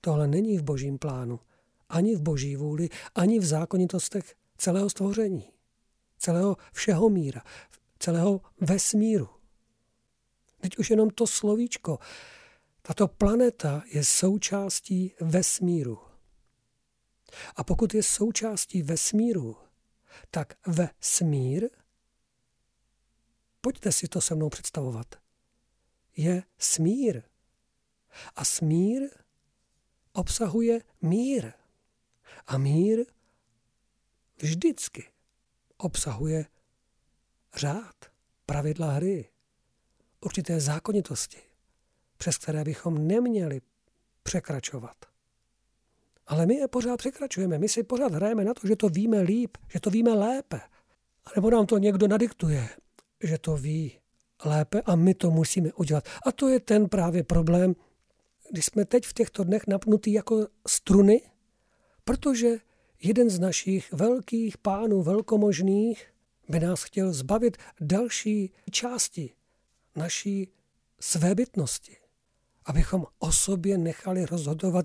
Tohle 0.00 0.28
není 0.28 0.58
v 0.58 0.62
božím 0.62 0.98
plánu, 0.98 1.40
ani 1.88 2.16
v 2.16 2.20
boží 2.20 2.56
vůli, 2.56 2.88
ani 3.14 3.38
v 3.38 3.44
zákonitostech 3.44 4.34
celého 4.56 4.90
stvoření, 4.90 5.52
celého 6.18 6.56
všeho 6.72 7.08
míra, 7.08 7.42
celého 7.98 8.40
vesmíru. 8.60 9.28
Teď 10.60 10.78
už 10.78 10.90
jenom 10.90 11.10
to 11.10 11.26
slovíčko. 11.26 11.98
Tato 12.82 13.08
planeta 13.08 13.82
je 13.86 14.04
součástí 14.04 15.14
vesmíru. 15.20 15.98
A 17.56 17.64
pokud 17.64 17.94
je 17.94 18.02
součástí 18.02 18.82
vesmíru, 18.82 19.56
tak 20.30 20.54
vesmír, 20.66 21.68
pojďte 23.60 23.92
si 23.92 24.08
to 24.08 24.20
se 24.20 24.34
mnou 24.34 24.48
představovat, 24.48 25.14
je 26.16 26.42
smír. 26.58 27.22
A 28.36 28.44
smír 28.44 29.02
obsahuje 30.12 30.80
mír. 31.02 31.52
A 32.46 32.58
mír 32.58 33.04
vždycky 34.42 35.10
obsahuje 35.76 36.46
řád, 37.54 38.04
pravidla 38.46 38.92
hry, 38.92 39.30
určité 40.20 40.60
zákonitosti, 40.60 41.38
přes 42.16 42.38
které 42.38 42.64
bychom 42.64 43.06
neměli 43.06 43.60
překračovat. 44.22 45.17
Ale 46.28 46.46
my 46.46 46.54
je 46.54 46.68
pořád 46.68 46.96
překračujeme, 46.96 47.58
my 47.58 47.68
si 47.68 47.82
pořád 47.82 48.14
hrajeme 48.14 48.44
na 48.44 48.54
to, 48.54 48.66
že 48.66 48.76
to 48.76 48.88
víme 48.88 49.20
líp, 49.20 49.56
že 49.72 49.80
to 49.80 49.90
víme 49.90 50.14
lépe. 50.14 50.60
A 51.24 51.30
nebo 51.36 51.50
nám 51.50 51.66
to 51.66 51.78
někdo 51.78 52.08
nadiktuje, 52.08 52.68
že 53.22 53.38
to 53.38 53.56
ví 53.56 53.98
lépe 54.44 54.82
a 54.82 54.96
my 54.96 55.14
to 55.14 55.30
musíme 55.30 55.72
udělat. 55.72 56.08
A 56.26 56.32
to 56.32 56.48
je 56.48 56.60
ten 56.60 56.88
právě 56.88 57.22
problém, 57.22 57.74
když 58.50 58.64
jsme 58.64 58.84
teď 58.84 59.04
v 59.04 59.12
těchto 59.12 59.44
dnech 59.44 59.66
napnutí 59.66 60.12
jako 60.12 60.46
struny, 60.68 61.22
protože 62.04 62.56
jeden 63.02 63.30
z 63.30 63.38
našich 63.38 63.92
velkých 63.92 64.58
pánů 64.58 65.02
velkomožných 65.02 66.06
by 66.48 66.60
nás 66.60 66.82
chtěl 66.82 67.12
zbavit 67.12 67.56
další 67.80 68.52
části 68.70 69.32
naší 69.96 70.52
svébytnosti, 71.00 71.96
abychom 72.64 73.04
o 73.18 73.32
sobě 73.32 73.78
nechali 73.78 74.26
rozhodovat 74.26 74.84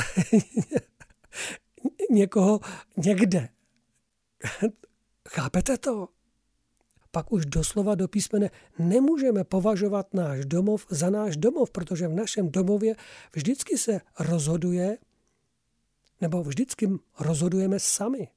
někoho 2.10 2.60
někde. 2.96 3.48
Chápete 5.28 5.78
to? 5.78 6.08
Pak 7.10 7.32
už 7.32 7.46
doslova 7.46 7.94
do 7.94 8.08
písmene 8.08 8.50
nemůžeme 8.78 9.44
považovat 9.44 10.14
náš 10.14 10.44
domov 10.44 10.86
za 10.90 11.10
náš 11.10 11.36
domov, 11.36 11.70
protože 11.70 12.08
v 12.08 12.14
našem 12.14 12.50
domově 12.50 12.94
vždycky 13.34 13.78
se 13.78 14.00
rozhoduje, 14.18 14.98
nebo 16.20 16.42
vždycky 16.42 16.88
rozhodujeme 17.18 17.80
sami. 17.80 18.28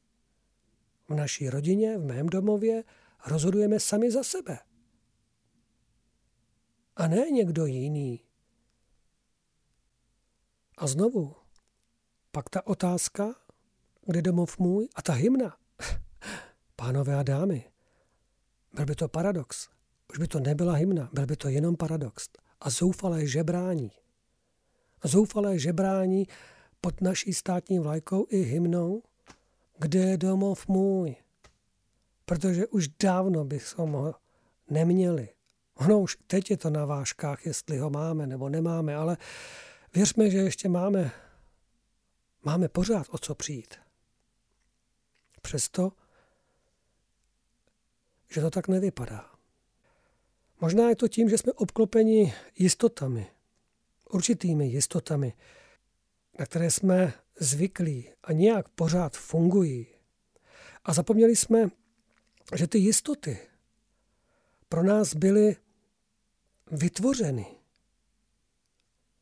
V 1.10 1.14
naší 1.14 1.50
rodině, 1.50 1.98
v 1.98 2.06
mém 2.06 2.28
domově 2.28 2.84
rozhodujeme 3.26 3.80
sami 3.80 4.12
za 4.12 4.24
sebe. 4.24 4.60
A 6.96 7.08
ne 7.08 7.32
někdo 7.32 7.66
jiný. 7.66 8.24
A 10.78 10.88
znovu, 10.88 11.36
pak 12.38 12.50
ta 12.50 12.68
otázka, 12.68 13.36
kde 14.06 14.22
domov 14.22 14.60
můj 14.60 14.88
a 14.96 15.02
ta 15.02 15.14
hymna. 15.14 15.58
Pánové 16.76 17.16
a 17.16 17.24
dámy, 17.24 17.66
byl 18.74 18.86
by 18.86 18.96
to 18.96 19.08
paradox. 19.08 19.70
Už 20.12 20.18
by 20.18 20.28
to 20.28 20.40
nebyla 20.40 20.74
hymna, 20.74 21.10
byl 21.14 21.26
by 21.26 21.36
to 21.36 21.50
jenom 21.50 21.76
paradox. 21.76 22.30
A 22.62 22.70
zoufalé 22.70 23.28
žebrání. 23.28 23.92
Zoufalé 25.04 25.60
žebrání 25.60 26.28
pod 26.82 27.02
naší 27.02 27.34
státní 27.34 27.80
vlajkou 27.80 28.26
i 28.30 28.38
hymnou, 28.38 29.04
kde 29.78 30.00
je 30.00 30.18
domov 30.18 30.68
můj. 30.68 31.16
Protože 32.26 32.68
už 32.68 32.88
dávno 32.88 33.46
bychom 33.46 33.92
ho 33.92 34.16
neměli. 34.70 35.30
Ono 35.76 36.00
už 36.00 36.18
teď 36.28 36.52
je 36.52 36.58
to 36.58 36.70
na 36.70 36.86
vážkách, 36.86 37.46
jestli 37.46 37.78
ho 37.78 37.90
máme 37.90 38.28
nebo 38.28 38.50
nemáme, 38.50 38.96
ale 38.96 39.18
věřme, 39.94 40.30
že 40.30 40.38
ještě 40.38 40.70
máme, 40.70 41.12
máme 42.48 42.68
pořád 42.68 43.08
o 43.10 43.18
co 43.18 43.36
přijít. 43.36 43.76
Přesto, 45.42 45.92
že 48.30 48.42
to 48.42 48.50
tak 48.50 48.68
nevypadá. 48.68 49.32
Možná 50.62 50.90
je 50.90 50.96
to 50.96 51.08
tím, 51.08 51.30
že 51.30 51.38
jsme 51.38 51.54
obklopeni 51.54 52.34
jistotami, 52.56 53.28
určitými 54.10 54.68
jistotami, 54.68 55.34
na 56.40 56.46
které 56.46 56.72
jsme 56.72 57.14
zvyklí 57.40 58.10
a 58.24 58.32
nějak 58.32 58.70
pořád 58.70 59.18
fungují. 59.18 59.88
A 60.84 60.94
zapomněli 60.94 61.36
jsme, 61.36 61.70
že 62.56 62.68
ty 62.68 62.78
jistoty 62.78 63.40
pro 64.70 64.84
nás 64.84 65.14
byly 65.14 65.56
vytvořeny 66.72 67.46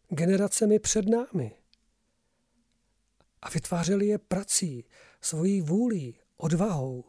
generacemi 0.10 0.80
před 0.80 1.08
námi. 1.08 1.65
A 3.46 3.50
vytvářeli 3.50 4.08
je 4.08 4.18
prací, 4.18 4.86
svojí 5.22 5.62
vůlí, 5.62 6.20
odvahou. 6.38 7.04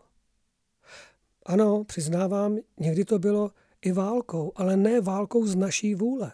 Ano, 1.47 1.85
přiznávám, 1.85 2.59
někdy 2.81 3.05
to 3.05 3.19
bylo 3.19 3.51
i 3.81 3.93
válkou, 3.93 4.53
ale 4.57 4.77
ne 4.77 5.01
válkou 5.01 5.47
z 5.47 5.55
naší 5.55 5.95
vůle. 5.95 6.33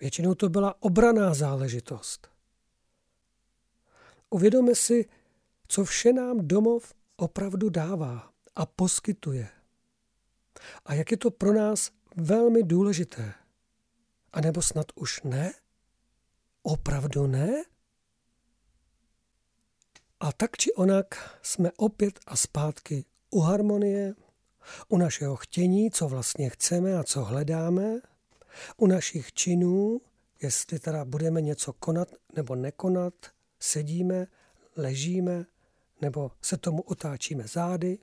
Většinou 0.00 0.34
to 0.34 0.48
byla 0.48 0.82
obraná 0.82 1.34
záležitost. 1.34 2.30
Uvědomme 4.30 4.74
si, 4.74 5.08
co 5.68 5.84
vše 5.84 6.12
nám 6.12 6.48
domov 6.48 6.94
opravdu 7.16 7.68
dává 7.68 8.32
a 8.54 8.66
poskytuje. 8.66 9.48
A 10.84 10.94
jak 10.94 11.10
je 11.10 11.16
to 11.16 11.30
pro 11.30 11.52
nás 11.52 11.90
velmi 12.16 12.62
důležité. 12.62 13.34
A 14.32 14.40
nebo 14.40 14.62
snad 14.62 14.86
už 14.94 15.22
ne? 15.22 15.52
Opravdu 16.62 17.26
ne? 17.26 17.64
A 20.20 20.32
tak 20.32 20.56
či 20.56 20.72
onak 20.72 21.38
jsme 21.42 21.70
opět 21.76 22.18
a 22.26 22.36
zpátky 22.36 23.04
u 23.30 23.40
harmonie, 23.40 24.14
u 24.88 24.96
našeho 24.96 25.36
chtění, 25.36 25.90
co 25.90 26.08
vlastně 26.08 26.50
chceme 26.50 26.98
a 26.98 27.04
co 27.04 27.24
hledáme, 27.24 28.00
u 28.76 28.86
našich 28.86 29.32
činů, 29.32 30.00
jestli 30.42 30.78
teda 30.78 31.04
budeme 31.04 31.40
něco 31.40 31.72
konat 31.72 32.08
nebo 32.36 32.54
nekonat, 32.54 33.14
sedíme, 33.60 34.26
ležíme 34.76 35.44
nebo 36.00 36.30
se 36.42 36.56
tomu 36.56 36.82
otáčíme 36.82 37.44
zády. 37.46 37.98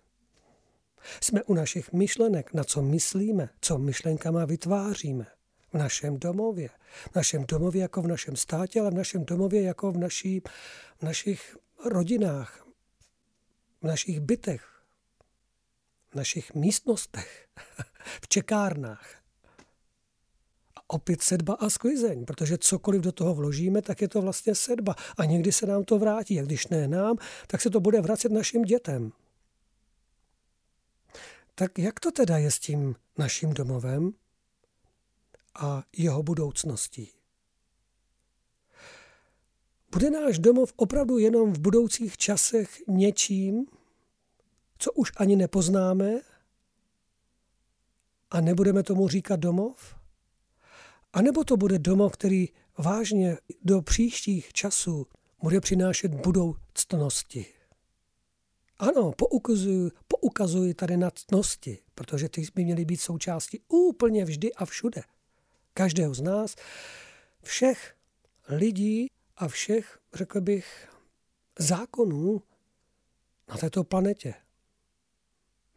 Jsme 1.21 1.43
u 1.43 1.53
našich 1.53 1.93
myšlenek, 1.93 2.53
na 2.53 2.63
co 2.63 2.81
myslíme, 2.81 3.49
co 3.61 3.77
myšlenkama 3.77 4.45
vytváříme. 4.45 5.25
V 5.73 5.77
našem 5.77 6.19
domově. 6.19 6.69
V 7.11 7.15
našem 7.15 7.45
domově 7.47 7.81
jako 7.81 8.01
v 8.01 8.07
našem 8.07 8.35
státě, 8.35 8.79
ale 8.81 8.91
v 8.91 8.93
našem 8.93 9.25
domově 9.25 9.61
jako 9.61 9.91
v, 9.91 9.97
naší, 9.97 10.41
v 10.99 11.03
našich 11.03 11.57
rodinách, 11.85 12.67
v 13.81 13.87
našich 13.87 14.19
bytech, 14.19 14.83
v 16.11 16.15
našich 16.15 16.53
místnostech, 16.53 17.47
v 18.21 18.27
čekárnách. 18.27 19.23
A 20.75 20.79
opět 20.87 21.21
sedba 21.21 21.53
a 21.53 21.69
sklizeň, 21.69 22.25
protože 22.25 22.57
cokoliv 22.57 23.01
do 23.01 23.11
toho 23.11 23.35
vložíme, 23.35 23.81
tak 23.81 24.01
je 24.01 24.07
to 24.07 24.21
vlastně 24.21 24.55
sedba. 24.55 24.95
A 25.17 25.25
někdy 25.25 25.51
se 25.51 25.65
nám 25.65 25.83
to 25.83 25.99
vrátí. 25.99 26.39
A 26.39 26.43
když 26.43 26.67
ne 26.67 26.87
nám, 26.87 27.17
tak 27.47 27.61
se 27.61 27.69
to 27.69 27.79
bude 27.79 28.01
vracet 28.01 28.31
našim 28.31 28.61
dětem. 28.61 29.11
Tak 31.55 31.79
jak 31.79 31.99
to 31.99 32.11
teda 32.11 32.37
je 32.37 32.51
s 32.51 32.59
tím 32.59 32.95
naším 33.17 33.53
domovem 33.53 34.13
a 35.55 35.83
jeho 35.97 36.23
budoucností? 36.23 37.22
Bude 39.93 40.09
náš 40.09 40.39
domov 40.39 40.73
opravdu 40.75 41.17
jenom 41.17 41.53
v 41.53 41.59
budoucích 41.59 42.17
časech 42.17 42.81
něčím, 42.87 43.65
co 44.77 44.91
už 44.91 45.11
ani 45.17 45.35
nepoznáme 45.35 46.21
a 48.31 48.41
nebudeme 48.41 48.83
tomu 48.83 49.07
říkat 49.07 49.39
domov? 49.39 49.95
A 51.13 51.21
nebo 51.21 51.43
to 51.43 51.57
bude 51.57 51.79
domov, 51.79 52.13
který 52.13 52.49
vážně 52.77 53.37
do 53.63 53.81
příštích 53.81 54.53
časů 54.53 55.07
bude 55.41 55.61
přinášet 55.61 56.13
budoucnosti? 56.13 57.45
Ano, 58.77 59.11
poukazuji, 59.11 59.91
poukazuji 60.07 60.73
tady 60.73 60.97
na 60.97 61.11
ctnosti, 61.11 61.79
protože 61.95 62.29
ty 62.29 62.45
by 62.55 62.63
měly 62.63 62.85
být 62.85 63.01
součástí 63.01 63.59
úplně 63.67 64.25
vždy 64.25 64.53
a 64.53 64.65
všude. 64.65 65.01
Každého 65.73 66.13
z 66.13 66.21
nás, 66.21 66.55
všech 67.43 67.95
lidí 68.49 69.12
a 69.37 69.47
všech, 69.47 69.99
řekl 70.13 70.41
bych, 70.41 70.89
zákonů 71.59 72.41
na 73.49 73.57
této 73.57 73.83
planetě. 73.83 74.33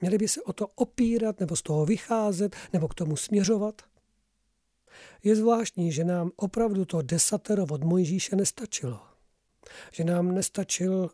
Měli 0.00 0.18
by 0.18 0.28
se 0.28 0.42
o 0.42 0.52
to 0.52 0.66
opírat, 0.66 1.40
nebo 1.40 1.56
z 1.56 1.62
toho 1.62 1.86
vycházet, 1.86 2.56
nebo 2.72 2.88
k 2.88 2.94
tomu 2.94 3.16
směřovat. 3.16 3.82
Je 5.22 5.36
zvláštní, 5.36 5.92
že 5.92 6.04
nám 6.04 6.30
opravdu 6.36 6.84
to 6.84 7.02
desatero 7.02 7.66
od 7.70 7.84
Mojžíše 7.84 8.36
nestačilo. 8.36 9.00
Že 9.92 10.04
nám 10.04 10.34
nestačil 10.34 11.10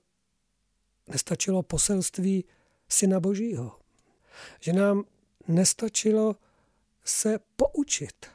nestačilo 1.09 1.63
poselství 1.63 2.45
Syna 2.89 3.21
Božího. 3.21 3.79
Že 4.61 4.73
nám 4.73 5.05
nestačilo 5.49 6.37
se 7.05 7.39
poučit. 7.57 8.27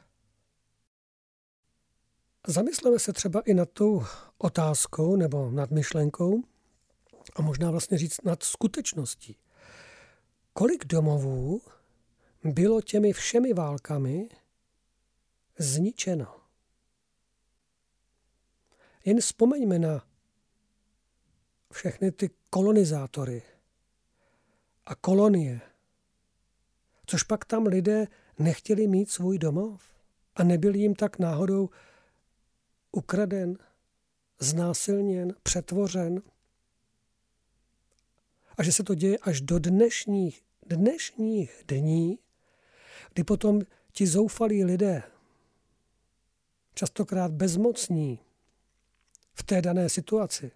Zamysleme 2.50 2.98
se 2.98 3.12
třeba 3.12 3.40
i 3.40 3.54
nad 3.54 3.70
tou 3.70 4.04
otázkou 4.38 5.16
nebo 5.16 5.50
nad 5.50 5.70
myšlenkou 5.70 6.42
a 7.36 7.42
možná 7.42 7.70
vlastně 7.70 7.98
říct 7.98 8.24
nad 8.24 8.42
skutečností. 8.42 9.36
Kolik 10.52 10.84
domovů 10.84 11.60
bylo 12.44 12.82
těmi 12.82 13.12
všemi 13.12 13.52
válkami 13.52 14.28
zničeno? 15.58 16.40
Jen 19.04 19.20
vzpomeňme 19.20 19.78
na 19.78 20.04
všechny 21.72 22.12
ty 22.12 22.30
kolonizátory 22.50 23.42
a 24.86 24.94
kolonie, 24.94 25.60
což 27.06 27.22
pak 27.22 27.44
tam 27.44 27.66
lidé 27.66 28.06
nechtěli 28.38 28.86
mít 28.86 29.10
svůj 29.10 29.38
domov 29.38 29.82
a 30.36 30.44
nebyl 30.44 30.74
jim 30.74 30.94
tak 30.94 31.18
náhodou 31.18 31.70
ukraden, 32.92 33.58
znásilněn, 34.38 35.34
přetvořen. 35.42 36.22
A 38.58 38.62
že 38.62 38.72
se 38.72 38.82
to 38.82 38.94
děje 38.94 39.18
až 39.18 39.40
do 39.40 39.58
dnešních, 39.58 40.42
dnešních 40.66 41.62
dní, 41.68 42.18
kdy 43.14 43.24
potom 43.24 43.60
ti 43.92 44.06
zoufalí 44.06 44.64
lidé, 44.64 45.02
častokrát 46.74 47.32
bezmocní 47.32 48.18
v 49.34 49.42
té 49.42 49.62
dané 49.62 49.88
situaci, 49.88 50.50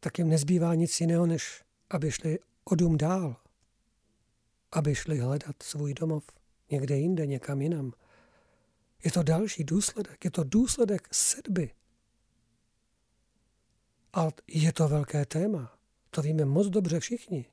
tak 0.00 0.18
jim 0.18 0.28
nezbývá 0.28 0.74
nic 0.74 1.00
jiného, 1.00 1.26
než 1.26 1.64
aby 1.90 2.10
šli 2.10 2.38
o 2.64 2.74
dům 2.74 2.96
dál, 2.98 3.36
aby 4.72 4.94
šli 4.94 5.18
hledat 5.18 5.62
svůj 5.62 5.94
domov 5.94 6.24
někde 6.70 6.96
jinde, 6.96 7.26
někam 7.26 7.62
jinam. 7.62 7.92
Je 9.04 9.10
to 9.10 9.22
další 9.22 9.64
důsledek, 9.64 10.24
je 10.24 10.30
to 10.30 10.44
důsledek 10.44 11.08
sedby. 11.12 11.70
A 14.12 14.28
je 14.46 14.72
to 14.72 14.88
velké 14.88 15.26
téma, 15.26 15.78
to 16.10 16.22
víme 16.22 16.44
moc 16.44 16.66
dobře 16.66 17.00
všichni. 17.00 17.46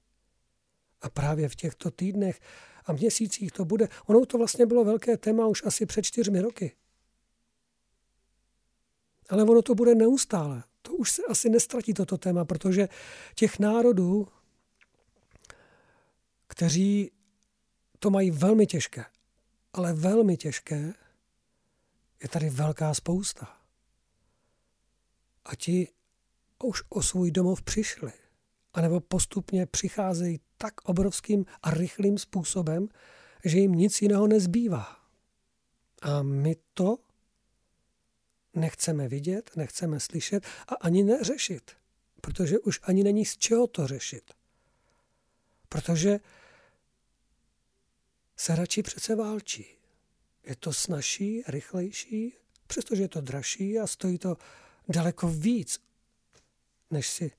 A 1.01 1.09
právě 1.09 1.49
v 1.49 1.55
těchto 1.55 1.91
týdnech 1.91 2.39
a 2.85 2.93
měsících 2.93 3.51
to 3.51 3.65
bude. 3.65 3.89
Ono 4.05 4.25
to 4.25 4.37
vlastně 4.37 4.65
bylo 4.65 4.85
velké 4.85 5.17
téma 5.17 5.47
už 5.47 5.63
asi 5.65 5.85
před 5.85 6.03
čtyřmi 6.03 6.41
roky. 6.41 6.75
Ale 9.29 9.43
ono 9.43 9.61
to 9.61 9.75
bude 9.75 9.95
neustále. 9.95 10.63
To 10.81 10.93
už 10.93 11.11
se 11.11 11.21
asi 11.29 11.49
nestratí 11.49 11.93
toto 11.93 12.17
téma, 12.17 12.45
protože 12.45 12.89
těch 13.35 13.59
národů, 13.59 14.27
kteří 16.47 17.11
to 17.99 18.09
mají 18.09 18.31
velmi 18.31 18.67
těžké, 18.67 19.05
ale 19.73 19.93
velmi 19.93 20.37
těžké, 20.37 20.93
je 22.23 22.29
tady 22.29 22.49
velká 22.49 22.93
spousta. 22.93 23.57
A 25.45 25.55
ti 25.55 25.87
už 26.63 26.83
o 26.89 27.01
svůj 27.01 27.31
domov 27.31 27.61
přišli, 27.61 28.11
anebo 28.73 28.99
postupně 28.99 29.65
přicházejí 29.65 30.39
tak 30.57 30.81
obrovským 30.81 31.45
a 31.61 31.71
rychlým 31.71 32.17
způsobem, 32.17 32.87
že 33.45 33.57
jim 33.57 33.71
nic 33.71 34.01
jiného 34.01 34.27
nezbývá. 34.27 34.97
A 36.01 36.23
my 36.23 36.55
to 36.73 36.97
nechceme 38.53 39.07
vidět, 39.07 39.51
nechceme 39.55 39.99
slyšet 39.99 40.45
a 40.67 40.75
ani 40.75 41.03
neřešit, 41.03 41.71
protože 42.21 42.59
už 42.59 42.79
ani 42.83 43.03
není 43.03 43.25
z 43.25 43.37
čeho 43.37 43.67
to 43.67 43.87
řešit. 43.87 44.33
Protože 45.69 46.19
se 48.37 48.55
radši 48.55 48.83
přece 48.83 49.15
válčí. 49.15 49.76
Je 50.47 50.55
to 50.55 50.73
snažší, 50.73 51.43
rychlejší, 51.47 52.33
přestože 52.67 53.01
je 53.01 53.07
to 53.07 53.21
dražší 53.21 53.79
a 53.79 53.87
stojí 53.87 54.17
to 54.17 54.37
daleko 54.87 55.27
víc, 55.27 55.79
než 56.91 57.09
si 57.09 57.31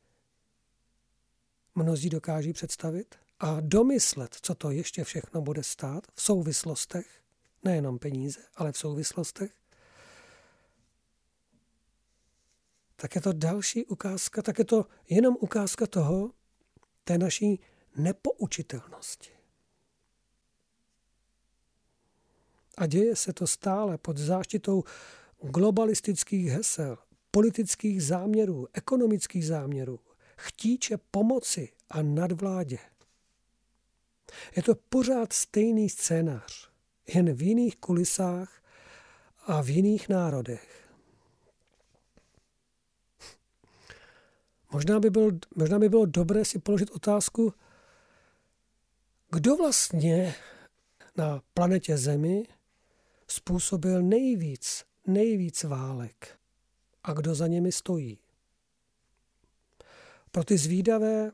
mnozí 1.74 2.10
dokáží 2.10 2.52
představit 2.52 3.14
a 3.40 3.60
domyslet, 3.60 4.36
co 4.42 4.54
to 4.54 4.70
ještě 4.70 5.04
všechno 5.04 5.40
bude 5.40 5.62
stát 5.62 6.06
v 6.14 6.22
souvislostech, 6.22 7.22
nejenom 7.64 7.98
peníze, 7.98 8.40
ale 8.54 8.72
v 8.72 8.78
souvislostech, 8.78 9.52
tak 12.96 13.14
je 13.14 13.20
to 13.20 13.32
další 13.32 13.86
ukázka, 13.86 14.42
tak 14.42 14.58
je 14.58 14.64
to 14.64 14.86
jenom 15.08 15.36
ukázka 15.40 15.86
toho, 15.86 16.30
té 17.04 17.18
naší 17.18 17.60
nepoučitelnosti. 17.96 19.37
A 22.78 22.86
děje 22.86 23.16
se 23.16 23.32
to 23.32 23.46
stále 23.46 23.98
pod 23.98 24.18
záštitou 24.18 24.84
globalistických 25.40 26.46
hesel, 26.46 26.98
politických 27.30 28.02
záměrů, 28.02 28.66
ekonomických 28.72 29.46
záměrů, 29.46 30.00
chtíče 30.36 30.96
pomoci 31.10 31.68
a 31.90 32.02
nadvládě. 32.02 32.78
Je 34.56 34.62
to 34.62 34.74
pořád 34.74 35.32
stejný 35.32 35.88
scénář, 35.88 36.70
jen 37.14 37.32
v 37.32 37.42
jiných 37.42 37.76
kulisách 37.76 38.62
a 39.46 39.62
v 39.62 39.68
jiných 39.68 40.08
národech. 40.08 40.88
Možná 44.72 45.00
by, 45.00 45.10
bylo, 45.10 45.30
možná 45.54 45.78
by 45.78 45.88
bylo 45.88 46.06
dobré 46.06 46.44
si 46.44 46.58
položit 46.58 46.90
otázku, 46.90 47.54
kdo 49.30 49.56
vlastně 49.56 50.34
na 51.16 51.42
planetě 51.54 51.96
Zemi 51.96 52.44
způsobil 53.28 54.02
nejvíc, 54.02 54.84
nejvíc 55.06 55.64
válek 55.64 56.38
a 57.04 57.12
kdo 57.12 57.34
za 57.34 57.46
nimi 57.46 57.72
stojí. 57.72 58.18
Pro 60.30 60.44
ty 60.44 60.58
zvídavé, 60.58 61.32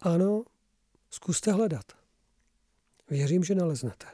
ano, 0.00 0.44
zkuste 1.10 1.52
hledat. 1.52 1.92
Věřím, 3.10 3.44
že 3.44 3.54
naleznete. 3.54 4.06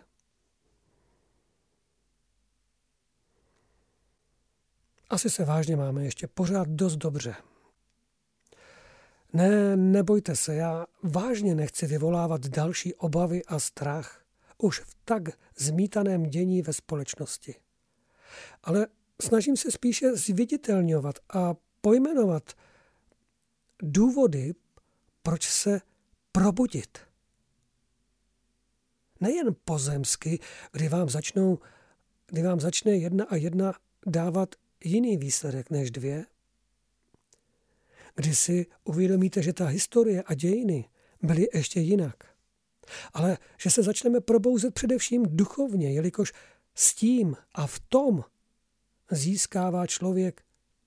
Asi 5.10 5.30
se 5.30 5.44
vážně 5.44 5.76
máme 5.76 6.04
ještě 6.04 6.26
pořád 6.26 6.68
dost 6.68 6.96
dobře. 6.96 7.34
Ne, 9.32 9.76
nebojte 9.76 10.36
se, 10.36 10.54
já 10.54 10.86
vážně 11.02 11.54
nechci 11.54 11.86
vyvolávat 11.86 12.46
další 12.46 12.94
obavy 12.94 13.44
a 13.44 13.58
strach 13.58 14.23
už 14.64 14.80
v 14.80 14.96
tak 15.04 15.22
zmítaném 15.56 16.22
dění 16.22 16.62
ve 16.62 16.72
společnosti. 16.72 17.54
Ale 18.62 18.86
snažím 19.22 19.56
se 19.56 19.70
spíše 19.70 20.16
zviditelňovat 20.16 21.18
a 21.28 21.54
pojmenovat 21.80 22.52
důvody, 23.82 24.54
proč 25.22 25.48
se 25.48 25.80
probudit. 26.32 26.98
Nejen 29.20 29.56
pozemsky, 29.64 30.38
kdy 30.72 30.88
vám, 30.88 31.08
začnou, 31.08 31.58
kdy 32.26 32.42
vám 32.42 32.60
začne 32.60 32.92
jedna 32.96 33.24
a 33.24 33.36
jedna 33.36 33.74
dávat 34.06 34.54
jiný 34.84 35.16
výsledek 35.16 35.70
než 35.70 35.90
dvě, 35.90 36.26
kdy 38.14 38.34
si 38.34 38.66
uvědomíte, 38.84 39.42
že 39.42 39.52
ta 39.52 39.66
historie 39.66 40.22
a 40.22 40.34
dějiny 40.34 40.88
byly 41.22 41.48
ještě 41.54 41.80
jinak. 41.80 42.33
Ale 43.12 43.38
že 43.60 43.70
se 43.70 43.82
začneme 43.82 44.20
probouzet 44.20 44.74
především 44.74 45.22
duchovně, 45.28 45.92
jelikož 45.92 46.32
s 46.74 46.94
tím 46.94 47.36
a 47.54 47.66
v 47.66 47.78
tom 47.78 48.24
získává 49.10 49.86
člověk 49.86 50.42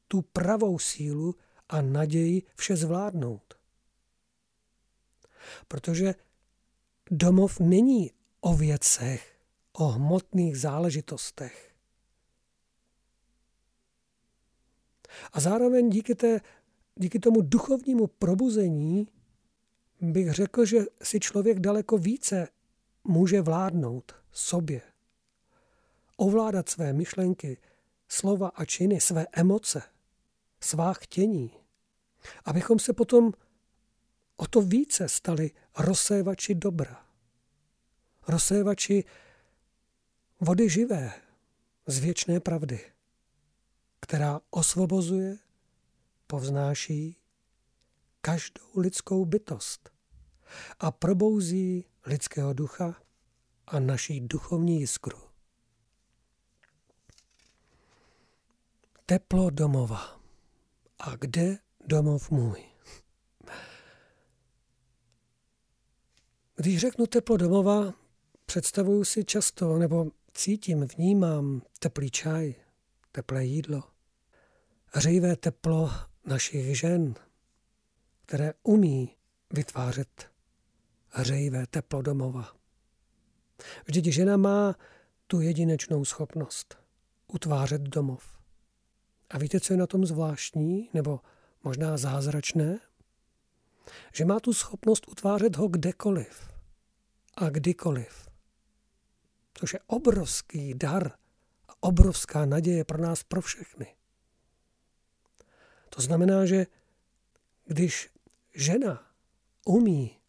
tu 0.08 0.22
pravou 0.22 0.80
sílu 0.80 1.36
a 1.70 1.82
naději 1.82 2.44
vše 2.56 2.76
zvládnout. 2.76 3.54
Protože 5.68 6.16
domov 7.12 7.60
není 7.60 8.12
o 8.42 8.54
věcech, 8.54 9.40
o 9.74 9.88
hmotných 9.88 10.60
záležitostech. 10.60 11.76
A 15.34 15.40
zároveň 15.40 15.90
díky, 15.90 16.16
té, 16.16 16.42
díky 16.96 17.20
tomu 17.20 17.42
duchovnímu 17.42 18.08
probuzení 18.08 19.08
bych 20.02 20.32
řekl, 20.32 20.66
že 20.66 20.80
si 21.04 21.20
člověk 21.20 21.60
daleko 21.60 21.98
více 21.98 22.48
může 23.04 23.42
vládnout 23.42 24.16
sobě. 24.32 24.82
Ovládat 26.16 26.70
své 26.70 26.94
myšlenky, 26.94 27.58
slova 28.08 28.48
a 28.48 28.66
činy, 28.66 29.02
své 29.02 29.26
emoce, 29.32 29.82
svá 30.60 30.94
chtění. 30.94 31.52
Abychom 32.46 32.80
se 32.80 32.94
potom 32.94 33.32
o 34.36 34.48
to 34.48 34.62
více 34.62 35.10
stali 35.10 35.52
rozsévači 35.78 36.56
dobra. 36.56 37.06
Rozsévači 38.28 39.04
vody 40.40 40.70
živé 40.70 41.14
z 41.88 42.00
věčné 42.00 42.40
pravdy, 42.40 42.80
která 44.00 44.40
osvobozuje, 44.50 45.38
povznáší 46.28 47.18
každou 48.28 48.80
lidskou 48.80 49.26
bytost 49.26 49.90
a 50.80 50.92
probouzí 50.92 51.86
lidského 52.06 52.54
ducha 52.54 53.02
a 53.68 53.80
naší 53.80 54.20
duchovní 54.20 54.80
jiskru. 54.80 55.18
Teplo 59.06 59.50
domova. 59.50 60.22
A 61.00 61.16
kde 61.16 61.58
domov 61.86 62.32
můj? 62.32 62.64
Když 66.56 66.80
řeknu 66.80 67.08
teplo 67.08 67.38
domova, 67.38 67.94
představuju 68.46 69.04
si 69.04 69.26
často, 69.26 69.78
nebo 69.78 70.12
cítím, 70.34 70.84
vnímám 70.86 71.62
teplý 71.80 72.12
čaj, 72.12 72.56
teplé 73.12 73.46
jídlo, 73.46 73.84
hřejivé 74.94 75.36
teplo 75.36 75.92
našich 76.26 76.80
žen, 76.80 77.16
které 78.28 78.54
umí 78.64 79.16
vytvářet 79.54 80.32
hřejivé 81.10 81.68
teplo 81.68 82.02
domova. 82.02 82.56
Vždyť 83.86 84.06
žena 84.06 84.38
má 84.38 84.76
tu 85.28 85.42
jedinečnou 85.42 86.06
schopnost 86.06 86.78
utvářet 87.28 87.82
domov. 87.82 88.40
A 89.30 89.38
víte, 89.38 89.60
co 89.60 89.74
je 89.74 89.78
na 89.78 89.88
tom 89.88 90.06
zvláštní, 90.06 90.90
nebo 90.94 91.20
možná 91.64 91.98
zázračné? 91.98 92.80
Že 94.14 94.26
má 94.26 94.40
tu 94.40 94.54
schopnost 94.54 95.08
utvářet 95.08 95.56
ho 95.56 95.68
kdekoliv 95.68 96.52
a 97.38 97.50
kdykoliv. 97.50 98.30
Což 99.54 99.74
je 99.74 99.80
obrovský 99.88 100.74
dar 100.74 101.12
a 101.68 101.74
obrovská 101.80 102.46
naděje 102.46 102.84
pro 102.84 102.98
nás, 102.98 103.24
pro 103.24 103.42
všechny. 103.42 103.96
To 105.90 106.02
znamená, 106.02 106.46
že 106.46 106.66
když 107.66 108.17
žena 108.58 109.12
umí 109.66 110.20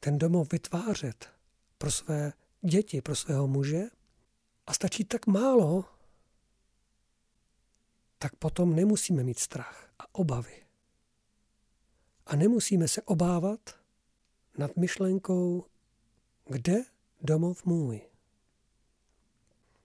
ten 0.00 0.18
domov 0.18 0.52
vytvářet 0.52 1.28
pro 1.78 1.90
své 1.90 2.32
děti, 2.60 3.02
pro 3.02 3.16
svého 3.16 3.48
muže 3.48 3.82
a 4.66 4.72
stačí 4.72 5.04
tak 5.04 5.26
málo, 5.26 5.84
tak 8.18 8.36
potom 8.36 8.76
nemusíme 8.76 9.22
mít 9.24 9.38
strach 9.38 9.92
a 9.98 10.14
obavy. 10.14 10.66
A 12.26 12.36
nemusíme 12.36 12.88
se 12.88 13.02
obávat 13.02 13.78
nad 14.58 14.76
myšlenkou, 14.76 15.64
kde 16.44 16.84
domov 17.20 17.64
můj. 17.64 18.00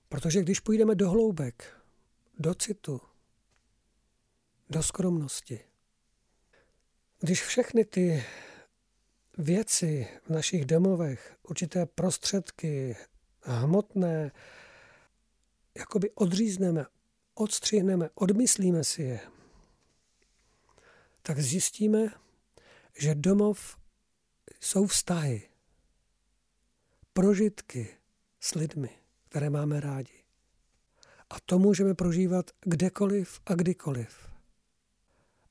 Protože 0.09 0.41
když 0.41 0.59
půjdeme 0.59 0.95
do 0.95 1.09
hloubek, 1.09 1.81
do 2.39 2.53
citu, 2.53 3.01
do 4.69 4.83
skromnosti, 4.83 5.59
když 7.23 7.43
všechny 7.43 7.85
ty 7.85 8.23
věci 9.37 10.07
v 10.23 10.29
našich 10.29 10.65
domovech, 10.65 11.37
určité 11.43 11.85
prostředky, 11.85 12.95
hmotné, 13.41 14.31
jakoby 15.75 16.11
odřízneme, 16.11 16.85
odstřihneme, 17.33 18.09
odmyslíme 18.15 18.83
si 18.83 19.01
je, 19.01 19.19
tak 21.21 21.39
zjistíme, 21.39 22.11
že 22.97 23.15
domov 23.15 23.77
jsou 24.61 24.87
vztahy, 24.87 25.49
prožitky 27.13 27.97
s 28.39 28.55
lidmi, 28.55 28.89
které 29.29 29.49
máme 29.49 29.79
rádi. 29.79 30.23
A 31.29 31.39
to 31.39 31.59
můžeme 31.59 31.93
prožívat 31.93 32.51
kdekoliv 32.61 33.41
a 33.45 33.53
kdykoliv. 33.53 34.32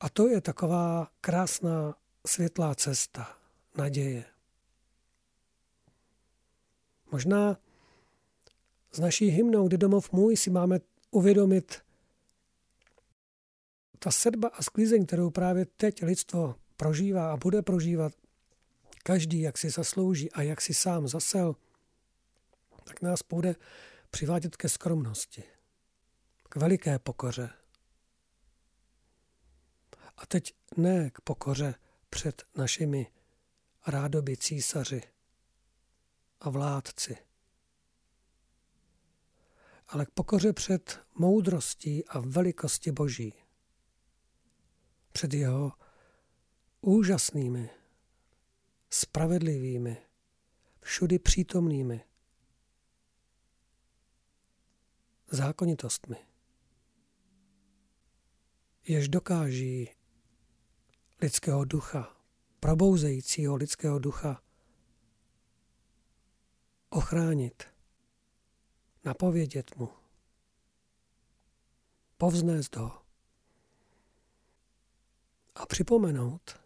A 0.03 0.09
to 0.09 0.29
je 0.29 0.41
taková 0.41 1.11
krásná 1.21 1.95
světlá 2.27 2.75
cesta 2.75 3.37
naděje. 3.77 4.25
Možná 7.11 7.59
s 8.93 8.99
naší 8.99 9.27
hymnou 9.27 9.69
Kdy 9.69 9.79
domov 9.79 10.13
můj 10.13 10.37
si 10.37 10.51
máme 10.51 10.79
uvědomit 11.11 11.83
ta 13.99 14.11
sedba 14.11 14.49
a 14.49 14.63
sklízeň, 14.63 15.07
kterou 15.07 15.31
právě 15.31 15.67
teď 15.67 16.03
lidstvo 16.03 16.55
prožívá 16.77 17.33
a 17.33 17.37
bude 17.37 17.63
prožívat, 17.63 18.13
každý, 19.03 19.41
jak 19.41 19.59
si 19.59 19.71
zaslouží 19.71 20.33
a 20.33 20.43
jak 20.43 20.61
si 20.61 20.75
sám 20.75 21.09
zasel, 21.09 21.57
tak 22.85 23.03
nás 23.03 23.21
bude 23.31 23.55
přivádět 24.11 24.57
ke 24.57 24.69
skromnosti, 24.69 25.43
k 26.49 26.57
veliké 26.57 26.99
pokoře. 26.99 27.62
A 30.23 30.27
teď 30.27 30.55
ne 30.77 31.11
k 31.11 31.21
pokoře 31.21 31.75
před 32.11 32.43
našimi 32.57 33.13
rádoby 33.87 34.37
císaři 34.37 35.03
a 36.41 36.51
vládci, 36.51 37.17
ale 39.89 40.07
k 40.07 40.11
pokoře 40.11 40.53
před 40.53 41.01
moudrostí 41.15 42.05
a 42.05 42.21
velikosti 42.21 42.93
Boží, 42.93 43.35
před 45.13 45.35
jeho 45.35 45.73
úžasnými, 46.81 47.71
spravedlivými, 48.91 49.97
všudy 50.81 51.19
přítomnými 51.19 52.05
zákonitostmi, 55.31 56.17
jež 58.85 59.09
dokáží 59.09 60.02
lidského 61.23 61.65
ducha 61.65 62.17
probouzejícího 62.61 63.57
lidského 63.57 63.99
ducha 63.99 64.43
ochránit, 66.91 67.63
napovědět 69.05 69.77
mu, 69.77 69.89
povznést 72.17 72.77
ho 72.77 73.03
a 75.55 75.67
připomenout, 75.67 76.61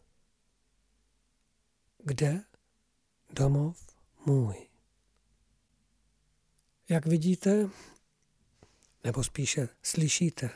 kde 2.04 2.44
domov 3.30 3.86
můj. 4.26 4.68
Jak 6.88 7.06
vidíte, 7.06 7.70
nebo 9.04 9.24
spíše 9.24 9.68
slyšíte, 9.82 10.50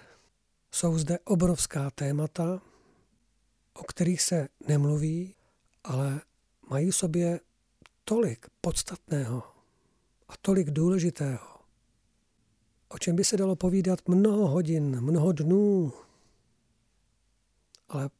jsou 0.70 0.98
zde 0.98 1.18
obrovská 1.18 1.90
témata, 1.90 2.69
o 3.80 3.84
kterých 3.84 4.22
se 4.22 4.48
nemluví, 4.68 5.34
ale 5.84 6.20
mají 6.70 6.90
v 6.90 6.96
sobě 6.96 7.40
tolik 8.04 8.46
podstatného 8.60 9.42
a 10.28 10.36
tolik 10.40 10.70
důležitého, 10.70 11.46
o 12.88 12.98
čem 12.98 13.16
by 13.16 13.24
se 13.24 13.36
dalo 13.36 13.56
povídat 13.56 14.08
mnoho 14.08 14.48
hodin, 14.48 15.00
mnoho 15.00 15.32
dnů. 15.32 15.92
Ale 17.88 18.10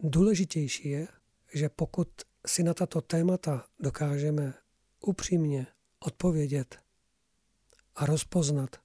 důležitější 0.00 0.88
je, 0.88 1.08
že 1.54 1.68
pokud 1.68 2.08
si 2.46 2.62
na 2.62 2.74
tato 2.74 3.00
témata 3.00 3.66
dokážeme 3.80 4.54
upřímně 5.00 5.66
odpovědět 6.00 6.78
a 7.94 8.06
rozpoznat, 8.06 8.76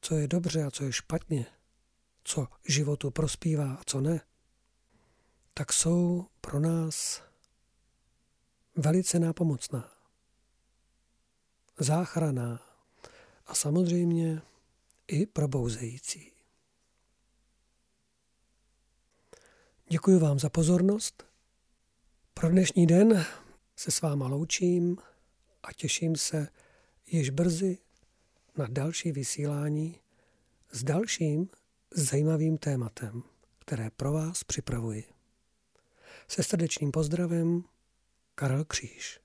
co 0.00 0.16
je 0.16 0.28
dobře 0.28 0.64
a 0.64 0.70
co 0.70 0.84
je 0.84 0.92
špatně, 0.92 1.46
co 2.24 2.48
životu 2.68 3.10
prospívá 3.10 3.74
a 3.74 3.84
co 3.86 4.00
ne, 4.00 4.20
tak 5.58 5.72
jsou 5.72 6.26
pro 6.40 6.60
nás 6.60 7.22
velice 8.76 9.18
nápomocná, 9.18 9.92
záchraná 11.78 12.62
a 13.46 13.54
samozřejmě 13.54 14.42
i 15.06 15.26
probouzející. 15.26 16.32
Děkuji 19.88 20.18
vám 20.18 20.38
za 20.38 20.50
pozornost. 20.50 21.26
Pro 22.34 22.50
dnešní 22.50 22.86
den 22.86 23.26
se 23.76 23.90
s 23.90 24.00
váma 24.00 24.28
loučím 24.28 24.96
a 25.62 25.72
těším 25.72 26.16
se 26.16 26.48
již 27.06 27.30
brzy 27.30 27.78
na 28.56 28.66
další 28.68 29.12
vysílání 29.12 30.00
s 30.70 30.84
dalším 30.84 31.48
zajímavým 31.90 32.58
tématem, 32.58 33.22
které 33.58 33.90
pro 33.90 34.12
vás 34.12 34.44
připravuji. 34.44 35.17
Se 36.30 36.42
srdečným 36.42 36.92
pozdravem 36.92 37.64
Karel 38.34 38.64
Kříž. 38.64 39.20